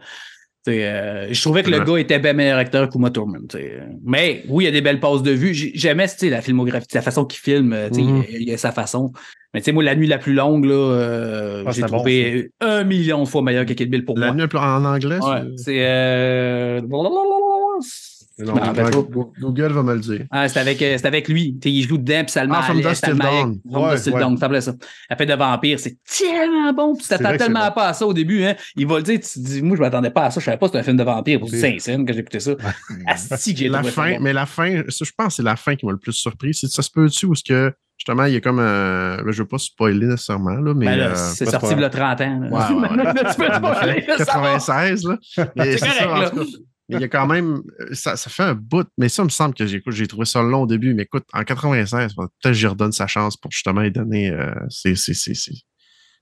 [0.69, 1.85] euh, je trouvais que le Ouais.
[1.85, 3.43] gars était bien meilleur acteur qu'Uma Thurman.
[3.49, 3.81] tu sais.
[4.05, 5.53] Mais oui, il y a des belles passes de vue.
[5.55, 7.73] J'ai- J'aimais la filmographie, sa façon qu'il filme.
[7.73, 7.99] euh, Mhm.
[7.99, 9.13] il, y a- il y a sa façon.
[9.53, 12.51] Mais tu sais, moi, la nuit la plus longue, là, euh, Ah, j'ai bon, trouvé
[12.61, 14.35] un million de fois meilleur que Kill Bill pour La moi.
[14.47, 15.87] nuit en anglais, Ouais, c'est- c'est.
[15.87, 16.81] Euh...
[18.39, 18.55] Non.
[19.41, 20.27] Google- va me le dire.
[20.31, 21.57] Ah, c'est avec, euh, avec lui.
[21.65, 23.61] Il joue dedans, puis ça le met Ah, From ça Till Dawn.
[23.65, 24.21] Ouais, ouais.
[24.21, 24.75] Dawn, ça.
[25.09, 26.95] Après de vampire, c'est tellement bon.
[26.95, 28.43] Puis tu t'attends tellement pas à ça au début.
[28.45, 28.57] Hein.
[28.77, 30.41] Il va le dire, tu dis, moi, je m'attendais pas à ça.
[30.41, 32.53] Je savais pas que c'était un film de vampire pour scènes que j'ai écouté ça.
[33.07, 35.87] Asti j'ai La fin, mais la fin, ça, je pense que c'est la fin qui
[35.87, 36.55] m'a le plus surpris.
[36.55, 39.23] Ça se peut-tu ou ce que justement, il y a comme un.
[39.23, 40.87] ben, Je veux pas spoiler nécessairement, là, mais.
[40.87, 42.41] Ben euh, c'est sorti il y a 30 ans.
[42.41, 42.49] là.
[42.51, 42.89] Ouais.
[43.31, 44.59] tu peux pas aller le savoir.
[44.59, 45.19] 96, là.
[45.37, 46.31] C'est correct, ça, là.
[46.89, 47.63] Mais il y a quand même.
[47.93, 48.87] Ça, ça fait un bout.
[48.99, 50.93] Mais ça me semble que j'écoute, j'ai trouvé ça long au début.
[50.95, 54.31] Mais écoute, en 96, peut-être que j'y redonne sa chance pour justement lui donner.
[54.31, 55.53] euh, c'est, c'est, c'est, c'est-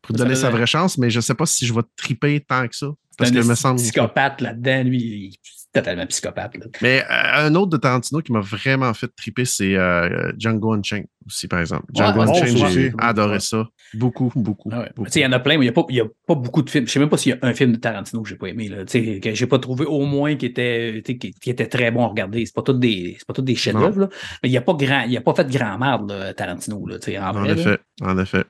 [0.03, 2.67] pour Ça donner sa vraie chance, mais je sais pas si je vais triper tant
[2.67, 2.89] que ça.
[3.17, 3.81] Parce que me semble.
[3.81, 5.39] psychopathe là-dedans, lui.
[5.73, 6.57] Totalement psychopathe.
[6.59, 6.67] là.
[6.83, 11.07] Mais euh, un autre de Tarantino qui m'a vraiment fait triper, c'est euh, Django Unchained
[11.27, 11.85] aussi, par exemple.
[11.95, 13.41] Django Ouais, Unchained, bon, j'ai adoré Ouais.
[13.41, 13.67] ça.
[13.95, 14.69] Beaucoup, beaucoup.
[14.73, 14.91] Ah ouais.
[15.15, 16.87] Il y en a plein, mais il n'y a, a pas beaucoup de films.
[16.87, 18.69] Je sais même pas s'il y a un film de Tarantino que j'ai pas aimé.
[18.69, 18.85] Là.
[18.85, 22.45] Que j'ai pas trouvé au moins qui était, qui, qui était très bon à regarder.
[22.45, 24.09] C'est pas tous des, c'est pas tous des chefs-d'œuvre.
[24.43, 26.87] Mais il n'y a pas grand, il a pas fait de grand merde, Tarantino.
[26.87, 27.61] Là, en En vrai, là.
[27.61, 28.45] effet, en effet.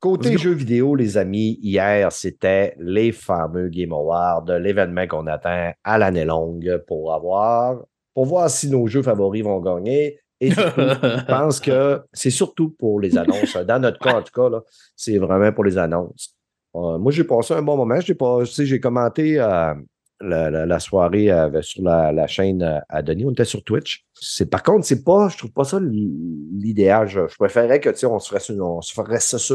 [0.00, 5.98] Côté jeux vidéo, les amis, hier, c'était les fameux Game Awards, l'événement qu'on attend à
[5.98, 7.80] l'année longue pour avoir,
[8.14, 10.20] pour voir si nos jeux favoris vont gagner.
[10.40, 13.56] Et surtout, je pense que c'est surtout pour les annonces.
[13.56, 14.62] Dans notre cas, en tout cas, là,
[14.94, 16.36] c'est vraiment pour les annonces.
[16.76, 17.98] Euh, moi, j'ai passé un bon moment.
[17.98, 19.74] J'ai pas, tu sais, j'ai commenté euh,
[20.20, 23.24] la, la- la soirée euh, sur la, la chaîne euh, à Denis.
[23.26, 24.04] On était sur Twitch.
[24.14, 27.08] C'est, par contre, c'est pas, je trouve pas ça l'idéal.
[27.08, 29.54] Je, je préférerais que, tu sais, on se fasse une, on se ferait ça, ça,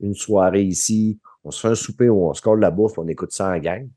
[0.00, 1.18] une soirée ici.
[1.44, 3.58] On se fait un souper où on se colle la bouffe, on écoute ça en
[3.58, 3.88] gang.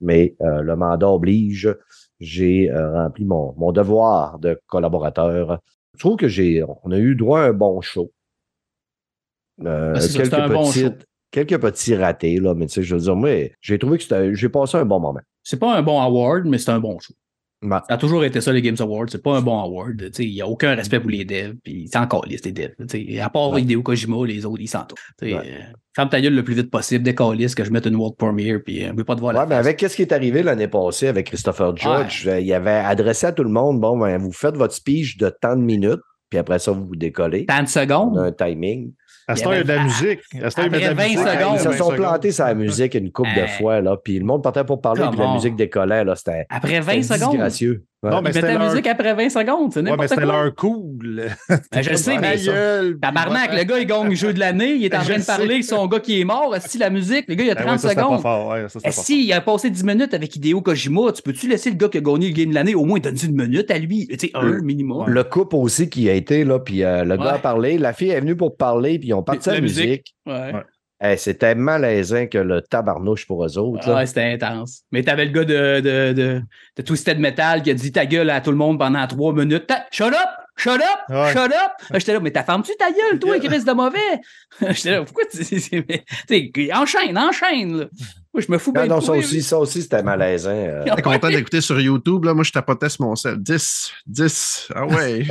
[0.00, 1.74] Mais euh, le mandat oblige.
[2.18, 5.60] J'ai euh, rempli mon, mon devoir de collaborateur.
[5.94, 8.10] Je trouve que j'ai, on a eu droit à un bon show.
[9.64, 10.88] Euh, Ah, ça, quelques, bon show.
[11.30, 13.30] quelques petits ratés, là, mais tu sais, je veux dire, moi,
[13.60, 15.20] j'ai trouvé que c'était- j'ai passé un bon moment.
[15.42, 17.14] C'est pas un bon award, mais c'est un bon show.
[17.62, 19.06] Ça a toujours été ça, les Games Awards.
[19.08, 20.10] C'est pas un bon award.
[20.18, 21.54] Il n'y a aucun respect pour les devs.
[21.64, 22.74] Puis c'est encore liste, les devs.
[23.22, 23.62] À part Ouais.
[23.62, 24.86] Hideo Kojima, les autres, ils s'en
[25.22, 25.34] Ouais.
[25.34, 25.42] euh,
[25.94, 28.84] Ferme ta gueule le plus vite possible, décalisse, que je mette une World Premiere, puis
[28.84, 29.64] euh, on veut pas te voir ouais, la mais face.
[29.66, 33.32] avec qu'est-ce qui est arrivé l'année passée avec Christopher Judge, euh, il avait adressé à
[33.32, 36.58] tout le monde bon, ben, vous faites votre speech de tant de minutes, puis après
[36.58, 37.46] ça, vous vous décollez.
[37.46, 38.18] 30 On secondes?
[38.18, 38.92] a un timing.
[39.28, 40.20] À ce Il y temps, il y a de la musique.
[40.42, 41.18] À ce temps, il met de la Après 20 musique.
[41.18, 41.54] secondes.
[41.56, 44.18] Ils se 20 sont plantés sur la musique une couple de Euh, fois, là, puis
[44.18, 47.40] le monde partait pour parler, puis la musique décollait, là, c'était Après 20 c'était secondes?
[48.02, 48.10] Ouais.
[48.10, 49.72] Non, mais Ils c'était mettaient la musique après 20 secondes.
[49.72, 51.28] C'est Ouais, mais c'était leur cool.
[51.72, 52.36] Ben, je sais, mais.
[53.00, 55.24] Tabarnak, le gars, il gagne le jeu de l'année, il est en Je train de
[55.24, 57.78] parler, son gars qui est mort, si la musique, le gars, il a 30 Ben
[57.78, 58.20] ça, c'était pas secondes.
[58.22, 58.48] fort.
[58.48, 58.92] Ouais, ça, fort.
[58.92, 61.98] si il a passé 10 minutes avec Hideo Kojima, tu peux-tu laisser le gars qui
[61.98, 64.06] a gagné le game de l'année au moins donner une minute à lui?
[64.08, 65.08] Tu sais, un Le- minimum.
[65.08, 67.24] Le couple aussi qui a été là, puis euh, le Ouais.
[67.24, 69.60] gars a parlé, la fille est venue pour parler, puis ils ont parti La la
[69.62, 69.84] musique.
[69.86, 70.14] musique.
[70.26, 70.52] Ouais.
[71.02, 73.86] Eh, c'était malaisant que le tabarnouche pour eux autres.
[73.88, 73.96] là.
[73.96, 74.82] Ouais, c'était intense.
[74.92, 76.42] Mais t'avais le gars de, de, de,
[76.76, 79.70] de Twisted Metal qui a dit ta gueule à tout le monde pendant trois minutes.
[79.90, 80.14] Shut up!
[80.58, 80.80] Shut up!
[81.10, 81.32] Ouais.
[81.32, 81.72] Shut up!
[81.94, 83.98] J'étais là, mais t'as fermes-tu ta gueule, toi, qui reste de mauvais?
[84.70, 85.36] J'étais là, pourquoi tu.
[85.44, 87.84] c'est- c'est- mais, tu sais, enchaîne, enchaîne, là.
[88.34, 88.84] Moi, je me fous bien.
[88.86, 90.50] non, de ça aussi, ça aussi, c'était malaisant.
[90.50, 90.82] euh.
[90.86, 92.24] J'étais content d'écouter sur YouTube.
[92.24, 93.36] Là, moi, je tapotais sur mon sel.
[93.38, 94.68] 10, 10.
[94.74, 95.24] Ah ouais.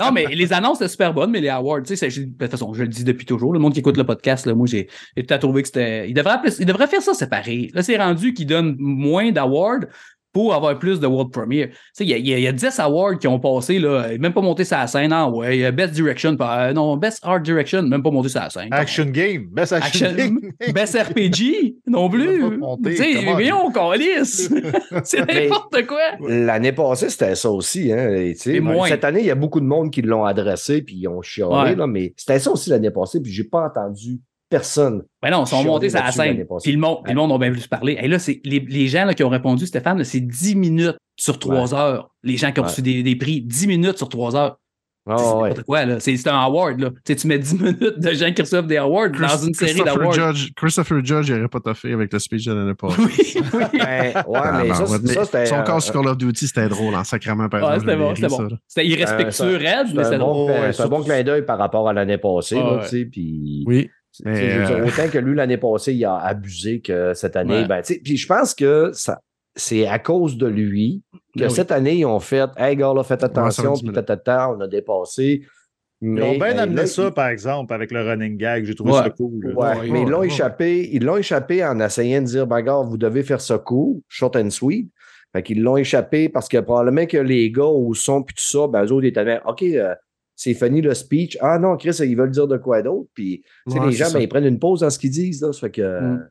[0.00, 2.50] Non, mais les annonces étaient super bonnes, mais les awards, tu sais, c'est- de toute
[2.50, 3.52] façon, je le dis depuis toujours.
[3.52, 6.08] Le monde qui écoute le podcast, là, moi, j'ai tout à trouvé que c'était.
[6.08, 7.70] Il devrait, appeler- il devrait faire ça séparé.
[7.74, 9.80] Là, c'est rendu qu'il donne moins d'awards
[10.32, 11.68] pour avoir plus de World Premiere.
[11.68, 14.08] Tu sais, il y, y a- il y a 10 awards qui ont passé, là,
[14.18, 15.12] même pas monté la scène.
[15.12, 18.68] Ah ouais, Best Direction, pas- euh, non, Best Art Direction, même pas monté la scène.
[18.70, 19.46] Action game.
[19.50, 20.38] Best action, Action- game.
[20.74, 22.42] Best RPG, non plus.
[23.24, 24.52] voyons, calisse.
[25.04, 26.00] C'est n'importe quoi.
[26.28, 27.92] L'année passée, c'était ça aussi.
[27.92, 28.34] Hein, et.
[28.34, 31.70] Cette année, il y a beaucoup de monde qui l'ont adressé puis ils ont chialé,
[31.70, 31.74] Ouais.
[31.76, 34.20] là, mais c'était ça aussi l'année passée, puis j'ai pas entendu
[34.50, 35.02] personne.
[35.22, 36.44] Ben non, ils sont montés sur la scène.
[36.62, 37.96] Puis le monde, puis le monde a bien plus parler.
[38.02, 41.38] Et là, c'est les, les gens là, qui ont répondu, Stéphane, c'est 10 minutes sur
[41.38, 42.10] 3 heures.
[42.22, 42.68] Les gens qui ont Ouais.
[42.68, 44.56] reçu des, des prix, 10 minutes sur 3 heures.
[45.08, 45.48] Ah, c'est ouais.
[45.48, 45.98] n'importe quoi, là.
[45.98, 46.90] C'est c'est un award, là.
[46.90, 49.72] Tu sais, tu mets 10 minutes de gens qui reçoivent des awards dans une série
[49.72, 50.12] Christopher d'awards.
[50.34, 53.00] Judge, Christopher Judge, il n'aurait pas toffé avec le speech de l'année passée.
[53.00, 53.08] Oui,
[53.54, 53.68] oui.
[53.72, 55.46] Ben, ouais, Ah, mais non, ça, ouais, ça, c'était.
[55.46, 57.90] Son euh, corps sur Call of Duty, c'était drôle en sacrament, par Ouais, exemple.
[57.90, 58.56] c'était bon, c'était bon.
[58.68, 60.74] C'était irrespectueux, raide, mais C'est c'est un, bon, drôle.
[60.74, 62.56] c'est un bon clin d'œil par rapport à l'année passée.
[62.56, 62.82] Ouais, là, ouais.
[62.82, 63.90] tu sais, puis, Oui.
[64.12, 67.14] Tu sais, je veux dire, euh, autant que lui, l'année passée, il a abusé que
[67.14, 67.60] cette année.
[67.62, 67.66] Ouais.
[67.68, 69.20] Ben, tu sais, puis je pense que ça,
[69.54, 71.02] c'est à cause de lui
[71.34, 71.54] que Ben oui.
[71.54, 75.42] cette année, ils ont fait Hey, gars, là, faites attention, puis tatata, on a dépassé.
[76.02, 78.64] Ils ont bien amené là, ça, par exemple, avec le running gag.
[78.64, 78.98] J'ai trouvé Ouais.
[78.98, 79.32] ça cool.
[79.44, 79.50] là.
[79.54, 80.28] Ouais, Ouais, mais ils l'ont ouais.
[80.28, 84.00] échappé, ils l'ont échappé en essayant de dire, ben, gars, vous devez faire ça court,
[84.08, 84.90] short and sweet.
[85.32, 88.66] Fait qu'ils l'ont échappé parce que probablement que les gars au son puis tout ça,
[88.66, 89.94] ben, eux autres, ils étaient bien, OK, euh,
[90.40, 91.36] c'est fini le speech.
[91.42, 93.10] Ah non, Chris, ils veulent dire de quoi d'autre.
[93.12, 95.52] Puis, Ouais, les gens, ben, ils prennent une pause dans ce qu'ils disent, là.
[95.52, 96.00] Ça fait que.
[96.00, 96.30] Mm.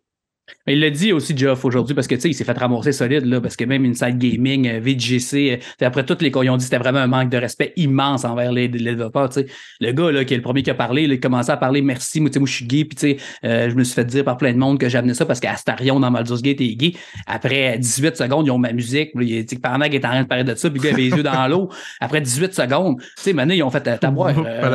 [0.67, 2.91] Mais il l'a dit aussi, Geoff, aujourd'hui, parce que, tu sais, il s'est fait ramasser
[2.91, 6.57] solide, là, parce que même Inside Gaming, euh, VGC, euh, après toutes les ils ont
[6.57, 9.47] dit que c'était vraiment un manque de respect immense envers les, les développeurs, tu sais.
[9.81, 11.81] Le gars, là, qui est le premier qui a parlé, là, il commençait à parler
[11.81, 14.23] merci, moi, moi, je suis gay, puis, tu sais, euh, je me suis fait dire
[14.23, 16.93] par plein de monde que j'amenais ça parce qu'Astarion dans Baldur's Gate est gay.
[17.27, 20.09] Après 18 secondes, ils ont ma musique, puis, il- tu sais, pendant qu'il est en
[20.09, 21.69] train de parler de ça, puis gars avait les yeux dans l'eau.
[21.99, 24.33] Après 18 secondes, tu sais, maintenant, ils ont fait, t'as boire.
[24.45, 24.71] euh,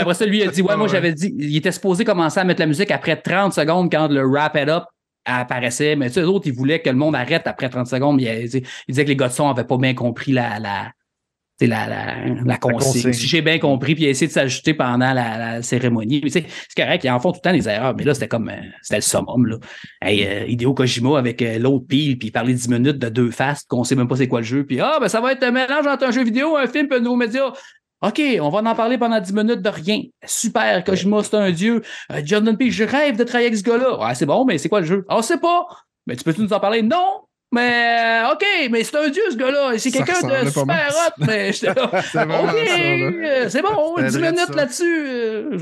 [0.00, 2.44] après ça, lui, il a dit Ouais, moi, j'avais dit, il était supposé commencer à
[2.44, 4.83] mettre la musique après 30 secondes quand le wrap it up
[5.24, 5.96] apparaissait.
[5.96, 8.16] Mais tu sais, eux autres, ils voulaient que le monde arrête après 30 secondes.
[8.16, 10.92] mais Il, il disait que les gars de son n'avaient pas bien compris la, la,
[11.60, 12.14] la, la,
[12.44, 12.78] la consigne.
[12.78, 13.12] consigne.
[13.12, 16.20] Si j'ai bien compris, puis essayé de s'ajouter pendant la, la cérémonie.
[16.22, 17.94] Mais tu sais, c'est correct, ils en font tout le temps des erreurs.
[17.96, 19.56] Mais là, c'était comme, euh, c'était le summum, là.
[20.02, 23.30] Hey, euh, Hideo Kojima avec euh, l'autre pile, puis il parlait 10 minutes de deux
[23.30, 24.64] faces, qu'on sait même pas c'est quoi le jeu.
[24.64, 26.98] Puis, ah, ben, ça va être un mélange entre un jeu vidéo, un film, puis
[26.98, 27.52] un nouveau média.
[28.02, 30.00] OK, on va en parler pendant 10 minutes de rien.
[30.26, 31.80] Super, Kojima, c'est un dieu.
[32.12, 33.98] Euh, Jordan Peele, je rêve de travailler avec ce gars-là.
[33.98, 35.04] Ouais, c'est bon, mais c'est quoi le jeu?
[35.08, 35.66] Ah, c'est pas.
[36.06, 36.82] Mais tu peux-tu nous en parler?
[36.82, 37.20] Non!
[37.52, 39.78] Mais euh, OK, mais c'est un dieu ce gars-là.
[39.78, 41.84] C'est quelqu'un de super hot, mais j'étais là.
[41.84, 45.06] OK, euh, c'est bon, C'était 10 vrai de minutes là-dessus.
[45.06, 45.58] euh,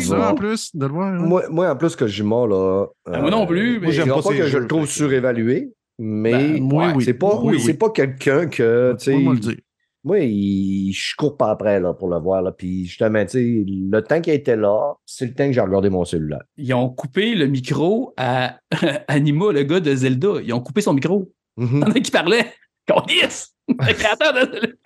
[0.00, 0.30] ça.
[0.30, 1.08] en plus, de le voir.
[1.08, 1.18] hein.
[1.18, 2.86] Moi, moi, en plus, que Jima, là.
[3.12, 6.32] Ah, moi non plus, mais Moi, j'aime pas, pas que je le trouve surévalué, mais
[6.32, 7.04] Ben, moi, oui.
[7.04, 7.60] c'est pas, Oui, oui.
[7.60, 9.56] c'est pas quelqu'un que, tu sais, Moi, moi le dire.
[10.04, 12.42] Moi, il- je cours pas après là, pour le voir.
[12.42, 12.52] Là.
[12.52, 16.42] Puis justement, le temps qu'il était là, c'est le temps que j'ai regardé mon cellulaire.
[16.56, 18.58] Ils ont coupé le micro à
[19.08, 20.34] Anima, le gars de Zelda.
[20.44, 21.32] Ils ont coupé son micro.
[21.56, 22.52] Il y en a qui parlait.
[22.86, 23.46] Condis!
[23.68, 24.76] Le créateur de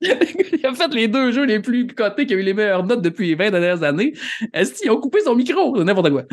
[0.00, 3.00] Il a fait les deux jeux les plus cotés qui ont eu les meilleures notes
[3.00, 4.12] depuis les 20 dernières années.
[4.52, 5.82] Est-ce qu'ils ont coupé son micro?
[5.82, 6.24] N'importe quoi.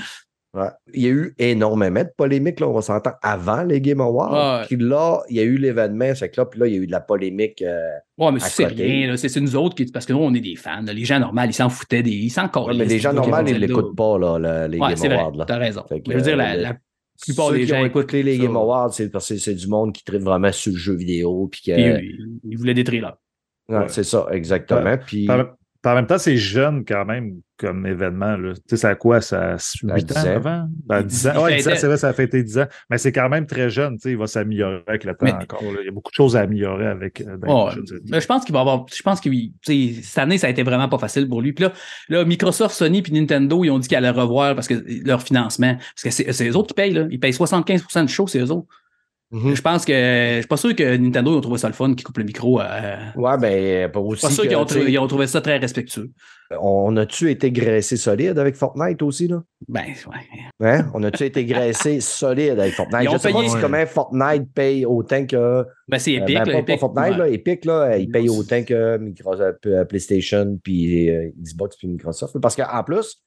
[0.53, 0.67] Ouais.
[0.93, 4.59] Il y a eu énormément de polémiques, là, on va s'entendre, avant les Game Awards.
[4.61, 4.65] Ouais.
[4.67, 6.79] Puis là, il y a eu l'événement, c'est que là, puis là, il y a
[6.79, 7.61] eu de la polémique.
[7.61, 9.15] euh, Ouais, mais c'est rien.
[9.15, 9.85] C'est nous autres qui.
[9.85, 10.81] Parce que nous, on est des fans.
[10.81, 10.91] là.
[10.91, 12.11] Les gens normaux, ils s'en foutaient des.
[12.11, 13.65] Ils s'en ouais, mais les gens normaux, ils Zelda.
[13.67, 15.11] l'écoutent pas, là, le- les Ouais, Game.
[15.13, 15.45] Awards.
[15.45, 15.83] T'as raison.
[15.89, 16.77] Que, je veux dire, la, euh, la-
[17.23, 18.37] plupart Ceux des qui gens ont écoutent écouté les.
[18.37, 21.47] Game Awards, c'est parce que c'est du monde qui tripe vraiment sur le jeu vidéo.
[21.49, 22.01] Puis que, Puis, euh,
[22.49, 23.15] ils voulaient des trailers.
[23.69, 23.85] Ouais, Ouais.
[23.87, 24.97] C'est ça, exactement.
[25.05, 28.37] Puis, par en même temps, c'est jeune quand même comme événement.
[28.37, 28.53] là.
[28.55, 29.21] Tu sais, c'est à quoi?
[29.21, 30.35] Ça a 8 10 ans ans.
[30.35, 30.67] avant?
[30.85, 31.43] Ben, 10 ans.
[31.43, 32.65] Ouais, 10 ans, c'est vrai, ça a fêté 10 ans.
[32.89, 33.95] Mais c'est quand même très jeune.
[33.97, 35.61] Tu sais, il va s'améliorer avec le temps Mais- encore.
[35.63, 35.79] là.
[35.81, 37.21] Il y a beaucoup de choses à améliorer avec.
[37.21, 37.37] euh.
[38.09, 38.85] Mais je pense qu'il va avoir.
[38.93, 41.53] Je pense que oui, cette année, ça a été vraiment pas facile pour lui.
[41.53, 41.71] Puis là,
[42.09, 44.75] là Microsoft, Sony puis Nintendo, ils ont dit qu'ils allaient revoir parce que
[45.05, 45.75] leur financement.
[45.75, 47.05] Parce que c'est c'est eux autres qui payent, là.
[47.11, 48.67] Ils payent 75% du show, c'est eux autres.
[49.31, 49.55] Mhm.
[49.55, 49.93] Je pense que.
[49.93, 52.59] Je suis pas sûr que Nintendo ont trouvé ça le fun qui coupe le micro.
[52.59, 54.19] euh, ouais, ben, pas je aussi.
[54.19, 56.11] suis pas sûr qu'ils ont, tu sais, trouvé- ils ont trouvé ça très respectueux.
[56.59, 59.41] On a-tu été graissé solide avec Fortnite aussi, là?
[59.69, 60.67] Ben, ouais.
[60.67, 60.91] Hein?
[60.93, 63.03] On a-tu été graissé solide avec Fortnite?
[63.03, 65.65] Ils ont Je sais payé- pas si comment Fortnite paye autant que.
[65.87, 66.35] Ben, c'est euh, épique.
[66.37, 66.75] ben, là, pas, Epic.
[66.75, 67.17] pas Fortnite, Ouais.
[67.17, 72.37] là, Epic, là, ils payent autant que Microsoft, euh, PlayStation, puis euh, Xbox, puis Microsoft.
[72.41, 73.21] Parce qu'en plus,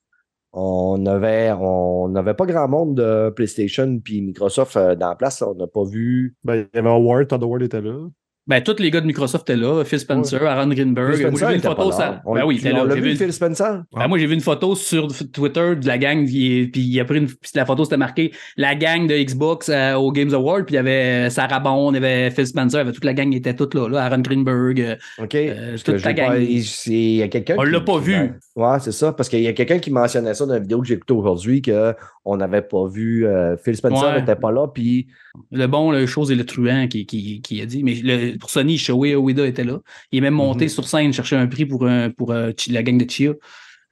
[0.56, 5.42] on avait, on n'avait pas grand monde de PlayStation puis Microsoft euh, dans la place.
[5.42, 6.36] On n'a pas vu.
[6.44, 8.08] Ben, il y avait Howard, Todd Howard était là.
[8.46, 9.82] Ben, tous les gars de Microsoft étaient là.
[9.84, 11.14] Phil Spencer, Aaron Greenberg.
[11.14, 11.92] Phil Moi, j'ai Spencer vu une photo.
[11.92, 12.22] Ça...
[12.26, 12.84] Ben oui, il était là.
[12.84, 13.82] l'a J'ai vu, Phil Spencer?
[13.96, 17.18] Ben, moi, j'ai vu une photo sur Twitter de la gang, puis il a pris
[17.18, 20.74] une, puis la photo, c'était marqué la gang de Xbox euh, au Games Award, puis
[20.74, 23.14] il y avait Sarah Bond, il y avait Phil Spencer, il y avait toute la
[23.14, 24.78] gang qui était toute là, là Aaron Greenberg.
[24.80, 25.34] euh, OK.
[25.34, 26.36] Euh, toute que pas- gang.
[26.40, 27.54] il c'est- il y a quelqu'un.
[27.58, 28.32] On qui- l'a pas vu.
[28.56, 29.12] Ouais, c'est ça.
[29.12, 31.62] Parce qu'il y a quelqu'un qui mentionnait ça dans une vidéo que j'ai écoutée aujourd'hui,
[32.24, 33.26] qu'on n'avait pas vu.
[33.26, 34.20] euh, Phil Spencer Ouais.
[34.20, 35.06] n'était pas là, puis.
[35.52, 37.82] le bon, le chose et le truand qui, qui, qui a dit.
[37.84, 39.80] Mais le- pour Sony, Shoei Ueda était là.
[40.10, 40.68] Il est même monté Mhm.
[40.70, 43.32] sur scène chercher un prix pour, un, pour euh, la gang de Chia.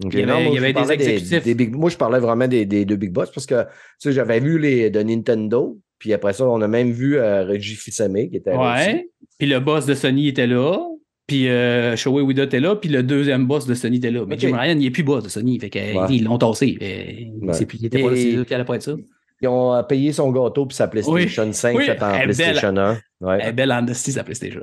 [0.05, 1.45] Il y avait- non, moi, il y avait des exécutifs.
[1.45, 3.69] des big- moi, je parlais vraiment des, des deux Big Boss parce que tu
[4.01, 7.77] sais, j'avais vu les de Nintendo, puis après ça, on a même vu euh, Reggie
[7.77, 8.87] Fils-Aimé qui était là aussi.
[8.95, 9.09] Ouais.
[9.39, 10.77] Puis le boss de Sony était là.
[11.33, 12.77] Puis euh, Shoei Ueda était là.
[12.77, 14.25] Puis le deuxième boss de Sony était là.
[14.29, 14.39] Mais.
[14.39, 15.59] Jim Ryan, il n'est plus boss de Sony.
[15.59, 16.07] Fait que, Ouais.
[16.11, 16.77] ils l'ont tassé.
[16.83, 17.05] Euh,
[17.41, 17.63] Il Ouais.
[17.63, 18.93] était pas là, Et- c'est sûr qu'il allait pas être ça.
[19.41, 22.99] Ils ont euh, payé son gâteau puis sa PlayStation 5 Oui, faite en PlayStation 1.
[23.23, 24.61] Ouais, Elle est belle en esti, sa PlayStation.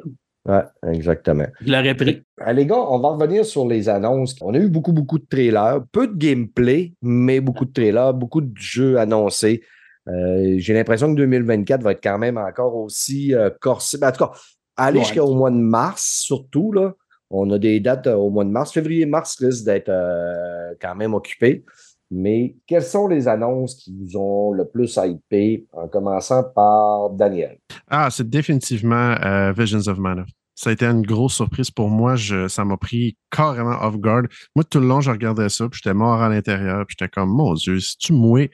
[0.47, 0.61] ouais,
[0.91, 1.47] exactement.
[1.65, 2.21] Je l'aurais pris.
[2.53, 4.35] Les gars, on va revenir sur les annonces.
[4.41, 5.79] On a eu beaucoup, beaucoup de trailers.
[5.91, 9.63] Peu de gameplay, mais beaucoup de trailers, beaucoup de jeux annoncés.
[10.07, 13.97] Euh, J'ai l'impression que 2024 va être quand même encore aussi euh, corsé.
[13.97, 14.31] Ben, en tout cas,
[14.79, 15.05] aller Ouais.
[15.05, 16.71] jusqu'au mois de mars, surtout.
[16.71, 16.93] Là.
[17.29, 18.71] On a des dates euh, au mois de mars.
[18.73, 21.63] Février-mars risque d'être euh, quand même occupés.
[22.11, 27.59] Mais quelles sont les annonces qui vous ont le plus hypé, en commençant par Daniel?
[27.87, 30.25] Ah, c'est définitivement euh, Visions of Mana.
[30.55, 32.15] Ça a été une grosse surprise pour moi.
[32.15, 34.23] Je- ça m'a pris carrément off guard.
[34.55, 37.29] Moi, tout le long, je regardais ça, puis j'étais mort à l'intérieur, puis j'étais comme,
[37.29, 38.49] mon Dieu, si tu mouais.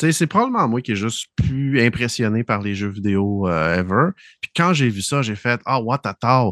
[0.00, 4.10] C'est probablement moi qui est juste plus impressionné par les jeux vidéo euh, ever.
[4.40, 6.50] Puis quand j'ai vu ça, j'ai fait, ah, what a tal?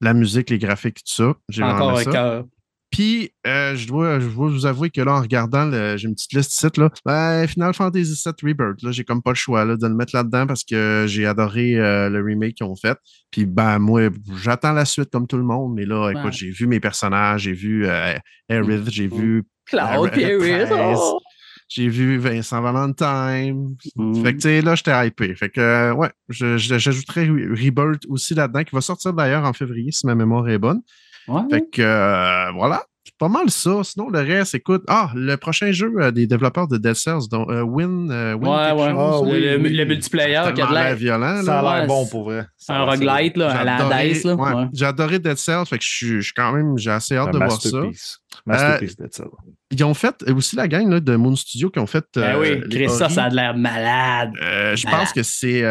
[0.00, 1.34] La musique, les graphiques, tout ça.
[1.48, 2.10] J'ai Encore vraiment un ça.
[2.10, 2.44] cœur.
[2.90, 6.14] Puis, euh, je, dois, je dois vous avouer que là, en regardant, le- j'ai une
[6.14, 9.64] petite liste ici, là, ben, Final Fantasy VII Rebirth, là, j'ai comme pas le choix
[9.64, 12.96] là, de le mettre là-dedans parce que j'ai adoré euh, le remake qu'ils ont fait.
[13.30, 14.02] Puis, ben, moi,
[14.42, 16.32] j'attends la suite comme tout le monde, mais là, écoute, Ouais.
[16.32, 18.14] j'ai vu mes personnages, j'ai vu euh,
[18.48, 20.10] Aerith, j'ai vu Cloud.
[20.12, 20.68] Price.
[20.72, 21.18] oh!
[21.68, 23.76] J'ai vu Vincent Valentine.
[23.96, 24.22] Mm.
[24.22, 25.34] Fait que, tu sais, là, j'étais hypé.
[25.34, 30.06] Fait que, euh, ouais, j'ajouterais Rebirth aussi là-dedans, qui va sortir d'ailleurs en février, si
[30.06, 30.82] ma mémoire est bonne.
[31.28, 31.42] Ouais.
[31.50, 32.84] Fait que euh, voilà,
[33.18, 33.80] pas mal ça.
[33.82, 34.82] Sinon, le reste, écoute.
[34.88, 38.48] Ah, le prochain jeu euh, des développeurs de Dead Cells, dont euh, Win, euh, Win
[38.48, 38.90] Ouais, quelque ouais.
[38.90, 39.70] chose, Ah, le, oui, le- oui.
[39.76, 41.42] le multiplayer qui a l'air violent.
[41.42, 42.46] Ça a l'air bon c'est- pour vrai.
[42.56, 44.24] Ça a Un roguelite, à la Dice.
[44.24, 44.34] Là.
[44.34, 44.64] ouais, Ouais.
[44.72, 47.28] J'ai adoré Dead Cells, fait que je suis, je suis quand même, j'ai assez hâte
[47.28, 47.56] Un de voir ça.
[47.70, 48.18] masterpiece.
[48.44, 49.24] Masterpiece de ça.
[49.70, 52.04] Ils ont fait aussi la gang là, de Moon Studio qui ont fait.
[52.14, 54.32] Ben euh, oui, Chris, ça, ça a de l'air malade.
[54.42, 55.62] Euh, je pense que c'est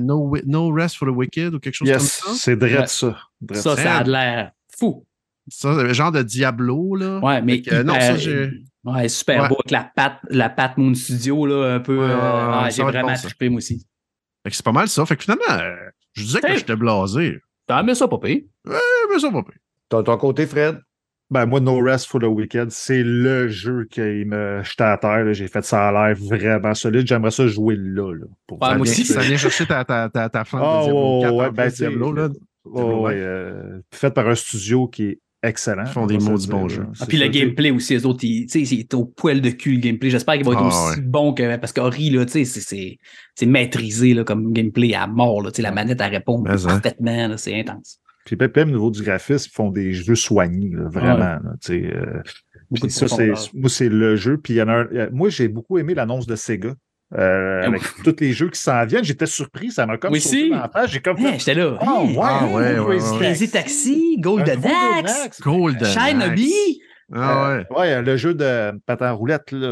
[0.00, 2.38] no, no Rest for the Wicked ou quelque chose Yes, comme ça.
[2.40, 2.86] c'est Ouais.
[2.86, 3.16] ça.
[3.54, 3.76] Ça, ça.
[3.82, 5.06] ça a de l'air fou.
[5.50, 7.18] Ça, c'est genre de Diablo, là.
[7.18, 8.50] Ouais, mais que, euh, non, ça, j'ai.
[8.84, 9.48] Ouais, super Ouais.
[9.48, 11.98] beau avec la patte, la patte Moon Studio, là, un peu.
[11.98, 13.84] Ouais, euh, ouais, ouais, ouais, j'ai vraiment bon, trippé, moi aussi.
[14.42, 15.04] Fait que c'est pas mal ça.
[15.04, 15.74] Fait que finalement, euh,
[16.14, 17.38] je disais que j'étais blasé.
[17.66, 18.48] T'as aimé ça, papé?
[18.68, 18.72] Eh,
[19.12, 19.52] mais ça va pas.
[19.90, 20.80] Ton, ton côté, Fred?
[21.30, 25.24] Ben, moi, No Rest for the Weekend, c'est le jeu qui me jeté à terre.
[25.24, 25.32] là.
[25.32, 27.06] J'ai fait ça à l'air vraiment solide.
[27.06, 28.12] J'aimerais ça jouer là.
[28.14, 29.04] là pour Ouais, moi aussi.
[29.04, 31.68] ça vient chercher ta, ta, ta, ta flamme de Diablo ouais, 4 ouais, en ben,
[31.68, 32.28] Diablo, là.
[32.64, 35.84] Oh, ouais, euh, fait par un studio qui est excellent.
[35.86, 36.74] Ils font des on va se maudits dire, bons là.
[36.74, 36.86] jeux.
[37.00, 39.72] Ah, puis le gameplay aussi, les autres, ils- tu sais, c'est au poil de cul
[39.74, 40.10] le gameplay.
[40.10, 41.06] J'espère qu'il va être Ah, aussi ouais.
[41.06, 41.56] bon que.
[41.56, 42.98] Parce qu'Ori, là, tu sais, c'est- c'est
[43.34, 45.42] c'est maîtrisé là, comme gameplay à mort.
[45.42, 46.66] Là, tu sais, la manette, elle répond Mais, hein.
[46.66, 47.28] parfaitement.
[47.28, 47.98] là, C'est intense.
[48.26, 51.16] Puis même même au niveau du graphisme, ils font des jeux soignés, là, vraiment.
[51.18, 52.20] là, tu sais, euh,
[52.88, 54.36] ça, c'est, moi, c'est le jeu.
[54.36, 56.74] Puis il y en a un- euh, moi, j'ai beaucoup aimé l'annonce de Sega.
[57.18, 60.68] Euh, Ah, avec tous les jeux qui s'en viennent, j'étais surpris, ça m'a comme la
[60.72, 60.90] face.
[60.90, 61.78] J'ai comme Hey, J'étais là.
[61.80, 63.18] oh, Hey, ouais, Ah, ouais, ouais, Crazy ouais.
[63.18, 65.40] Crazy Taxi, Golden Axe.
[65.40, 66.80] Golden Shinobi.
[67.12, 67.66] Ah ouais.
[67.72, 69.66] Euh, ouais, le jeu de patin roulette, là.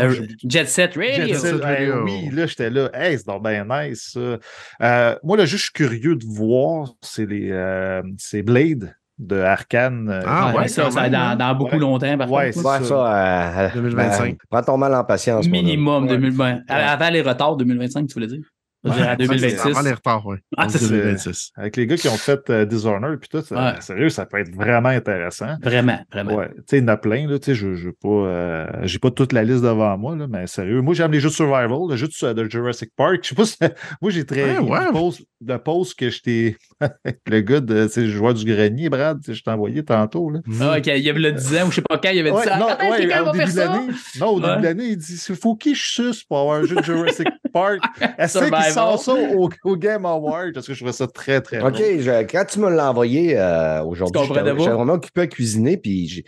[0.00, 0.26] Euh.
[0.48, 1.26] Jet Set Radio.
[1.28, 2.90] Jet Set Radio, oui, là, j'étais là.
[2.92, 4.38] Hey, c'est donc bien nice, ça.
[4.82, 9.36] Euh, moi, le jeu, je suis curieux de voir, c'est les euh, c'est Blade de
[9.40, 10.08] Arkane.
[10.10, 11.36] euh, Ah Ouais, ça, ça dans, hein.
[11.36, 11.78] dans beaucoup Ouais.
[11.80, 12.66] longtemps, par Ouais, contre.
[12.66, 12.84] Ouais, ça.
[12.84, 13.64] ça.
[13.66, 14.24] euh, 2025.
[14.32, 15.46] ben, prends ton mal en patience.
[15.48, 16.10] Minimum Ouais.
[16.10, 18.42] 2000, ben, avant les retards 2025, tu voulais dire?
[18.84, 19.66] Je veux dire, à Ça, c'est 2026.
[19.66, 20.36] Avant les retards, oui.
[20.56, 20.88] Ah, c'est ça.
[20.90, 21.50] 2026.
[21.56, 23.80] Avec les gars qui ont fait euh, Dishonored, puis tout, ça- Ouais.
[23.80, 25.56] sérieux, ça peut être vraiment intéressant.
[25.60, 26.34] Vraiment, vraiment.
[26.36, 28.08] Ouais, tu sais, il y en a plein, là, tu sais, je je veux pas,
[28.08, 30.82] euh, j'ai pas toute la liste devant moi, là, mais sérieux.
[30.82, 33.18] Moi, j'aime les jeux de survival, le jeu de, de Jurassic Park.
[33.22, 33.56] Je sais pas si,
[34.00, 34.86] moi, j'ai très, Ouais, ouais.
[34.86, 36.56] de post, de post que je t'ai,
[37.26, 40.40] le gars de, le joueur du grenier, Brad, je t'ai envoyé tantôt, là.
[40.60, 42.30] Ah, ok, il y avait le 10 ans ou je sais pas quand, il avait
[42.30, 42.58] dit Ouais, ça.
[42.58, 43.86] non, ouais, au début de l'année,
[44.20, 44.56] non, au début Ouais.
[44.58, 47.28] de l'année, il dit, il faut qui je suce pour avoir un jeu de Jurassic
[47.52, 47.80] Park.
[48.18, 50.52] Est-ce qu'il sort ça au, au Game Award?
[50.54, 53.82] Parce que je trouvais ça très, très OK, je- quand tu me l'as envoyé euh,
[53.82, 56.22] aujourd'hui, j'étais vraiment occupé à cuisiner, puis tu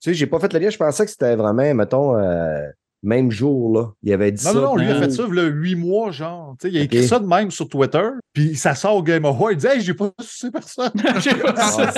[0.00, 0.68] sais, j'ai pas fait le lien.
[0.70, 2.62] Je pensais que c'était vraiment, mettons, euh,
[3.02, 3.90] même jour, là.
[4.02, 4.58] Il avait dit Non, ça.
[4.58, 6.54] non, non, lui, il a fait ça, le huit mois, genre.
[6.60, 9.24] Tu sais, il a écrit ça de même sur Twitter, puis ça sort au Game
[9.24, 9.54] Award.
[9.54, 10.92] Il dit, hey, j'ai pas sucé personne.
[11.16, 11.90] Je sais pas ça.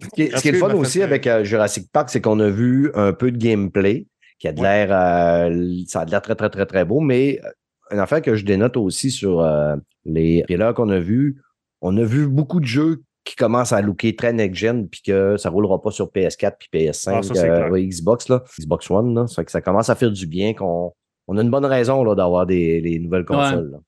[0.00, 2.20] Ce qui est, ce qui est le fun aussi fait- avec euh, Jurassic Park, c'est
[2.20, 4.06] qu'on a vu un peu de gameplay
[4.38, 4.86] qui a de Ouais.
[4.86, 7.48] l'air, euh, ça a de l'air très, très, très, très beau, mais euh,
[7.92, 11.40] une affaire que je dénote aussi sur euh, les trailers qu'on a vus,
[11.80, 15.48] on a vu beaucoup de jeux qui commencent à looker très next-gen puis que ça
[15.50, 19.14] roulera pas sur PS4 puis PS5, Ah, ça, c'est euh, ouais, Xbox, là, Xbox One.
[19.14, 19.26] Là.
[19.26, 20.92] Ça fait que ça commence à faire du bien qu'on
[21.26, 23.70] on a une bonne raison là, d'avoir des les nouvelles consoles.
[23.72, 23.78] là.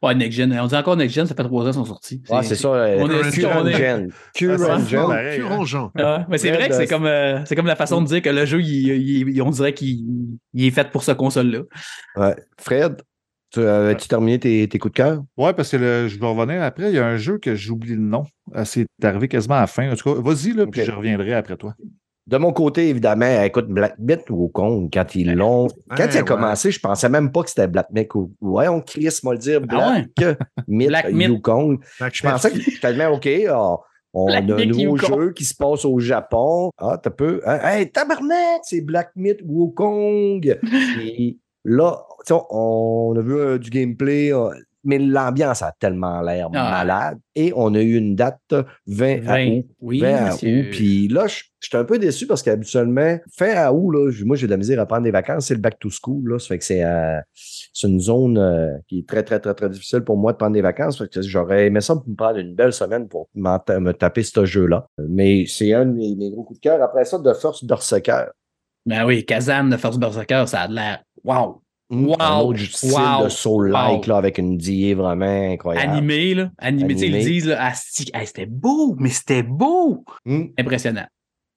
[0.00, 0.56] Ouais, Next Gen.
[0.62, 2.22] On dit encore Next Gen, ça fait trois ans qu'ils sont sortis.
[2.30, 2.68] Ouais, c'est ça.
[2.68, 4.12] euh, on est- current on est- gen.
[4.34, 5.90] Current c'est gen.
[6.28, 8.28] mais c'est vrai que c'est Red, comme, euh, c'est comme la façon de dire que
[8.30, 10.04] le jeu, il, il- il- on dirait qu'il
[10.54, 11.60] il est fait pour ce console-là.
[12.16, 12.36] Ouais.
[12.60, 13.02] Fred,
[13.50, 15.22] tu as-tu terminé tes, tes coups de cœur?
[15.36, 16.90] Ouais, parce que le- je vais revenir après.
[16.90, 18.24] Il y a un jeu que j'oublie le nom.
[18.54, 19.90] Euh, C'est arrivé quasiment à la fin.
[19.90, 21.74] En tout cas, vas-y, là, puis je reviendrai après toi.
[22.26, 25.68] De mon côté, évidemment, écoute, Black Myth ou Kong, quand ils l'ont.
[25.90, 26.24] Quand Ouais, il a ouais.
[26.24, 28.32] commencé, je pensais même pas que c'était Black Myth ou.
[28.40, 29.60] Ouais, on Chris, moi le dire.
[29.60, 30.08] Black
[30.66, 31.28] Myth, Black Myth.
[31.30, 31.78] Wukong.
[32.12, 33.76] Je pensais que tellement, OK, ah,
[34.12, 35.20] on Black a un nouveau Wukong.
[35.20, 36.70] jeu qui se passe au Japon.
[36.78, 37.42] Ah, t'as peu.
[37.46, 37.60] Hein?
[37.62, 40.58] Hey, tabarnak, c'est Black Myth Wukong.
[41.00, 41.98] Et là,
[42.50, 44.50] on a vu euh, du gameplay, euh,
[44.84, 46.70] mais l'ambiance a tellement l'air Ah.
[46.70, 47.18] malade.
[47.34, 48.38] Et on a eu une date
[48.86, 49.46] 20, à 20.
[49.58, 49.66] août.
[49.80, 50.60] Oui, 20 à monsieur.
[50.60, 50.66] août.
[50.70, 54.46] Puis là, je suis un peu déçu parce qu'habituellement, fin à août, là, moi, j'ai
[54.46, 55.46] de la misère à prendre des vacances.
[55.46, 56.30] C'est le back to school.
[56.30, 56.38] Là.
[56.38, 57.18] Ça fait que c'est euh,
[57.82, 60.62] une zone euh, qui est très, très, très, très difficile pour moi de prendre des
[60.62, 60.98] vacances.
[60.98, 64.86] Fait que j'aurais aimé ça me prendre une belle semaine pour me taper ce jeu-là.
[64.98, 66.80] Mais c'est un de mes, mes gros coups de cœur.
[66.82, 68.26] Après ça, de Force Berserker.
[68.86, 71.02] Ben oui, Kazan de Force Berserker, ça a de l'air.
[71.26, 71.60] Wow!
[71.90, 72.48] Un Wow!
[72.48, 73.24] autre style Wow!
[73.24, 74.08] de soul-like Wow!
[74.08, 75.92] là, avec une DA vraiment incroyable.
[75.92, 76.50] Animé, là.
[76.58, 77.24] Animé, sais, ils Animé.
[77.30, 80.04] disent, là, hey, c'était beau, mais c'était beau!
[80.26, 80.50] Hum.
[80.58, 81.06] Impressionnant.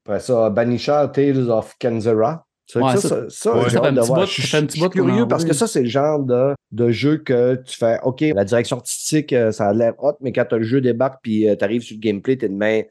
[0.06, 2.46] Après ça, Banisher Tales of Kenzera.
[2.66, 4.66] Ça, Ouais, ça, ça- ça, ça, ouais, fait un petit bout- Je fait un je
[4.66, 7.56] petit suis bout qu'on curieux parce que ça, c'est le genre de, de jeu que
[7.66, 10.80] tu fais OK, la direction artistique, euh, ça a l'air hot, mais quand le jeu
[10.80, 12.82] débarque puis tu arrives sur le gameplay, t'es de main.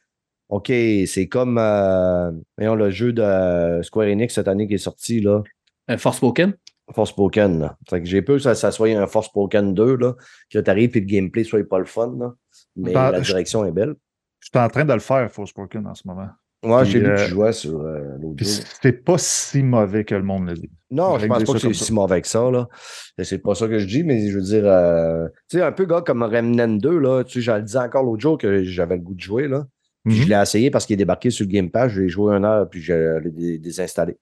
[0.49, 0.73] OK,
[1.07, 5.21] c'est comme euh, voyons, le jeu de euh, Square Enix cette année qui est sorti,
[5.21, 5.43] là.
[5.91, 6.55] Euh, Forspoken?
[6.95, 7.61] Forspoken.
[7.61, 7.77] Là.
[7.89, 10.15] Fait que j'ai peur que ça, ça soit un Forspoken 2, là,
[10.51, 12.15] que tu arrives et le gameplay soit pas le fun.
[12.19, 12.33] Là.
[12.77, 13.95] Mais Ben, la je- direction est belle.
[14.41, 16.29] Je suis en train de le faire, Forspoken, en ce moment.
[16.65, 18.65] Moi, Puis, j'ai vu que euh, tu jouais sur euh, l'autre jour.
[18.83, 20.71] c'est pas si mauvais que le monde le dit.
[20.91, 22.67] Non, je pense pas que c'est si mauvais que ça, là.
[23.17, 25.71] Et C'est pas ça que je dis, mais je veux dire, euh, tu sais, un
[25.71, 28.65] peu gars comme Remnant 2, là, tu sais, je le disais encore l'autre jour que
[28.65, 29.67] j'avais le goût de jouer, là.
[30.05, 30.23] Puis Mhm.
[30.25, 32.45] je l'ai essayé parce qu'il est débarqué sur le Game Pass, je l'ai joué une
[32.45, 34.17] heure, puis je l'ai dé- désinstallé.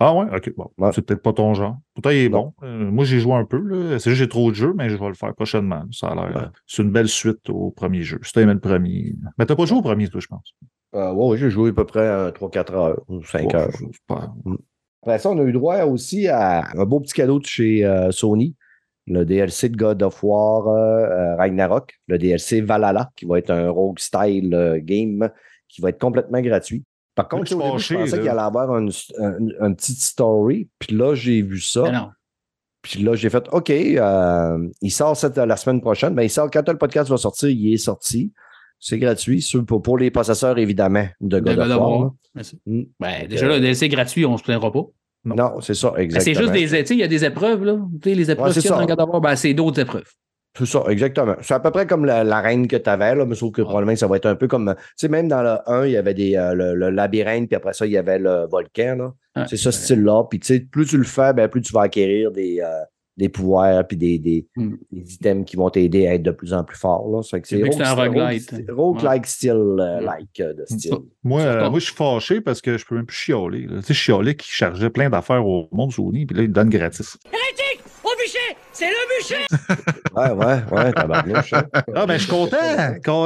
[0.00, 0.70] Ah ouais, ok, bon.
[0.78, 0.90] Ouais.
[0.92, 1.78] C'est peut-être pas ton genre.
[1.94, 2.52] Pourtant, il est Non.
[2.60, 2.66] bon.
[2.66, 3.58] Euh, moi, j'ai joué un peu.
[3.58, 3.98] là.
[3.98, 5.84] C'est juste que j'ai trop de jeux, mais je vais le faire prochainement.
[5.92, 6.24] Ça a l'air.
[6.36, 6.42] Ouais.
[6.42, 8.18] euh, C'est une belle suite au premier jeu.
[8.22, 9.14] Si aimé le premier.
[9.38, 10.52] Mais t'as pas joué au premier, toi, je pense.
[10.96, 13.70] Euh, ouais, j'ai joué à peu près euh, 3-4 heures ou 5 Ouais, heures.
[13.72, 14.32] c'est pas-
[15.02, 18.10] Après ça, on a eu droit aussi à un beau petit cadeau de chez euh,
[18.10, 18.54] Sony,
[19.06, 23.50] le DLC de God of War euh, euh, Ragnarok, le DLC Valhalla, qui va être
[23.50, 25.30] un rogue style euh, game
[25.68, 26.84] qui va être complètement gratuit.
[27.14, 29.76] Par contre, je suis au début, je fâché, pensais qu'il allait avoir une, un- une
[29.76, 31.82] petite story, puis là, j'ai vu ça.
[31.84, 32.08] Mais non.
[32.82, 36.14] Puis là, j'ai fait OK, euh, il sort cette, la semaine prochaine.
[36.14, 38.32] Ben, il sort quand le podcast va sortir, il est sorti.
[38.80, 39.40] C'est gratuit.
[39.40, 41.90] sur- pour, pour les possesseurs, évidemment, de God, De God of War.
[41.90, 42.00] War.
[42.02, 42.10] là.
[42.34, 42.60] Merci.
[42.66, 42.82] Mm.
[43.00, 44.84] Ben, déjà, là, le DLC gratuit, on se plaindra pas.
[45.24, 45.36] Non.
[45.36, 46.34] Non, c'est ça, Ben, exactement.
[46.34, 46.80] c'est juste des.
[46.82, 47.78] Tu sais, il y a des épreuves, là.
[48.02, 48.80] Tu sais, les épreuves Ouais, c'est qu'il y a ça.
[48.82, 50.10] dans God of War, ben, c'est d'autres épreuves.
[50.56, 51.34] C'est ça, exactement.
[51.40, 53.60] C'est à peu près comme la, la reine que tu avais, là, mais sauf que
[53.60, 53.64] Ouais.
[53.66, 54.74] probablement que ça va être un peu comme.
[54.78, 57.56] Tu sais, même dans le 1, il y avait des, euh, le, le labyrinthe, puis
[57.56, 58.94] après ça, il y avait le volcan.
[58.96, 59.12] là.
[59.36, 59.46] Ouais.
[59.48, 60.24] C'est ce style-là.
[60.30, 62.68] Puis tu sais, plus tu le fais, ben, plus tu vas acquérir des, euh,
[63.16, 64.74] des pouvoirs puis des, des, Hmm.
[64.92, 67.08] des items qui vont t'aider à être de plus en plus fort.
[67.10, 67.20] Là.
[67.22, 68.50] C'est vrai que c'est un rogue- roguelite.
[68.70, 70.04] rogue- roguelike style euh, Ouais.
[70.04, 70.94] like euh, de style.
[71.24, 73.66] Moi, euh, moi, je suis fâché parce que je peux même plus chialer.
[73.66, 73.78] là.
[73.80, 76.68] Tu sais, je chialais qui chargeait plein d'affaires au monde Sony, puis là, il donne
[76.70, 77.16] gratis.
[80.14, 81.52] Ouais, ouais, ouais, tabarnouche.
[81.54, 81.64] hein.
[81.94, 82.56] Ah, ben, je suis content!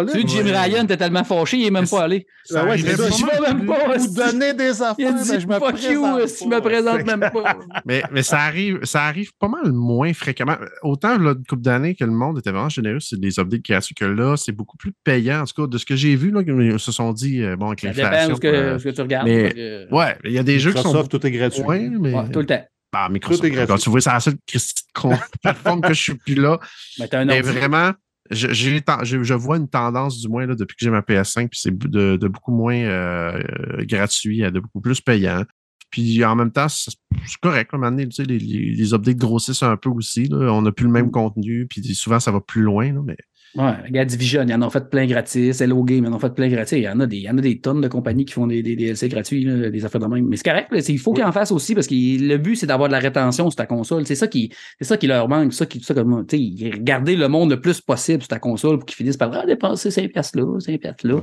[0.06, 0.58] Tu sais, Jim Ouais.
[0.58, 2.26] Ryan était tellement fâché, il est même pas allé.
[2.44, 2.96] Ça Ah ouais, c'est mal.
[2.96, 3.86] vais même pas.
[3.88, 4.14] Vous esti.
[4.14, 6.56] donnez des affaires, Il ben, dit je me fuck you, je pas.
[6.56, 7.58] me présente même pas.
[7.84, 10.56] Mais, mais ça, arrive, ça arrive pas mal moins fréquemment.
[10.82, 13.94] Autant là, une couple d'années que le monde était vraiment généreux sur des updates gratuits
[13.94, 15.42] que là, c'est beaucoup plus payant.
[15.42, 17.66] En tout cas, de ce que j'ai vu, là, ils se sont dit, euh, bon,
[17.66, 18.34] avec Ça dépend de l'inflation.
[18.36, 19.26] ce que, euh, ce que tu regardes.
[19.28, 21.62] mais- Ouais, il y a des jeux qui sont Microsoft, tout est gratuit.
[21.62, 22.14] moins, mais.
[22.14, 22.64] Ouais, tout le temps.
[23.04, 23.40] Ah, Microsoft.
[23.42, 23.68] Tout est gratuit.
[23.68, 24.36] Quand tu vois, c'est la seule
[25.42, 26.58] plateforme que je suis plus là.
[26.98, 27.92] Mais un vraiment,
[28.30, 31.60] je, je, je vois une tendance, du moins, là, depuis que j'ai ma PS5, puis
[31.60, 33.40] c'est de, de beaucoup moins euh,
[33.82, 35.44] gratuit à de beaucoup plus payant.
[35.90, 36.92] Puis en même temps, c'est
[37.40, 37.70] correct.
[37.72, 40.24] À un moment donné, tu sais, les, les, les updates grossissent un peu aussi.
[40.24, 40.52] là.
[40.52, 42.92] On n'a plus le même contenu, puis souvent, ça va plus loin.
[42.92, 43.16] là, mais
[43.58, 45.60] Ouais, regarde Division, ils en ont fait plein gratis.
[45.60, 46.78] Hello Game, ils en ont fait plein gratis.
[46.78, 48.46] Il y en a des, il y en a des tonnes de compagnies qui font
[48.46, 50.28] des, des DLC gratuits, là, des affaires de même.
[50.28, 52.54] Mais c'est correct, là, c'est- il faut qu'ils en fassent aussi parce que le but,
[52.54, 54.06] c'est d'avoir de la rétention sur ta console.
[54.06, 55.52] C'est ça qui, c'est ça qui leur manque.
[55.52, 58.78] Ça qui, ça comme, tu sais, garder le monde le plus possible sur ta console
[58.78, 61.14] pour qu'ils finissent par ah, dépenser 5 piastres là, 5 piastres là.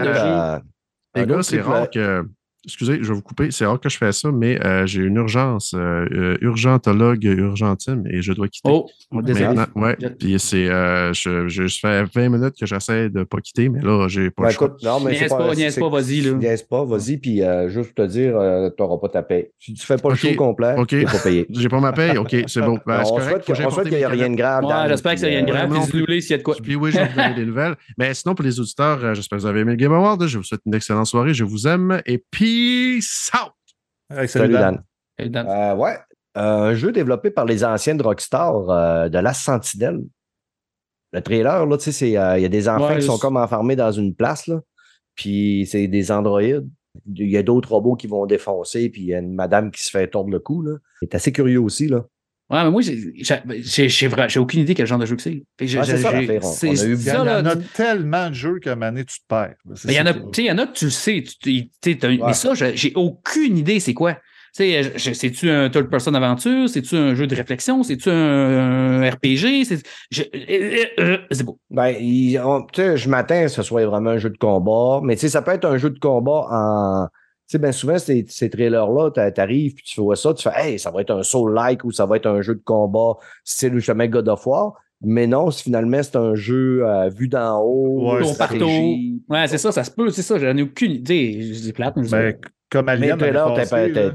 [0.00, 0.24] De jeu.
[0.24, 0.58] euh,
[1.14, 2.28] les gars, c'est rare que.
[2.68, 3.50] Excusez, je vais vous couper.
[3.50, 5.74] C'est rare que je fais ça, mais euh, j'ai une urgence.
[5.74, 8.68] euh, euh, urgentologue, urgentime, et je dois quitter.
[8.70, 8.86] Oh,
[9.22, 9.46] désolé.
[9.54, 9.96] Maintenant, ouais.
[10.00, 14.06] Je- Puis c'est, euh, je, fais 20 minutes que j'essaie de pas quitter, mais là,
[14.08, 14.66] j'ai pas Ben, le choix.
[14.68, 15.54] écoute, non, mais Niaise c'est pas, pas.
[15.54, 16.34] niaise pas, vas-y.
[16.34, 19.48] Niaise pas, vas-y, puis euh, juste pour te dire, euh, tu n'auras pas ta paye.
[19.58, 20.86] Si tu fais pas Ok, le show complet, ok.
[20.88, 21.46] tu n'es pas payé.
[21.50, 22.78] J'ai pas ma paye, ok, c'est bon.
[22.86, 24.64] Ben, on souhaite qu'il n'y ait mes rien de grave.
[24.64, 25.70] Ouais, j'espère que c'est puis, rien de grave.
[25.70, 26.06] Puis plus.
[26.06, 26.54] dis-nous s'il y a de quoi.
[26.62, 27.74] Puis oui, je vais vous donner des nouvelles.
[27.98, 30.26] Mais sinon, pour les auditeurs, j'espère que vous avez aimé le Game Award.
[30.26, 31.34] Je vous souhaite une excellente soirée.
[31.34, 32.18] Je vous aime et
[32.62, 33.52] peace out!
[34.10, 34.82] Hey, Salut, Dan.
[35.18, 35.96] Et dans- Euh, ouais.
[36.34, 40.00] Un jeu développé par les anciennes Rockstar euh, de la Sentinelle.
[41.12, 43.36] Le trailer, là, tu sais, euh, il y a des enfants Ouais, qui sont comme
[43.36, 44.60] enfermés dans une place, là.
[45.14, 46.68] Puis c'est des androïdes.
[47.14, 49.82] Il y a d'autres robots qui vont défoncer, puis il y a une madame qui
[49.82, 50.76] se fait tordre le cou, là.
[51.00, 52.04] C'est assez curieux aussi, là.
[52.50, 53.12] Ouais, mais moi, j'ai-
[54.40, 55.42] aucune idée quel genre de jeu que c'est.
[55.58, 56.40] Ça, j'ai- l'affaire.
[56.42, 56.50] On-
[56.82, 59.04] a eu Il y ça, en a tu- tellement de jeux qu'à un moment donné,
[59.04, 59.54] tu te perds.
[59.66, 60.84] Mais il y en ça a, qui- tu sais, il y en a que tu
[60.86, 61.22] le sais.
[61.40, 61.68] tu-
[62.26, 64.16] Mais ça, j'ai aucune idée c'est quoi.
[64.52, 66.68] C'est-tu un third-person aventure?
[66.70, 67.82] C'est-tu un jeu de réflexion?
[67.82, 69.64] C'est-tu un, un RPG?
[69.64, 71.60] C'est je- euh, euh, c'est beau.
[71.70, 75.20] Ben, il- on- je m'attends que ce soit vraiment un jeu de combat, mais tu
[75.20, 77.08] sais, ça peut être un jeu de combat en.
[77.48, 80.50] Tu sais, bien souvent, ces, ces trailers-là, t'a- t'arrives puis tu vois ça, tu fais,
[80.54, 83.72] hey, ça va être un soul-like ou ça va être un jeu de combat style
[83.74, 84.74] justement God of War.
[85.00, 88.12] Mais non, finalement, c'est un jeu euh, vu d'en haut.
[88.14, 88.56] Ouais, Ton c'est partout.
[88.56, 89.22] stratégie.
[89.28, 90.38] Ouais, c'est ça, ça se peut, c'est ça.
[90.38, 91.52] J'en ai aucune idée.
[91.54, 92.36] C'est plate, mais je Ben,
[92.68, 93.54] comme Mais Alien le trailer,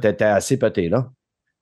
[0.01, 1.09] t'es assez pété, là.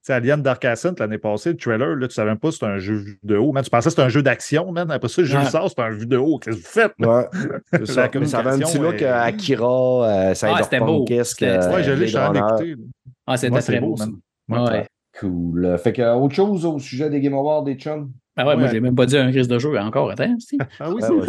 [0.03, 2.57] Tu sais, Alien Dark Ascent l'année passée, le trailer, là, tu savais même pas si
[2.57, 3.03] c'était un jeu
[3.35, 3.51] haut.
[3.51, 4.89] Man, tu pensais que c'était un jeu d'action, man.
[4.89, 5.45] Après ça, le jeu Ouais.
[5.45, 6.39] sort, c'est un de haut.
[6.39, 6.93] Qu'est-ce que vous faites?
[6.97, 7.27] Ouais,
[7.85, 8.09] ça.
[8.25, 11.05] Ça avait un petit look est- euh, Akira, euh, c'était beau.
[11.23, 12.75] C'était- euh, Ouais, je l'ai, je écouté.
[13.27, 14.07] Ah, c'était Ouais, très beau, ça.
[14.07, 14.15] man.
[14.49, 14.87] Ouais, Ouais.
[15.19, 15.77] Cool.
[15.77, 18.11] Fait que, euh, autre chose au sujet des Game Awards, des chums?
[18.35, 18.71] Ah ouais, moi, Ouais.
[18.71, 20.09] j'ai même pas dit un crise de jeu encore.
[20.09, 20.57] Attends, si.
[20.79, 21.13] Ah oui, Ouais, c'est.
[21.13, 21.19] Ouais,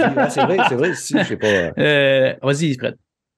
[0.44, 1.46] vrai, c'est vrai, si, je sais pas.
[1.46, 2.96] euh, Euh, Vas-y, Fred.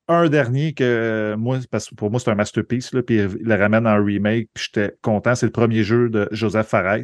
[0.08, 3.46] Un dernier que euh, moi, parce que pour moi, c'est un masterpiece, là, puis il
[3.46, 5.34] le ramène en remake, puis j'étais content.
[5.34, 6.98] C'est le premier jeu de Joseph Fares.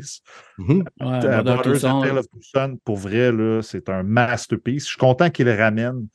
[1.01, 1.21] Ouais,
[2.05, 4.85] Euh, of Tucson, pour vrai, là, c'est un masterpiece.
[4.85, 6.07] Je suis content qu'il le ramène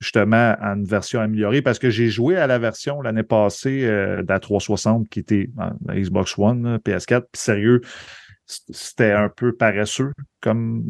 [0.00, 4.22] justement en une version améliorée parce que j'ai joué à la version l'année passée euh,
[4.22, 7.20] de la 360 qui était en la Xbox One, là, PS4.
[7.32, 7.80] Puis sérieux,
[8.46, 10.82] c'était un peu paresseux comme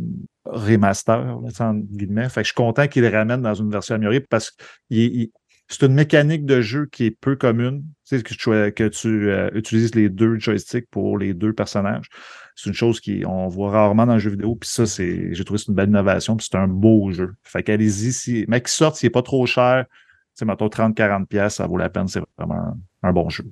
[0.47, 2.29] remaster, là, guillemets.
[2.29, 5.15] Fait que je suis content qu'il le ramène dans une version améliorée parce que il-
[5.23, 5.31] il-
[5.75, 7.83] c'est une mécanique de jeu qui est peu commune.
[8.09, 12.07] Tu sais, que tu, que tu euh, utilises les deux joysticks pour les deux personnages.
[12.55, 14.57] C'est une chose qu'on voit rarement dans le jeu vidéo.
[14.57, 16.37] Puis ça, c'est, j'ai trouvé que c'est une belle innovation.
[16.37, 17.35] Puis c'est un beau jeu.
[17.43, 18.13] Fait qu'allez-y.
[18.13, 19.95] Si, mais qu'il sorte, s'il n'est pas trop cher, tu
[20.35, 22.09] sais, mettons 30-40$, piastres, ça vaut la peine.
[22.09, 23.45] C'est vraiment un, un bon jeu.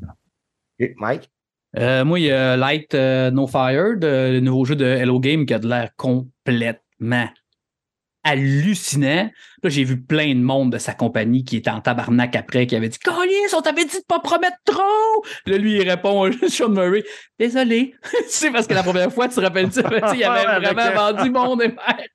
[0.97, 1.31] Mike?
[1.77, 5.21] Euh, moi, il y a Light euh, No Fire, de- le nouveau jeu de Hello
[5.21, 7.29] Game qui a de l'air complètement
[8.25, 9.31] hallucinant.
[9.63, 12.77] Là, j'ai vu plein de monde de sa compagnie qui était en tabarnak après, qui
[12.77, 15.25] avait dit Colis, on t'avait dit de pas promettre trop.
[15.47, 17.05] Là, lui, il répond, Sean Murray,
[17.39, 17.95] désolé.
[18.29, 19.85] c'est parce que la première fois, tu te rappelles, tu sais,
[20.15, 22.07] il avait vraiment euh, vendu monde et mère.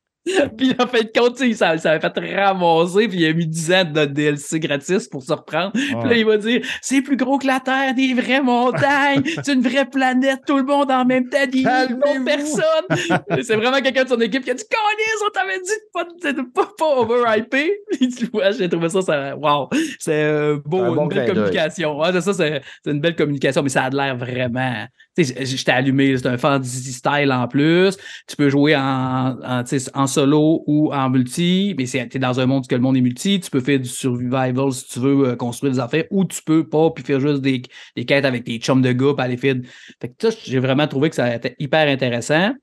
[0.58, 3.34] Puis en fin de compte, tu sais, ça, ça avait fait ramasser, puis il a
[3.34, 5.72] mis 10 ans de DLC gratis pour se reprendre.
[5.74, 9.54] Puis là, il va dire c'est plus gros que la Terre, des vraies montagnes, c'est
[9.54, 13.44] une vraie planète, tout le monde en même temps, des millions de personnes.
[13.44, 16.32] c'est vraiment quelqu'un de son équipe qui a dit Colis, on t'avait dit de pas,
[16.32, 17.68] de pas, pas over-hyper.
[18.00, 19.70] tu vois, j'ai trouvé ça, ça wow.
[20.00, 22.00] C'est euh, beau, Un bon une belle communication.
[22.00, 24.86] Ouais, c'est ça, c'est c'est une belle communication, mais ça a l'air vraiment.
[25.18, 27.98] J'étais allumé, c'est un fantasy style en plus.
[28.28, 29.64] Tu peux jouer en, en,
[29.94, 33.40] en solo ou en multi, mais t'es dans un monde que le monde est multi.
[33.40, 36.68] Tu peux faire du survival si tu veux euh, construire des affaires, ou tu peux
[36.68, 37.62] pas, puis faire juste des,
[37.96, 39.56] des quêtes avec tes chums de gars, puis aller faire.
[40.02, 42.54] Fait que ça, j'ai vraiment trouvé que ça été hyper intéressant.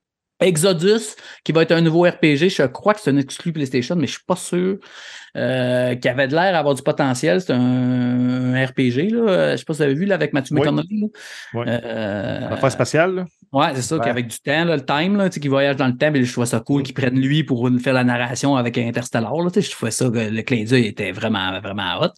[0.43, 1.15] Exodus,
[1.45, 4.13] qui va être un nouveau RPG, je crois que c'est un exclu PlayStation, mais je
[4.13, 4.79] suis pas sûr.
[5.35, 7.41] Euh, qui avait de l'air d'avoir du potentiel.
[7.41, 9.53] C'est un, un RPG, là.
[9.53, 10.61] Je sais pas si vous avez vu là, avec Matthew Oui.
[10.61, 11.11] McConaughey.
[11.55, 11.65] Oui.
[11.67, 13.25] Euh, L'affaire spatiale.
[13.51, 14.05] Ouais, c'est ça, Ouais.
[14.05, 16.23] qu'avec du temps, là, le time, là, tu sais, qu'il voyage dans le temps, mais
[16.23, 19.35] je trouvais ça cool qu'ils prennent lui pour faire la narration avec Interstellar.
[19.35, 22.11] Là, tu sais, je trouvais ça le clin d'œil était vraiment, vraiment hot.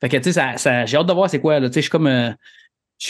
[0.00, 1.60] Fait que tu sais, ça, ça- j'ai hâte de voir c'est quoi.
[1.60, 2.06] Là, tu sais, je suis comme.
[2.06, 2.30] euh,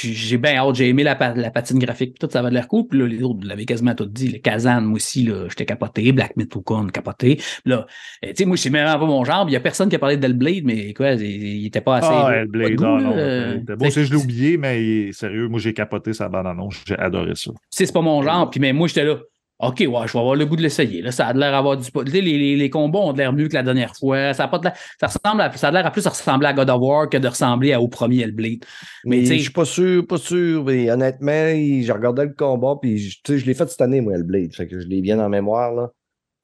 [0.03, 2.69] j'ai bien hâte, j'ai aimé la, pa- la patine graphique, tout ça avait de l'air
[2.69, 2.87] cool.
[2.89, 4.29] Puis là, les autres, vous l'avez quasiment tout dit.
[4.29, 6.11] Le Kazan, moi aussi, là, j'étais capoté.
[6.12, 7.41] Black Myth Wukong, capoté.
[7.65, 7.87] Là,
[8.25, 9.45] euh, tu sais, moi, c'est même pas mon genre.
[9.49, 12.09] Il y a personne qui a parlé d'Hellblade, mais quoi, il, il était pas assez.
[12.11, 13.15] Ah, Hellblade, ah, là, non.
[13.16, 13.59] euh.
[13.77, 16.83] Bon, c'est- je l'ai oublié, mais sérieux, moi, j'ai capoté sa bande-annonce.
[16.87, 17.51] J'ai adoré ça.
[17.71, 18.51] c'est pas mon genre.
[18.51, 19.19] Puis mais moi, j'étais là.
[19.60, 21.01] OK, ouais, je vais avoir le goût de l'essayer.
[21.01, 21.85] Là, ça a l'air d'avoir du.
[21.85, 24.35] tu sais, Les, les, les combats ont de l'air mieux que la dernière fois.
[24.35, 26.52] Ça a, pas de l'air- ça ressemble à, ça a l'air à plus ressembler à
[26.52, 28.64] God of War que de ressembler à- au premier Hellblade.
[29.05, 30.64] Mais Mais tu sais- je suis pas sûr, pas sûr.
[30.64, 34.01] Mais honnêtement, j'ai regardé le combat, puis je- tu sais, je l'ai fait cette année,
[34.01, 34.52] moi, le Blade.
[34.55, 35.90] Fait que je l'ai bien en mémoire, là.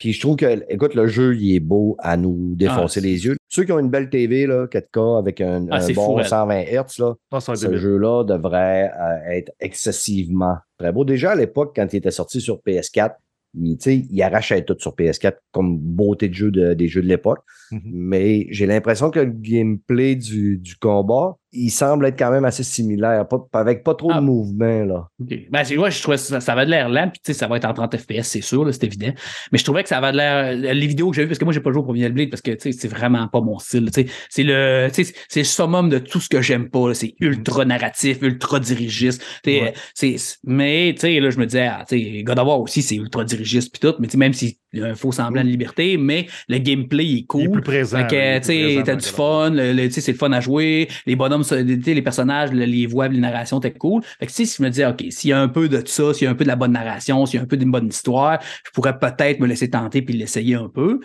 [0.00, 3.24] Puis je trouve que, écoute, le jeu, il est beau à nous défoncer Ah, les
[3.26, 3.36] yeux.
[3.48, 6.26] Ceux qui ont une belle TV, là, 4K, avec un, Ah, un bon fou, elle.
[6.26, 11.04] 120 Hz, là, Non, être ce jeu-là devrait euh, être excessivement très beau.
[11.04, 13.12] Déjà, à l'époque, quand il était sorti sur PS4,
[13.60, 17.02] il, tu sais, il arrachait tout sur PS4 comme beauté de jeu de- des jeux
[17.02, 17.40] de l'époque.
[17.72, 17.80] Mhm.
[17.84, 22.62] Mais j'ai l'impression que le gameplay du, du combat, il semble être quand même assez
[22.62, 24.20] similaire, pas, avec pas trop Ah.
[24.20, 24.84] de mouvement.
[24.84, 25.08] Là.
[25.20, 25.34] OK.
[25.50, 27.48] Ben, c'est, ouais, je trouvais ça, ça avait de l'air lent, puis tu sais, ça
[27.48, 29.12] va être en 30 FPS, c'est sûr, c'est évident.
[29.50, 30.74] Mais je trouvais que ça avait de l'air.
[30.74, 32.42] Les vidéos que j'ai vues, parce que moi, j'ai pas joué au premier Hellblade, parce
[32.42, 33.90] que tu sais, c'est vraiment pas mon style.
[33.90, 34.06] tu sais.
[34.28, 36.94] C'est le, tu sais, c'est le summum de tout ce que j'aime pas.
[36.94, 39.20] C'est ultra narratif, ultra dirigiste.
[39.42, 40.16] tu sais, Ouais.
[40.44, 42.94] mais tu sais, là, je me disais, ah, tu sais, God of War aussi, c'est
[42.96, 46.26] ultra dirigiste, puis tout, mais tu sais, même a un faux semblant de liberté, mais
[46.48, 47.40] le gameplay il est cool.
[47.40, 47.98] Il est plus présent.
[47.98, 50.88] Fait que, il t'as du fun, le, le- tu sais, c'est le fun à jouer,
[51.06, 54.02] les bonhommes, ça- tu sais, les personnages, le- les voix, les narrations, t'es cool.
[54.18, 56.24] Fait que, si je me disais, OK, s'il y a un peu de ça, s'il
[56.24, 57.88] y a un peu de la bonne narration, s'il y a un peu d'une bonne
[57.88, 61.00] histoire, je pourrais peut-être me laisser tenter puis l'essayer un peu.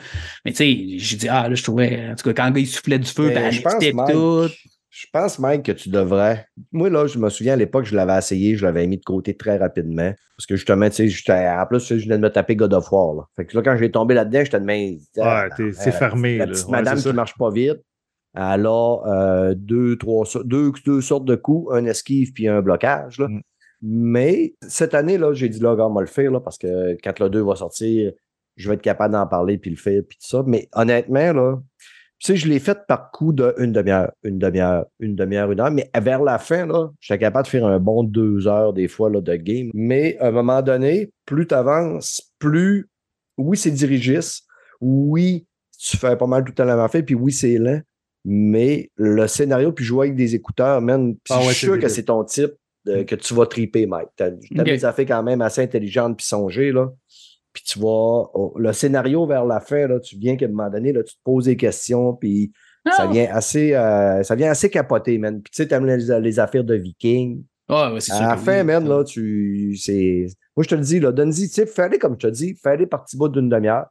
[0.46, 2.60] Mais, tu sais, j'ai dit, ah, là, je trouvais, en tout cas, quand le gars,
[2.62, 4.75] il soufflait du feu, ben, je pense, Mike, tout.
[4.96, 6.48] Je pense, Mike, que tu devrais.
[6.72, 9.36] Moi, là, je me souviens à l'époque, je l'avais essayé, je l'avais mis de côté
[9.36, 10.14] très rapidement.
[10.38, 13.14] Parce que justement, tu sais, en plus, je venais de me taper God of War.
[13.14, 13.24] Là.
[13.36, 14.96] Fait que là, quand j'ai tombé là-dedans, j'étais de main.
[15.18, 16.38] Ouais, t'es- c'est fermé.
[16.38, 17.12] La petite madame qui ça.
[17.12, 17.82] marche pas vite.
[18.36, 23.20] Elle a euh, deux, trois, deux, deux sortes de coups, un esquive puis un blocage.
[23.20, 23.28] Là.
[23.28, 23.42] Mm.
[23.82, 26.96] Mais cette année, là, j'ai dit là, regarde, on va le faire là, parce que
[27.04, 28.14] quand le 2 va sortir,
[28.56, 30.42] je vais être capable d'en parler puis le faire puis tout ça.
[30.48, 31.58] Mais honnêtement, là,
[32.26, 35.72] sais, je l'ai fait par coup d'une demi-heure, une demi-heure, une demi-heure, une heure.
[35.72, 39.10] Mais vers la fin, là, j'étais capable de faire un bon deux heures des fois
[39.10, 39.70] là, de game.
[39.74, 42.90] Mais à un moment donné, plus tu avances, plus,
[43.38, 44.46] oui, c'est dirigiste.
[44.82, 45.46] Oui,
[45.80, 47.82] tu fais pas mal tout le temps la même affaire, puis oui, c'est lent.
[48.24, 51.88] Mais le scénario, puis jouer avec des écouteurs, man, puis Ah je suis sûr que
[51.88, 52.52] c'est ton type
[52.86, 54.10] de- que tu vas triper, Mike.
[54.16, 54.64] T'as Ok.
[54.64, 56.92] des affaires quand même assez intelligentes puis songées, là.
[57.56, 57.86] Puis tu vas...
[58.34, 61.15] oh, le scénario vers la fin, là, tu viens qu'à un moment donné, là, tu
[61.15, 62.52] te poses des questions, puis
[62.98, 63.11] ça Non.
[63.14, 65.41] vient assez euh, ça vient assez capoté, man.
[65.41, 67.41] Puis tu sais, t'aimes les, les affaires de vikings.
[67.69, 68.65] Ouais, ouais, c'est sûr À la fin, oui.
[68.65, 69.76] man, là, tu.
[69.77, 70.27] C'est.
[70.56, 72.86] Moi, je te le dis, là, donne-y, tu sais, fais-les comme je te dis, fais-les
[72.88, 73.88] par petits bouts d'une demi-heure.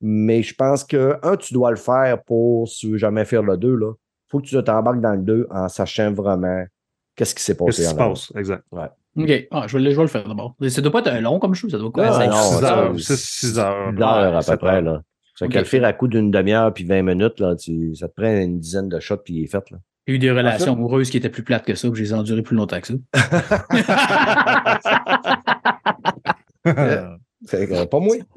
[0.00, 3.42] Mais je pense que, un, tu dois le faire pour, si tu veux jamais faire
[3.42, 3.92] le 2, là.
[4.28, 6.64] Faut que tu t'embarques dans le 2 en sachant vraiment
[7.16, 7.82] qu'est-ce qui s'est passé.
[7.82, 8.32] Qu'est-ce qui se passe?
[8.36, 8.62] Exact.
[9.16, 9.46] OK.
[9.50, 10.54] Ah, je, vais, le- je vais le faire d'abord.
[10.68, 12.06] Ça doit pas être un long comme chose, ça doit quoi?
[12.08, 13.00] Ah, cinq, non, six ça- 6 heures.
[13.00, 14.36] ça- 6 heures.
[14.36, 14.82] À peu près, heures.
[14.82, 15.02] là.
[15.36, 15.52] Ça Ok.
[15.52, 18.30] qu'à le faire à coup d'une demi-heure puis 20 minutes, là, tu, ça te prend
[18.30, 19.78] une dizaine de shots puis il est fait, là.
[20.06, 22.14] J'ai eu des relations amoureuses qui étaient plus plates que ça, que je les ai
[22.14, 22.94] endurées plus longtemps que ça.
[27.46, 28.16] Fait que, euh, pas moi.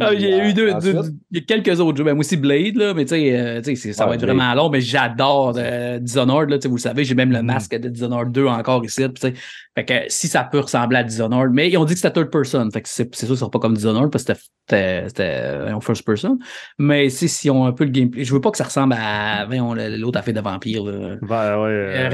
[0.00, 0.94] Ah, il y a eu deux, Ensuite?
[0.94, 2.04] deux- il y a quelques autres jeux.
[2.04, 4.14] Ben, moi aussi Blade, là, mais tu sais, euh, tu sais, c'est- ça Ouais, va
[4.14, 4.36] être Blade.
[4.36, 7.40] vraiment long, mais j'adore euh, Dishonored, là, tu sais, vous le savez, j'ai même le
[7.40, 7.46] Mhm.
[7.46, 9.02] masque de Dishonored 2 encore ici.
[9.08, 9.34] puis tu sais,
[9.74, 12.30] Fait que si ça peut ressembler à Dishonored, mais ils ont dit que c'était third
[12.30, 12.70] person.
[12.70, 14.32] Fait que c'est c'est sûr que ce sera pas comme Dishonored parce que
[14.66, 16.38] c'était- euh, en first person.
[16.78, 18.94] Mais si, si on a un peu le gameplay, je veux pas que ça ressemble
[18.98, 19.44] à
[19.98, 20.82] l'autre affaire de vampire.
[21.20, 22.08] Ben, ouais,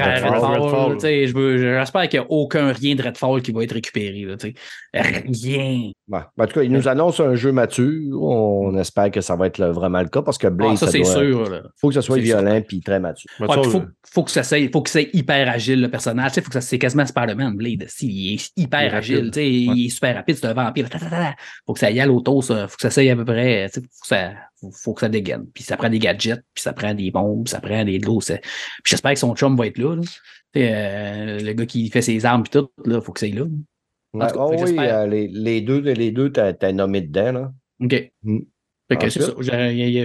[1.58, 4.24] j'espère qu'il n'y a aucun rien de Redfall qui va être récupéré.
[4.26, 4.54] là, tu sais.
[4.94, 5.90] Rien.
[6.08, 6.20] Ouais.
[6.38, 8.22] En tout cas, il nous annonce un jeu mature.
[8.22, 10.92] On espère que ça va être vraiment le cas parce que Blade, Ah, ça, ça
[10.92, 11.48] c'est sûr.
[11.50, 11.62] là.
[11.80, 13.30] faut que ça soit violent puis très mature.
[13.40, 13.82] Ouais, puis faut,
[14.12, 16.32] faut que ça soit, faut que hyper agile, le personnage.
[16.32, 17.86] Sais, faut que ça, c'est quasiment Spider-Man, Blade.
[17.88, 19.16] Si, il est hyper Il est agile.
[19.16, 19.32] rapide.
[19.32, 20.90] tu sais, Il est super rapide, c'est un vampire.
[20.90, 20.98] Ta.
[21.66, 22.68] Faut que ça y aille autour, ça.
[22.68, 23.70] Faut que ça s'aille à peu près.
[23.72, 24.32] tu sais, Faut que ça,
[24.82, 25.46] faut, que ça dégaine.
[25.54, 28.18] Puis ça prend des gadgets, puis ça prend des bombes, puis ça prend des gros.
[28.20, 28.36] Puis
[28.84, 29.96] j'espère que son chum va être là.
[30.56, 33.44] euh, le gars qui fait ses armes, puis tout, là, faut que ça aille là.
[34.14, 37.32] Ouais, tout cas, oh oui, euh, les, les deux, les deux t'as, t'as nommé dedans.
[37.32, 37.52] Là.
[37.82, 38.12] OK.
[38.22, 38.38] Mm.
[38.90, 39.32] Fait que c'est ça.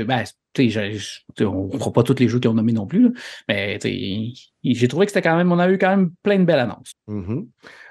[0.05, 0.23] Ben,
[0.55, 3.03] sais, sais, on ne fera pas tous les jeux qu'ils ont nommés non plus.
[3.03, 3.09] là.
[3.49, 4.31] Mais sais,
[4.63, 6.93] j'ai trouvé que c'était quand même, on a eu quand même plein de belles annonces.
[7.07, 7.47] Mhm.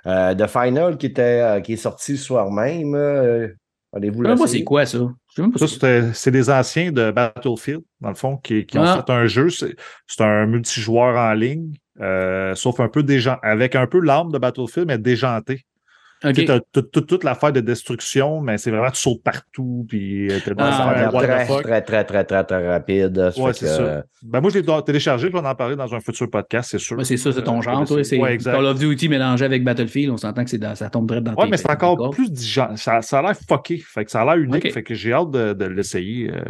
[0.06, 2.94] Euh, The Final qui, était, euh, qui est sorti le soir même.
[2.94, 3.48] euh,
[3.92, 4.98] allez-vous Je sais même pas c'est quoi ça?
[5.28, 8.78] Je sais même pas Ça, c'est des anciens de Battlefield, dans le fond, qui, qui
[8.78, 9.04] ont Ah.
[9.06, 9.50] fait un jeu.
[9.50, 9.76] C'est
[10.06, 14.38] c'est un multijoueur en ligne, euh, sauf un peu déjan- avec un peu l'âme de
[14.38, 15.62] Battlefield, mais déjanté.
[16.24, 16.32] OK.
[16.32, 19.84] Tu sais, t'as tout- tout- toute l'affaire de destruction, mais c'est vraiment tu sautes partout,
[19.88, 23.32] puis euh, t'as Ah, très, très, très, très, très, très rapide.
[23.36, 23.82] Ouais, c'est ça.
[23.82, 26.78] euh, Ben, moi, je l'ai téléchargé, je vais en parler dans un futur podcast, c'est
[26.78, 26.96] sûr.
[26.96, 28.02] Ouais, c'est ça, c'est ton Euh, genre, toi.
[28.02, 28.38] C'est ouais.
[28.38, 30.10] Call of Duty mélangé avec Battlefield.
[30.10, 32.10] On s'entend que c'est dans- ça tombe direct dans Ouais, tes- mais c'est tes encore
[32.10, 33.78] plus digen- ça, ça a l'air fucké.
[33.78, 34.72] Fait que ça a l'air unique.
[34.72, 36.30] Fait que j'ai hâte de, de l'essayer.
[36.32, 36.40] euh.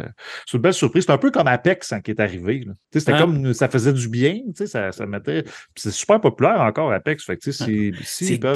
[0.45, 1.03] C'est une belle surprise.
[1.05, 2.63] C'est un peu comme Apex hein, qui est arrivé.
[2.65, 2.73] là.
[2.73, 3.19] Tu sais, C'était Hein?
[3.21, 4.35] comme ça faisait du bien.
[4.35, 5.43] tu sais, Ça, ça mettait.
[5.75, 7.25] C'est super populaire encore, Apex.
[7.25, 8.55] Fait que tu sais, si, si C'est ils peuvent,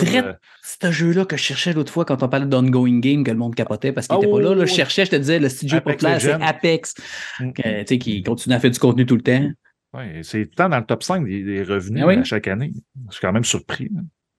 [1.03, 3.56] euh, jeu-là que je cherchais l'autre fois quand on parlait d'ongoing game, que le monde
[3.56, 4.56] capotait parce qu'il Ah était pas oui, là, là.
[4.61, 4.76] oui, Je oui.
[4.78, 6.32] cherchais, je te disais, le studio Apex populaire, c'est.
[6.34, 6.94] Apex,
[7.40, 9.49] mm, que, tu sais, qui continue à faire du contenu tout le temps.
[9.94, 12.15] ouais, c'est tant dans le top 5 des, des revenus Ah oui.
[12.18, 12.72] à chaque année.
[13.10, 13.90] Je suis quand même surpris.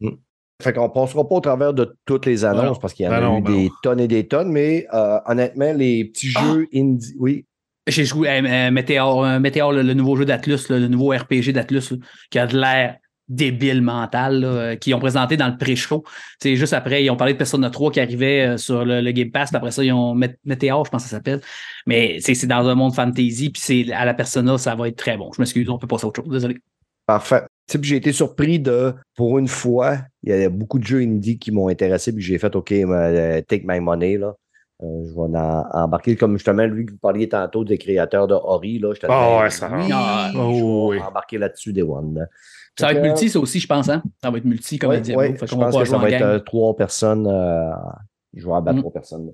[0.00, 0.10] là.
[0.62, 2.80] Fait qu'on passera pas au travers de toutes les annonces non.
[2.80, 3.70] parce qu'il y en Ben a non, eu ben des non.
[3.82, 6.44] tonnes et des tonnes, mais euh, honnêtement, les petits Ah!
[6.54, 7.14] jeux indie.
[7.18, 7.46] Oui.
[7.88, 11.08] J'ai joué à euh, Météor, euh, Météor, le, le nouveau jeu d'Atlus, là, le nouveau
[11.08, 11.96] RPG d'Atlus, là,
[12.30, 12.96] qui a de l'air
[13.28, 16.04] débile mental, là, euh, qui ont présenté dans le pré-show.
[16.42, 19.12] Sais, juste après, ils ont parlé de Persona 3 qui arrivait euh, sur le, le
[19.12, 21.40] Game Pass, puis après ça, ils ont Mé- Météor, je pense que ça s'appelle.
[21.86, 24.96] Mais c'est c'est dans un monde fantasy, puis c'est à la Persona, ça va être
[24.96, 25.30] très bon.
[25.34, 26.58] Je m'excuse, on peut passer à autre chose, désolé.
[27.06, 27.42] Parfait.
[27.68, 30.84] Tu sais, puis j'ai été surpris de, pour une fois, il y a beaucoup de
[30.84, 34.34] jeux indie qui m'ont intéressé, puis j'ai fait, OK, euh, take my money, là.
[34.82, 38.34] Euh, je vais en embarquer, comme justement, lui que vous parliez tantôt des créateurs de
[38.34, 38.92] Ori, là.
[39.08, 41.02] Ah ouais, ça- oui, Ah, je oh, vais oui.
[41.02, 42.26] embarquer là-dessus des One.
[42.78, 44.02] Ça va être multi, ça aussi, je pense, hein?
[44.22, 46.38] Ça va être multi comme Ouais, ouais, fait je pense que ça va être euh,
[46.38, 47.70] trois personnes euh,
[48.34, 48.78] jouables à Mm.
[48.80, 49.30] trois personnes.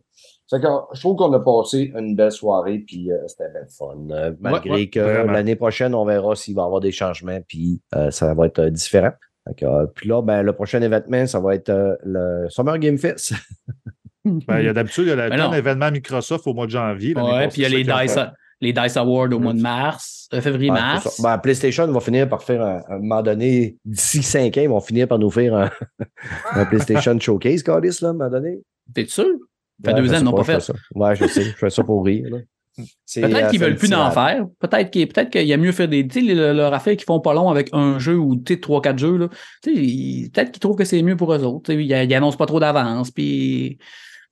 [0.50, 3.94] Fait que, je trouve qu'on a passé une belle soirée, puis euh, c'était bien fun.
[4.10, 7.80] Euh, malgré ouais, que l'année prochaine, on verra s'il va y avoir des changements, puis
[7.94, 9.12] euh, ça va être euh, différent.
[9.46, 12.78] Fait que, euh, puis là, ben, le prochain événement, ça va être euh, le Summer
[12.78, 13.34] Game Fest.
[14.24, 17.14] Ben, il y a d'habitude, il y a le- Ben Microsoft au mois de janvier.
[17.14, 20.40] passée, puis il y a les ça les Dice Awards au mois de mars, euh,
[20.40, 21.20] février-mars.
[21.22, 24.68] Ben, PlayStation va finir par faire un, à un moment donné, d'ici cinq ans, ils
[24.68, 25.70] vont finir par nous faire un,
[26.52, 28.58] un PlayStation Showcase, Carlis, là, à un moment donné.
[28.94, 29.24] T'es sûr?
[29.84, 30.60] Ça fait Ouais, deux ans, ils n'ont pas fait.
[30.60, 30.72] ça.
[30.94, 32.26] Ouais, je sais, je fais ça pour rire.
[32.30, 32.38] là.
[32.76, 34.14] Peut-être euh, qu'ils veulent plus rap.
[34.14, 34.46] faire.
[34.60, 36.06] Peut-être qu'il peut y a mieux faire des.
[36.06, 38.98] Tu sais, le- leur affaire qu'ils font pas long avec un jeu ou trois, quatre
[38.98, 39.28] jeux.
[39.62, 41.72] Peut-être qu'ils trouvent que c'est mieux pour eux autres.
[41.72, 43.10] Ils, ils annoncent pas trop d'avance.
[43.10, 43.78] Puis.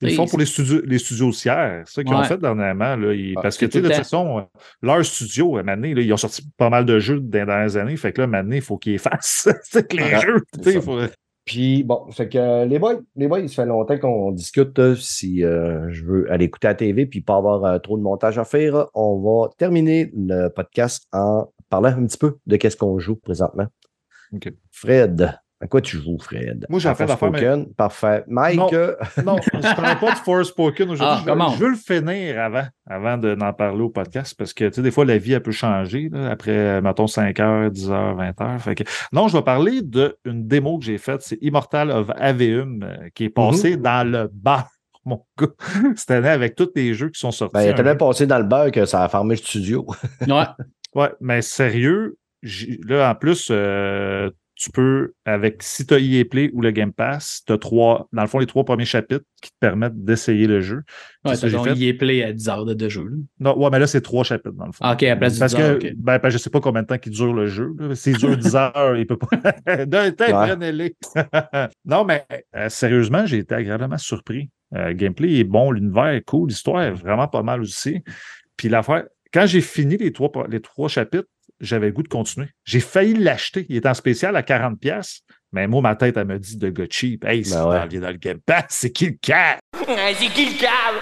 [0.01, 1.81] Ils le font pour les studios, les studios tiers.
[1.85, 2.95] C'est ça qu'ils ont fait dernièrement.
[2.95, 3.13] Là.
[3.13, 4.47] Ils- Ah, parce que, tu sais, de toute façon,
[4.81, 7.77] leur studio, à Mané, là, ils ont sorti pas mal de jeux dans les dernières
[7.77, 7.97] années.
[7.97, 10.43] Fait que là, Mané, il faut qu'ils effacent c'est que les jeux.
[10.53, 10.77] c'est tu sais, ça.
[10.79, 10.99] il faut-
[11.45, 14.95] Puis bon, fait que euh, les boys, les boys, ça fait longtemps qu'on discute euh,
[14.95, 18.37] si euh, je veux aller écouter la TV puis pas avoir euh, trop de montage
[18.37, 18.87] à faire.
[18.93, 23.65] On va terminer le podcast en parlant un petit peu de qu'est-ce qu'on joue présentement.
[24.33, 24.51] OK.
[24.71, 26.65] Fred, à quoi tu joues, Fred?
[26.69, 27.73] Moi, j'ai À fait l'affaire, mais- Forspoken?
[27.73, 28.23] Parfait.
[28.27, 28.69] Mike, Non.
[28.73, 28.93] euh,
[29.25, 31.05] Non, je ne parle pas de Forspoken aujourd'hui.
[31.09, 31.49] Ah, je, veux- comment?
[31.49, 34.81] je veux le finir avant, avant de- d'en parler au podcast parce que, tu sais,
[34.83, 38.15] des fois, la vie, elle peut changer là, après, euh, mettons, 5 heures, 10 heures,
[38.15, 38.61] 20 heures.
[38.61, 38.83] Fait que...
[39.11, 41.21] Non, je vais parler d'une démo que j'ai faite.
[41.21, 44.69] C'est Immortal of Aveum euh, qui est passé dans le bar,
[45.05, 45.47] mon gars,
[45.95, 47.53] cette année avec tous les jeux qui sont sortis.
[47.55, 49.87] ben, il a Un tellement passé dans le beurre que ça a fermé le studio.
[50.27, 50.43] Ouais.
[50.93, 52.17] Ouais, mais sérieux,
[52.87, 54.29] là, en plus, euh,
[54.59, 58.07] tu peux, avec si tu as EA Play ou le Game Pass, tu as trois,
[58.11, 60.77] dans le fond, les trois premiers chapitres qui te permettent d'essayer le jeu.
[61.23, 61.85] Ouais, C'est ça que j'ai donc, fait.
[61.85, 63.03] est play à 10 heures de, de jeu.
[63.03, 63.15] là.
[63.39, 64.79] Non, ouais, mais là, c'est trois chapitres, dans le fond.
[64.81, 65.79] Ah, OK, à la place de Parce 10 heures.
[65.79, 67.75] que, ben, ben, je sais pas combien de temps qu'il dure le jeu.
[67.93, 69.85] S'il dure 10 heures, il peut pas.
[69.85, 70.47] D'un temps, Ouais.
[70.49, 70.95] prenez-les.
[71.85, 72.25] non, mais
[72.55, 74.49] euh, sérieusement, j'ai été agréablement surpris.
[74.75, 78.01] Euh, le gameplay est bon, l'univers est cool, l'histoire est vraiment pas mal aussi.
[78.57, 81.27] Puis l'affaire, quand j'ai fini les trois, les trois chapitres,
[81.59, 82.47] j'avais le goût de continuer.
[82.65, 83.65] J'ai failli l'acheter.
[83.69, 84.77] Il est en spécial à 40$.
[84.77, 85.21] pièces
[85.51, 87.25] Mais moi, ma tête, elle me dit de go cheap.
[87.25, 87.99] Hey, c'est Ben ouais.
[87.99, 89.59] dans, le Game Pass, c'est qui le cap?
[90.15, 90.57] C'est qui le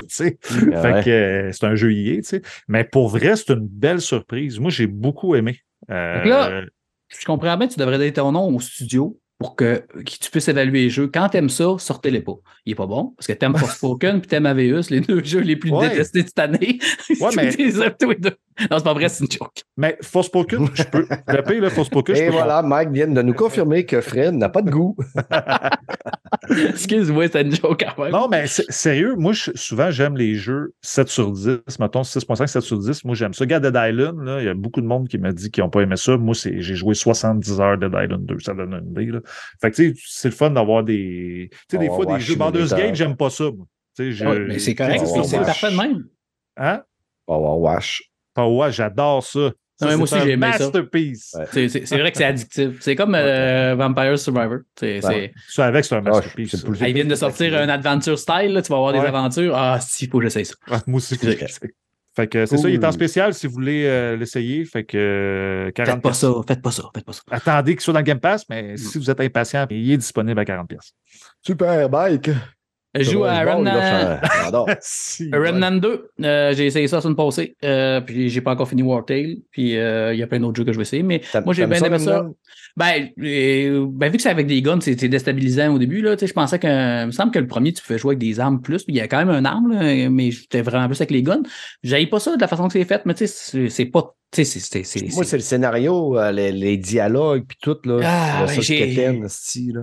[0.07, 0.38] sais.
[0.49, 1.03] Ben fait ouais.
[1.03, 2.41] que euh, c'est un jeu IA, tu sais.
[2.68, 4.60] Mais pour vrai, c'est une belle surprise.
[4.60, 5.60] Moi, j'ai beaucoup aimé.
[5.90, 6.61] Euh, là,
[7.07, 9.19] Je comprends bien, tu devrais donner ton nom au studio.
[9.38, 11.07] Pour que, que tu puisses évaluer les jeux.
[11.14, 12.36] Quand t'aimes ça, sortez-les pas.
[12.66, 15.56] Il est pas bon, parce que t'aimes Forspoken puis t'aimes Aveus, les deux jeux les
[15.57, 15.90] plus Ouais.
[15.90, 16.80] détestés de cette année.
[17.20, 17.52] Ouais, mais-
[17.99, 18.36] tous les deux.
[18.72, 19.64] Non, c'est pas vrai, c'est une joke.
[19.76, 21.06] Mais Forspoken, je peux.
[21.28, 22.32] Le pire, là, Forspoken, je Et peux.
[22.32, 24.95] voilà, Mike vient de nous confirmer que Fred n'a pas de goût.
[26.70, 28.12] Excuse-moi, c'est une joke quand même.
[28.12, 31.60] Non, mais sérieux, moi, je- souvent, j'aime les jeux 7 sur 10.
[31.80, 33.04] Mettons 6.5, 7 sur 10.
[33.06, 33.44] Moi, j'aime ça.
[33.44, 35.70] Regarde Dead Island, là, il y a beaucoup de monde qui m'a dit qu'ils n'ont
[35.70, 36.18] pas aimé ça.
[36.18, 38.40] Moi, c'est- j'ai joué 70 heures de Dead Island 2.
[38.40, 39.12] Ça donne une idée.
[39.12, 39.20] Là.
[39.62, 41.50] Fait que, tu sais, c'est le fun d'avoir des.
[41.52, 42.78] Tu sais, des Oh, fois, des jeux Simulator.
[42.78, 43.46] Gate, j'aime pas ça.
[43.46, 43.66] moi.
[43.98, 46.04] Tu sais, je- Ouais, mais c'est correct, Oh, c'est- parfait de même.
[46.58, 46.82] Hein?
[47.28, 48.04] Oh, Wash.
[48.36, 49.52] Ah ouais, j'adore ça.
[49.78, 50.60] Ça, moi aussi, un j'ai aimé ça.
[50.64, 51.36] masterpiece.
[51.38, 51.68] Ouais.
[51.70, 52.78] C'est- vrai que c'est addictif.
[52.80, 54.60] C'est comme euh, Vampire Survivor.
[54.80, 55.34] C'est- Ouais.
[55.50, 56.56] Ça, avec, c'est un Ah, masterpiece.
[56.56, 56.66] ça.
[56.68, 59.54] plus- Ah, ils viennent de sortir un adventure style, là, tu vas avoir des aventures.
[59.56, 60.56] Ah, si, il faut que j'essaye ça.
[60.72, 61.28] Ah, moi aussi, faut.
[62.18, 64.64] Fait que c'est ça, il est en spécial si vous voulez euh, l'essayer.
[64.64, 64.96] Fait que
[65.68, 67.22] euh, 40 Faites pas ça, faites pas ça, faites pas ça.
[67.30, 68.54] Attendez qu'il soit dans le Game Pass, Mm.
[68.54, 70.94] mais si vous êtes impatient, il est disponible à 40 pièces.
[71.42, 72.30] Super, Mike.
[72.96, 74.70] Je joue à Remnant, là, ça- J'adore.
[74.82, 76.10] Si, Remnant 2.
[76.24, 77.56] Euh, j'ai essayé ça la semaine passée.
[77.64, 79.42] Euh, puis j'ai pas encore fini Wartail.
[79.52, 81.04] Puis euh, il y a plein d'autres jeux que je vais essayer.
[81.04, 82.26] Mais moi, j'ai bien aimé ça.
[82.78, 86.02] Ben, euh, ben, vu que c'est avec des guns, c'est déstabilisant au début.
[86.02, 86.68] Là, je pensais que.
[87.04, 88.84] Il me semble que le premier, tu pouvais jouer avec des armes plus.
[88.84, 91.24] Puis il y a quand même un arme, là, mais j'étais vraiment plus avec les
[91.24, 91.44] guns.
[91.84, 93.86] J'aille pas ça de la façon que c'est fait, mais tu sais, c'est- c'est
[95.16, 98.00] Moi, c'est- le scénario, euh, les, les dialogues, puis tout, là.
[98.04, 98.84] Ah, ça, j'ai-.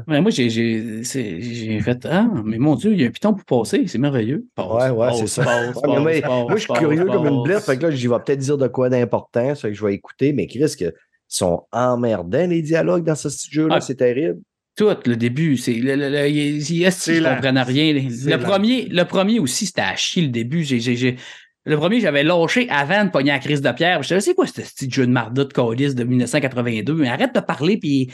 [0.06, 3.10] Ouais, moi, j'ai- j'ai c'est- j'ai fait Ah, mais mon Dieu, il y a un
[3.10, 4.44] piton pour passer, c'est merveilleux.
[4.54, 5.44] Passe, Ouais, ouais, c'est ça.
[5.44, 7.76] passe, Ouais, mais passe, moi, passe, moi, je suis passe, curieux comme une blette, fait
[7.78, 10.46] que là, j'y vais peut-être dire de quoi d'important, ça que je vais écouter, mais
[10.46, 10.92] Chris, que, ils
[11.28, 13.80] sont emmerdants, les dialogues dans ce jeu-là, Ah.
[13.80, 14.38] c'est terrible.
[14.74, 17.92] Tout le début, c'est le, le, le- C'est je comprenais rien.
[17.92, 20.62] Le premier, le premier aussi, c'était à chier le début.
[20.64, 21.16] J'ai-
[21.64, 24.02] Le premier, j'avais lâché avant de pogner la crise de pierre.
[24.02, 26.94] Je savais, c'est quoi ce petit jeu de marde de calice de 1982?
[26.94, 28.08] Mais arrête de parler, puis,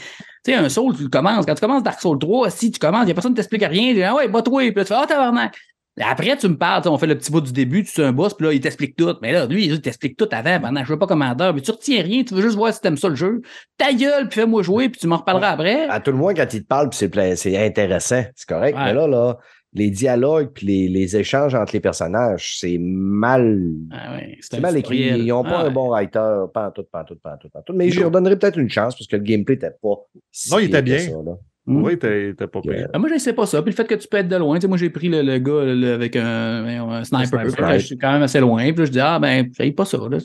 [0.45, 1.47] tu sais, un Soul, tu le commences.
[1.47, 3.63] Quand tu commences Dark Souls 3, si tu commences, il n'y a personne qui t'explique
[3.63, 3.89] rien.
[3.89, 5.57] Tu dis, ah ouais, bat-toi, puis là, tu fais, ah, tabarnak.
[5.99, 8.03] Et Après, tu me parles, sais, on fait le petit bout du début, tu es
[8.05, 9.13] un boss, puis là, il t'explique tout.
[9.21, 12.01] Mais là, lui, il t'explique tout avant, pendant, je veux pas commandeur, mais tu retiens
[12.03, 13.41] rien, tu veux juste voir si t'aimes ça le jeu.
[13.77, 15.89] Ta gueule, puis fais-moi jouer, puis tu m'en reparleras après.
[15.89, 18.77] À tout le moins, quand ils te puis c'est intéressant, c'est correct.
[18.77, 18.85] Ouais.
[18.85, 19.37] Mais là, là,
[19.73, 23.71] les dialogues puis les, les échanges entre les personnages, c'est mal.
[23.91, 24.97] Ah ouais, c'est mal écrit.
[25.19, 25.71] Ils n'ont pas Ah un ouais.
[25.71, 27.73] bon writer, pas en tout, pas en tout, pas en tout, pas en tout.
[27.73, 29.95] Mais j'y redonnerais peut-être une chance parce que le gameplay n'était pas.
[30.31, 30.97] si Non, il était bien.
[30.99, 31.11] ça.
[31.65, 31.83] Mm.
[31.83, 32.87] Oui, t'es t'es pas pire.
[32.93, 33.61] Ah, moi, je ne sais pas ça.
[33.61, 34.55] Puis le fait que tu peux être de loin.
[34.57, 37.45] Tu sais, moi, j'ai pris le, le gars avec un, un sniper.
[37.79, 38.63] Je suis quand même assez loin.
[38.63, 39.99] Puis là, je dis, ah, ben, j'aille pas ça.
[40.09, 40.17] là.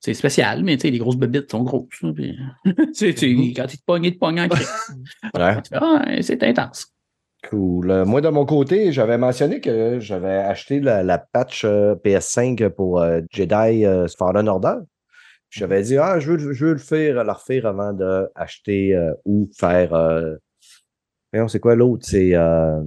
[0.00, 2.02] C'est, spécial, mais tu sais, les grosses bébites sont grosses.
[2.02, 4.68] là, puis- tu sais, tu- quand ils te pognent, ils te pognent en crise.
[5.36, 5.56] Ouais.
[5.72, 6.92] Ah, c'est intense.
[7.44, 7.90] Cool.
[7.90, 12.68] Euh, Moi, de mon côté, j'avais mentionné que j'avais acheté la, la patch euh, PS5
[12.70, 14.76] pour euh, Jedi euh, Fallen Order.
[15.50, 19.48] J'avais dit, ah, je veux, je veux le faire, la refaire avant d'acheter euh, ou
[19.56, 19.94] faire.
[19.94, 20.34] Euh...
[21.32, 22.04] voyons, c'est quoi l'autre?
[22.04, 22.80] C'est euh,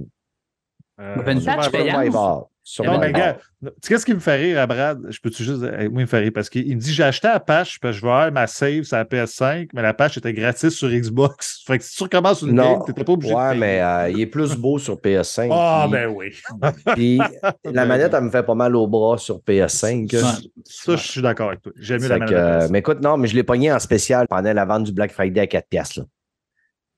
[1.00, 2.49] Euh, Ben, une patch Survivor.
[2.76, 2.94] Payante.
[2.94, 2.94] Survivor.
[2.94, 3.32] Non, mais Survivor.
[3.34, 5.00] gars, tu sais qu'est-ce qui me fait rire à Brad?
[5.10, 5.62] Je peux-tu juste.
[5.62, 7.78] eh, Moi, il me fait rire parce qu'il il me dit j'ai acheté la patch
[7.78, 10.70] parce que je vais avoir ma save sur la PS5, mais la patch était gratis
[10.74, 11.62] sur Xbox.
[11.66, 12.72] Fait que si tu recommences une Non.
[12.78, 15.48] game, t'étais pas obligé Ouais, mais euh, il est plus beau sur PS5.
[15.52, 16.30] Ah, ben oui.
[16.94, 17.18] Puis
[17.64, 20.12] la manette, elle me fait pas mal au bras sur PS5.
[20.14, 20.20] Ouais.
[20.64, 21.72] Ça, je suis d'accord avec toi.
[21.76, 22.62] J'aime mieux la que, manette.
[22.64, 25.12] euh, mais écoute, non, mais je l'ai pogné en spécial pendant la vente du Black
[25.12, 26.00] Friday à 4 piastres.
[26.00, 26.06] là.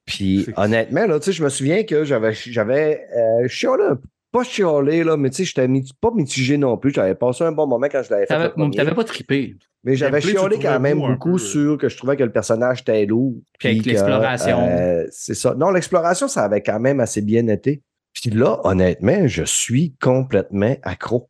[0.04, 3.98] Puis honnêtement, là, tu sais, je me souviens que j'avais j'avais euh, chialé, un-
[4.32, 6.92] pas chialé, là, mais tu sais, j'étais mit- pas mitigé non plus.
[6.92, 8.52] J'avais passé un bon moment quand je l'avais fait.
[8.76, 9.54] T'avais, pas trippé.
[9.84, 13.34] Mais j'avais trouvais quand même beaucoup sur que je trouvais que le personnage était lourd.
[13.58, 14.58] Puis avec l'exploration.
[14.68, 15.54] euh, c'est ça.
[15.54, 17.82] Non, l'exploration, ça avait quand même assez bien été.
[18.14, 21.28] Puis là, honnêtement, je suis complètement accro.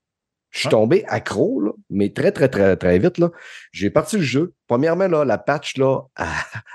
[0.51, 0.73] Je suis Ah.
[0.73, 3.16] tombé accro, là, mais très, très, très, très vite.
[3.19, 3.31] Là.
[3.73, 4.53] J'ai parti le jeu.
[4.69, 6.27] Premièrement, là, la patch, là, elle,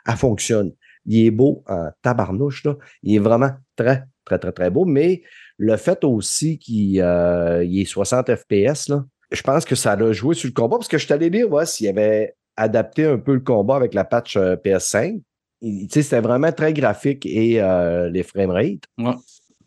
[0.08, 0.72] elle fonctionne.
[1.06, 2.64] Il est beau en tabarnouche.
[2.66, 2.76] Là.
[3.04, 4.86] Il est vraiment très, très, très, très beau.
[4.86, 5.22] Mais
[5.58, 10.36] le fait aussi qu'il euh, est 60 FPS, là, je pense que ça a joué
[10.36, 13.40] sur le combat parce que je suis allé lire s'il avait adapté un peu le
[13.42, 15.22] combat avec la patch euh, PS5.
[15.62, 18.84] Il- tu sais, C'était vraiment très graphique et euh, les framerates.
[18.98, 19.14] Ouais.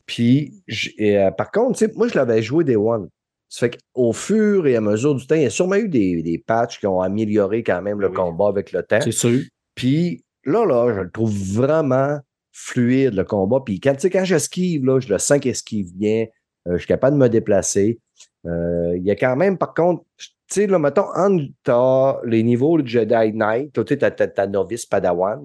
[0.06, 0.62] Puis,
[0.98, 3.08] et, euh, par contre, moi, je l'avais joué des One.
[3.48, 6.22] Ça fait qu'au fur et à mesure du temps, il y a sûrement eu des,
[6.22, 8.14] des patchs qui ont amélioré quand même le Oui.
[8.14, 9.00] combat avec le temps.
[9.02, 9.40] C'est sûr.
[9.74, 12.18] Puis là, là, je le trouve vraiment
[12.52, 13.60] fluide, le combat.
[13.64, 16.26] Puis quand, quand j'esquive, là, je le sens qu'il esquive bien.
[16.68, 17.98] Euh, je suis capable de me déplacer.
[18.46, 22.42] Euh, il y a quand même, par contre, tu sais, là, mettons, entre t'as les
[22.42, 25.40] niveaux de Jedi Knight, tu sais, t'as, t'as- t'as novice Padawan,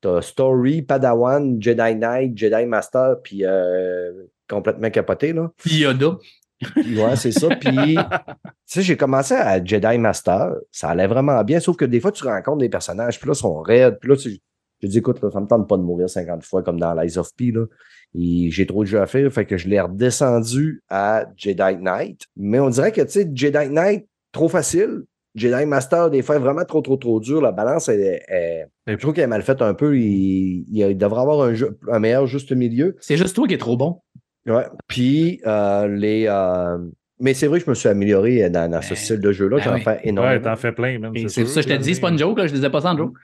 [0.00, 4.12] t'as Story, Padawan, Jedi Knight, Jedi Master, puis euh,
[4.48, 5.50] complètement capoté, là.
[5.56, 6.18] Puis Yoda.
[6.76, 7.48] Ouais, c'est ça.
[7.48, 7.96] Puis, tu
[8.66, 10.52] sais, j'ai commencé à Jedi Master.
[10.70, 13.38] Ça allait vraiment bien, sauf que des fois, tu rencontres des personnages, puis là, ils
[13.38, 13.98] sont raides.
[14.00, 14.38] Puis là, tu,
[14.82, 17.16] J'ai dit, écoute, là, ça me tente pas de mourir 50 fois comme dans Lies
[17.18, 17.50] of P.
[17.52, 17.64] Là.
[18.14, 22.22] Et J'ai trop de jeux à faire, fait que je l'ai redescendu à Jedi Knight.
[22.36, 25.02] Mais on dirait que, tu sais, Jedi Knight, trop facile.
[25.34, 27.42] Jedi Master, des fois, vraiment trop, trop, trop dur.
[27.42, 29.98] La balance, elle, est- est- je trouve qu'elle est mal faite un peu.
[29.98, 32.96] Il, il devrait avoir un, jeu- un meilleur juste milieu.
[33.00, 34.00] C'est juste toi qui es trop bon.
[34.46, 34.64] Ouais.
[34.88, 36.26] Puis, euh, les.
[36.28, 36.78] euh,
[37.18, 39.56] Mais c'est vrai que je me suis amélioré dans, dans ce Ben, style de jeu-là.
[39.56, 39.82] ben J'en oui.
[39.82, 40.44] fais Ouais, énormément.
[40.44, 41.12] t'en fais plein, même.
[41.28, 42.82] C'est pour ça que je te dis, c'est pas une joke, là, je disais pas
[42.82, 43.14] ça en joke.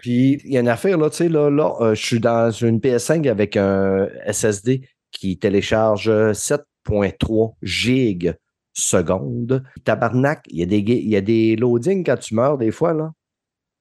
[0.00, 2.50] Puis, il y a une affaire, là, tu sais, là, là euh, je suis dans
[2.52, 8.34] une PS5 avec un SSD qui télécharge 7.3 gigs
[8.72, 9.62] secondes.
[9.84, 12.94] Tabarnak, il y, a des, il y a des loadings quand tu meurs, des fois,
[12.94, 13.10] là.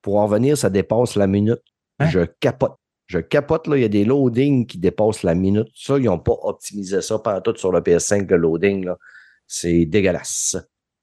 [0.01, 1.61] Pour en venir, ça dépasse la minute.
[1.99, 2.09] Hein?
[2.09, 2.73] Je capote.
[3.05, 5.67] Je capote, là, il y a des loadings qui dépassent la minute.
[5.75, 8.97] Ça, ils n'ont pas optimisé ça pendant tout sur le PS5, le loading, là.
[9.53, 10.56] C'est dégueulasse.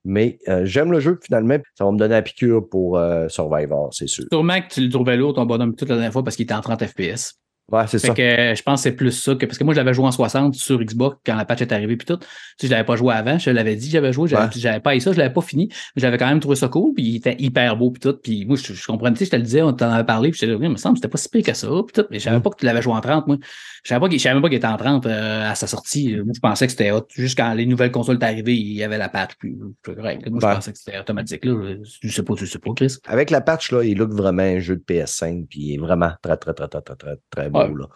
[0.06, 1.58] Mais euh, j'aime le jeu, finalement.
[1.74, 4.24] Ça va me donner la piqûre pour euh, Survivor, c'est sûr.
[4.32, 6.54] Sûrement que tu le trouvais lourd, ton bonhomme, toute la dernière fois, parce qu'il était
[6.54, 7.34] en 30 FPS.
[7.70, 8.14] Ouais, c'est ça.
[8.14, 9.44] que euh, je pense que c'est plus ça que.
[9.44, 11.96] Parce que moi, je l'avais joué en 60 sur Xbox quand la patch est arrivée,
[11.96, 12.16] puis tout.
[12.16, 12.26] Tu
[12.58, 14.48] sais, je l'avais pas joué avant, je l'avais dit, j'avais joué, j'avais Ouais.
[14.50, 16.68] puis j'avais pas eu ça, je l'avais pas fini, mais j'avais quand même trouvé ça
[16.68, 18.16] cool, puis il était hyper beau, puis tout.
[18.22, 20.30] Puis moi, je, je comprenais, tu sais, je te le disais, on t'en avait parlé,
[20.30, 21.92] puis j'étais là, oui, il me semble que c'était pas si pire que ça, puis
[22.02, 22.06] tout.
[22.10, 22.42] Mais je savais Mm.
[22.42, 23.36] pas que tu l'avais joué en 30, moi.
[23.84, 25.66] Je savais pas qu'il je savais même pas qu'il était en 30 euh, à sa
[25.66, 26.16] sortie.
[26.16, 27.06] Moi, je pensais que c'était hot.
[27.14, 30.26] Juste quand les nouvelles consoles étaient arrivées, il y avait la patch, puis correct.
[30.28, 30.54] Moi, je Ouais.
[30.54, 31.74] pensais que c'était automatique, là.
[32.00, 32.96] Tu sais pas, tu sais pas, Chris.
[33.06, 36.10] Avec la patch, là, il look vraiment un jeu de PS5, puis il est vraiment
[36.22, 37.80] très, très, très, très, très, très, très beau, Ouais.
[37.82, 37.88] là.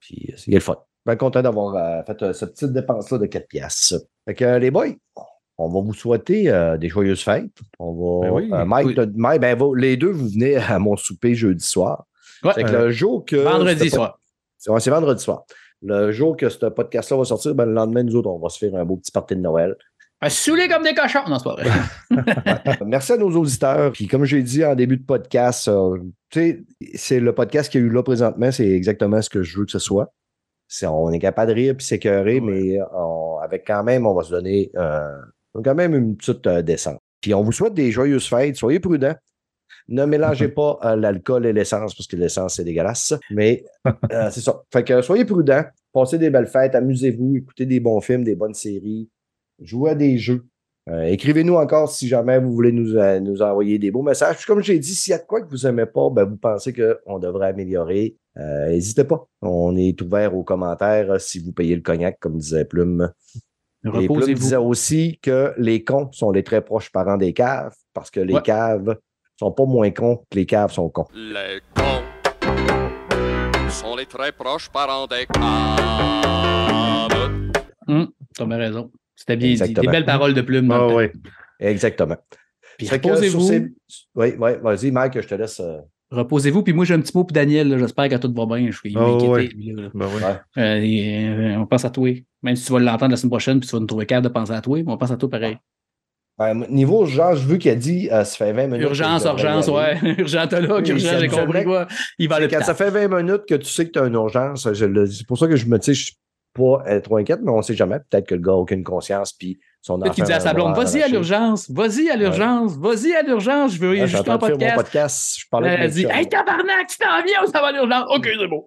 [0.00, 0.76] Puis euh, il est le fun.
[1.04, 3.96] Bien content d'avoir euh, fait euh, cette petite dépense-là de 4 piastres.
[4.24, 4.86] Fait que les boys,
[5.58, 7.50] on va vous souhaiter euh, des joyeuses fêtes.
[7.78, 7.92] On
[8.22, 8.28] va.
[8.28, 8.50] Ben oui.
[8.52, 9.06] euh, Mike, Oui.
[9.16, 12.06] Mike, ben, vous- les deux, vous venez à mon souper jeudi soir.
[12.44, 12.52] Ouais.
[12.58, 13.36] Euh, le jour que.
[13.36, 14.18] Vendredi pod- soir.
[14.58, 15.44] C'est c'est vendredi soir.
[15.84, 18.58] Le jour que ce podcast-là va sortir, ben, le lendemain, nous autres, on va se
[18.58, 19.76] faire un beau petit party de Noël.
[20.30, 21.24] Saoulé comme des cochons.
[21.28, 22.76] Non, c'est pas vrai.
[22.86, 23.92] Merci à nos auditeurs.
[23.92, 25.98] Puis comme j'ai dit en début de podcast, euh,
[26.30, 26.62] tu sais,
[26.94, 29.64] c'est le podcast qu'il y a eu là présentement, c'est exactement ce que je veux
[29.64, 30.12] que ce soit.
[30.84, 34.30] On est capable de rire puis s'écœurer, mais on- avec quand même, on va se
[34.30, 35.10] donner euh,
[35.62, 36.98] quand même une petite euh, descente.
[37.20, 38.56] Puis on vous souhaite des joyeuses fêtes.
[38.56, 39.14] Soyez prudents.
[39.88, 43.12] Ne mélangez pas euh, l'alcool et l'essence parce que l'essence, c'est dégueulasse.
[43.30, 43.64] Mais
[44.30, 44.62] c'est ça.
[44.72, 45.64] Fait que soyez prudents.
[45.92, 46.74] Passez des belles fêtes.
[46.74, 47.36] Amusez-vous.
[47.36, 49.10] Écoutez des bons films, des bonnes séries.
[49.62, 50.44] Jouez à des jeux.
[50.88, 54.36] Euh, Écrivez-nous encore si jamais vous voulez nous, euh, nous envoyer des beaux messages.
[54.38, 56.36] Puis comme j'ai dit, s'il y a de quoi que vous n'aimez pas, ben, vous
[56.36, 59.24] pensez qu'on devrait améliorer, euh, n'hésitez pas.
[59.42, 63.12] On est ouvert aux commentaires si vous payez le cognac, comme disait Plume.
[63.84, 68.10] Et Plume disait aussi que les cons sont les très proches parents des caves parce
[68.10, 68.42] que les Ouais.
[68.42, 68.96] caves
[69.38, 71.06] sont pas moins cons que les caves sont cons.
[71.14, 72.02] Les cons
[73.70, 75.40] sont les très proches parents des caves.
[77.88, 78.90] Tu as bien raison.
[79.22, 79.72] C'était bien dit.
[79.72, 80.68] Des belles paroles de plume.
[80.72, 81.12] Ah ouais.
[81.60, 82.16] Exactement.
[82.76, 83.40] Puis que, reposez-vous.
[83.46, 83.72] ces-
[84.16, 85.60] Oui, oui, vas-y, Mike, je te laisse.
[85.60, 85.78] euh,
[86.10, 86.64] Reposez-vous.
[86.64, 87.78] Puis moi, j'ai un petit mot pour Daniel.
[87.78, 88.68] J'espère que tout va bien.
[88.70, 89.46] Je suis Ah ouais.
[89.46, 89.90] lui, là.
[89.94, 90.22] Ben ouais.
[90.58, 92.10] Euh, et, euh, on pense à toi.
[92.42, 94.32] Même si tu vas l'entendre la semaine prochaine, puis tu vas nous trouver capable de
[94.32, 95.56] penser à toi, mais on pense à toi pareil.
[96.38, 98.82] ben, niveau urgence, vu qu'il a dit euh, ça fait 20 minutes.
[98.88, 99.96] Urgence, je urgence, ouais.
[100.18, 101.86] urgentologue, Oui, urgence, j'ai compris quoi.
[102.18, 104.68] Il va Quand ça fait 20 minutes que tu sais que tu as une urgence,
[104.72, 106.14] je c'est pour ça que je me dis, je suis
[106.54, 107.98] pas euh, trop inquiète, mais on sait jamais.
[108.10, 110.02] Peut-être que le gars n'a aucune conscience, puis son enfant.
[110.02, 113.74] Peut-être qu'il dit à sa blonde, vas-y à l'urgence, vas-y à l'urgence, vas-y à l'urgence,
[113.74, 114.76] je veux Ah, juste un de faire mon podcast.
[114.76, 115.36] podcast.
[115.40, 117.72] Je parlais Elle a de dit, hey tabarnak, tu t'en viens ou ça va à
[117.72, 118.04] l'urgence?
[118.14, 118.64] Ok, c'est bon.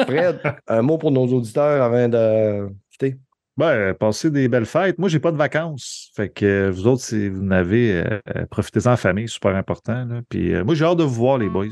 [0.00, 3.16] Fred, un mot pour nos auditeurs avant de quitter.
[3.56, 4.98] Ben, passez des belles fêtes.
[4.98, 6.12] Moi, j'ai pas de vacances.
[6.14, 10.04] Fait que euh, vous autres, si vous n'avez, euh, euh, profitez-en en famille, super important.
[10.04, 10.20] là.
[10.28, 11.66] Puis euh, moi, j'ai hâte de vous voir, les boys.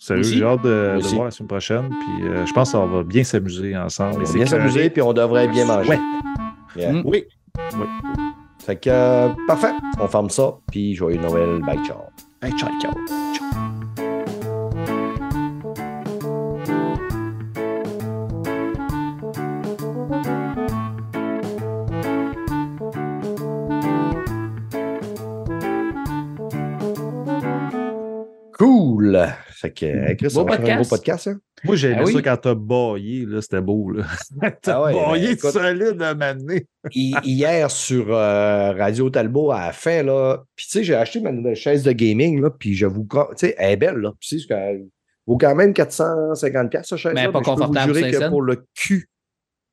[0.00, 0.38] Sérieux, Aussi.
[0.38, 1.88] j'ai hâte de, voir la semaine prochaine.
[1.90, 4.22] Puis euh, je pense qu'on va bien s'amuser ensemble.
[4.22, 5.90] On va bien s'amuser, puis on devrait bien manger.
[5.90, 5.98] Ouais.
[6.74, 6.92] Yeah.
[6.92, 7.02] Mm.
[7.04, 7.24] Oui.
[8.60, 9.72] Fait que, euh, parfait.
[10.00, 11.60] On ferme ça, puis joyeux Noël.
[11.60, 11.98] Bye, ciao.
[12.42, 12.92] Hey, ciao, ciao.
[12.92, 13.69] Cool.
[29.60, 30.90] Fait que, euh, Chris, Beau on va faire un podcast.
[30.90, 31.26] beau podcast.
[31.28, 31.40] Hein?
[31.64, 32.12] Moi, j'ai aimé Ah oui.
[32.14, 33.90] ça quand t'as baillé, là, c'était beau.
[33.90, 34.04] Là.
[34.62, 36.66] t'as Ah ouais, baillé ben, écoute- solide à m'amener.
[36.92, 41.20] Hi- Hier, sur euh, Radio Talbot, à la fin, là, puis tu sais, j'ai acheté
[41.20, 43.06] ma nouvelle chaise de gaming, là, puis je vous...
[43.10, 44.12] Tu sais, elle est belle, là.
[44.18, 44.86] Puis tu sais, elle
[45.26, 47.26] vaut quand même 450 pièces cette chaise-là.
[47.26, 48.30] Mais pas je peux vous confortable, jurer que 500.
[48.30, 49.10] pour le cul,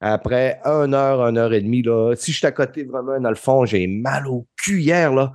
[0.02, 3.30] après une heure, une heure et demie, là, si je suis à côté vraiment dans
[3.30, 5.32] le fond, j'ai mal au cul hier, là.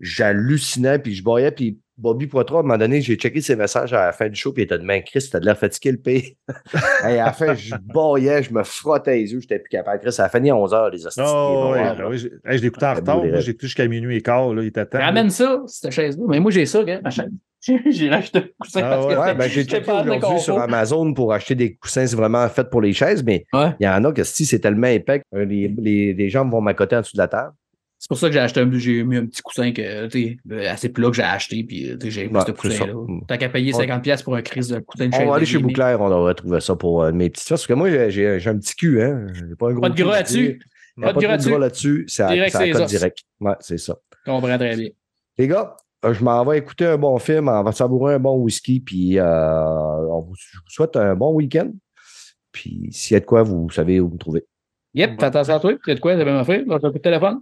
[0.00, 3.92] J'hallucinais, puis je voyais, puis Bobby Poitras, à un moment donné, j'ai checké ses messages
[3.92, 5.92] à la fin du show, puis il était de main, Chris, t'as de l'air fatigué,
[5.92, 6.36] le pays.
[7.04, 10.00] Et à la fin, je baillais, je me frottais les yeux, j'étais plus capable.
[10.00, 11.20] Chris, ça a fini à 11 h les hosties.
[11.22, 12.12] Oh, ouais, ben
[12.52, 13.16] hey, je écouté en retard.
[13.18, 13.40] Moi, rêves.
[13.40, 14.52] j'ai écouté jusqu'à minuit et quart.
[14.54, 14.98] Là, il était temps.
[14.98, 16.24] Ramène ça, cette chaise-là.
[16.28, 17.30] Mais moi, j'ai ça, gars, ma chaise.
[17.90, 20.58] J'ai acheté un coussin Ah parce que Ouais, ben, j'ai checké aujourd'hui sur.
[20.58, 23.74] Amazon pour acheter des coussins c'est vraiment fait pour les chaises, mais Ouais.
[23.78, 26.62] il y en a que si c'est tellement épais que les, les, les jambes vont
[26.62, 27.52] m'accoter en dessous de la table.
[28.02, 30.88] C'est pour ça que j'ai acheté un, j'ai mis un petit coussin que, sais, assez
[30.88, 32.94] plat que j'ai acheté, puis sais, j'ai mis Ouais, ce coussin-là.
[32.94, 33.26] ça.
[33.28, 33.86] Tant qu'à payer Ouais.
[33.86, 35.58] 50$ pour un crise de coussin de On chaise va aller chez.
[35.58, 37.60] Bouclair, on devrait trouver ça pour euh, mes petites fesses.
[37.60, 39.26] Parce que moi, j'ai- j'ai j'ai un petit cul, hein.
[39.34, 40.60] J'ai pas un gros Pas de gras là-dessus.
[40.96, 42.04] y Pas de gras là-dessus.
[42.08, 43.18] C'est à, code direct.
[43.38, 43.98] Ouais, c'est ça.
[44.26, 44.88] Je comprends très bien.
[45.36, 48.38] Les gars, euh, je m'en vais écouter un bon film, on va savourer un bon
[48.38, 49.24] whisky, puis euh,
[50.08, 51.70] on vous, je vous souhaite un bon week-end.
[52.50, 54.46] Puis s'il y a de quoi, vous savez où me trouver.
[54.94, 55.72] Yep, fais attention à toi?
[55.74, 56.62] Tu sais de quoi, t'avais ma frère?
[56.66, 57.40] Lâche un coup de téléphone?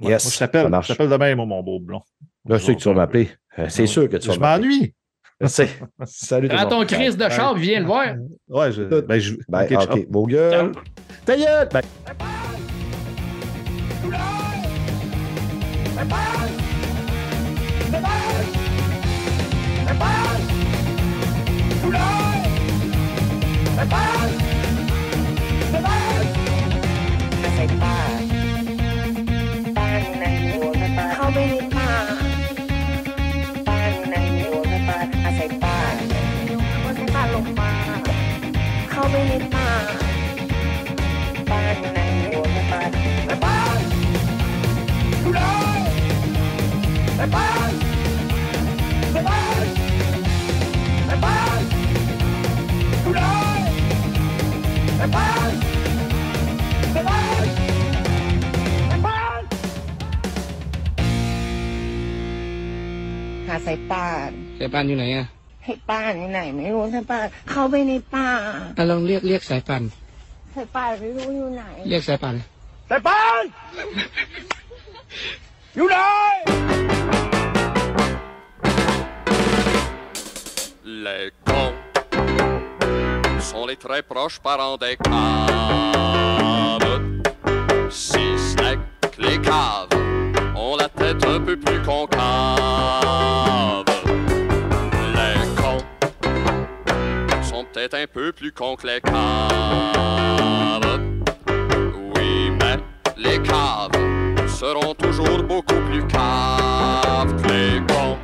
[0.00, 2.02] Ouais, Yes, moi, je ça t'appelle je t'appelle demain, moi, mon beau blond.
[2.46, 3.30] Là, je sais que tu vas m'appeler.
[3.58, 4.68] Euh, C'est sûr que tu vas Je m'appeler.
[4.68, 4.94] m'ennuie.
[5.40, 5.68] Je sais.
[6.04, 6.86] Salut tout le Prends ton monde.
[6.86, 8.14] crise de char, viens le voir.
[8.48, 8.82] Ouais, je.
[9.00, 9.34] Ben, je.
[9.48, 9.66] Bye.
[9.74, 10.04] ok, OK, ciao.
[10.10, 10.72] vos gueules.
[11.24, 11.68] Ta gueule!
[11.72, 11.82] Ben,
[63.48, 65.26] หาสายป่านสายป่านอยู่ไหนอะ
[65.64, 68.28] ให้ป้านไหน ไม่รู้สายป่านเข้าไปในป่า
[68.78, 69.82] อะลองเรียกเรียกสายป่าน
[70.54, 72.34] สายป่านไม่รู้อยู่ไหน เรียกสายป่าน
[72.90, 73.42] สายปาน
[75.76, 75.98] อยู่ไหน
[81.06, 81.73] Les cons
[83.44, 85.18] sont les très proches parents des caves.
[87.90, 88.78] Si ce que
[89.18, 89.88] les caves
[90.56, 92.14] ont la tête un peu plus concave.
[95.14, 95.84] Les cons
[97.42, 101.00] sont peut-être un peu plus cons que les caves.
[102.16, 102.78] Oui, mais
[103.18, 103.92] les caves
[104.48, 108.18] seront toujours beaucoup plus caves que les cons.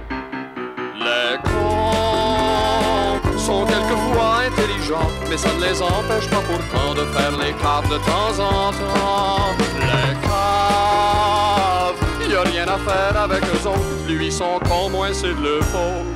[3.50, 7.98] Sont quelquefois intelligents, mais ça ne les empêche pas pourtant de faire les caves de
[8.10, 9.56] temps en temps.
[9.90, 11.98] Les caves,
[12.30, 15.64] y a rien à faire avec eux autres, lui son con, moins c'est de leur
[15.64, 16.06] faute.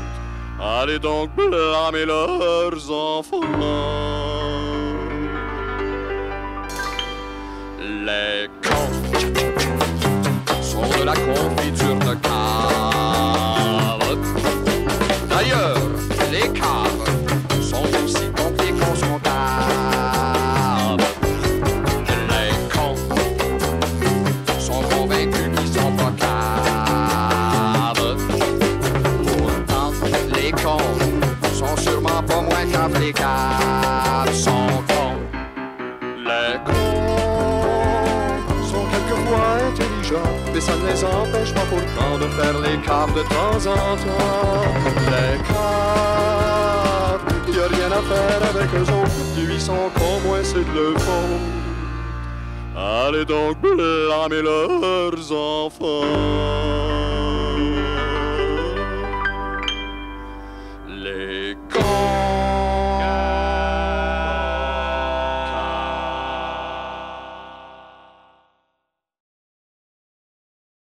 [0.61, 3.41] Allez donc blâmer leurs enfants.
[8.07, 8.95] Les cons
[10.63, 12.15] sont de la confiture de
[42.19, 44.65] de faire les caves de temps en temps.
[45.11, 46.84] Les caves,
[48.09, 51.01] y a rien à faire avec eux autres, lui sont cons, moins c'est de leur
[51.01, 51.65] faute.
[52.77, 56.05] Allez donc blâmer leurs enfants.
[60.89, 62.74] Les cons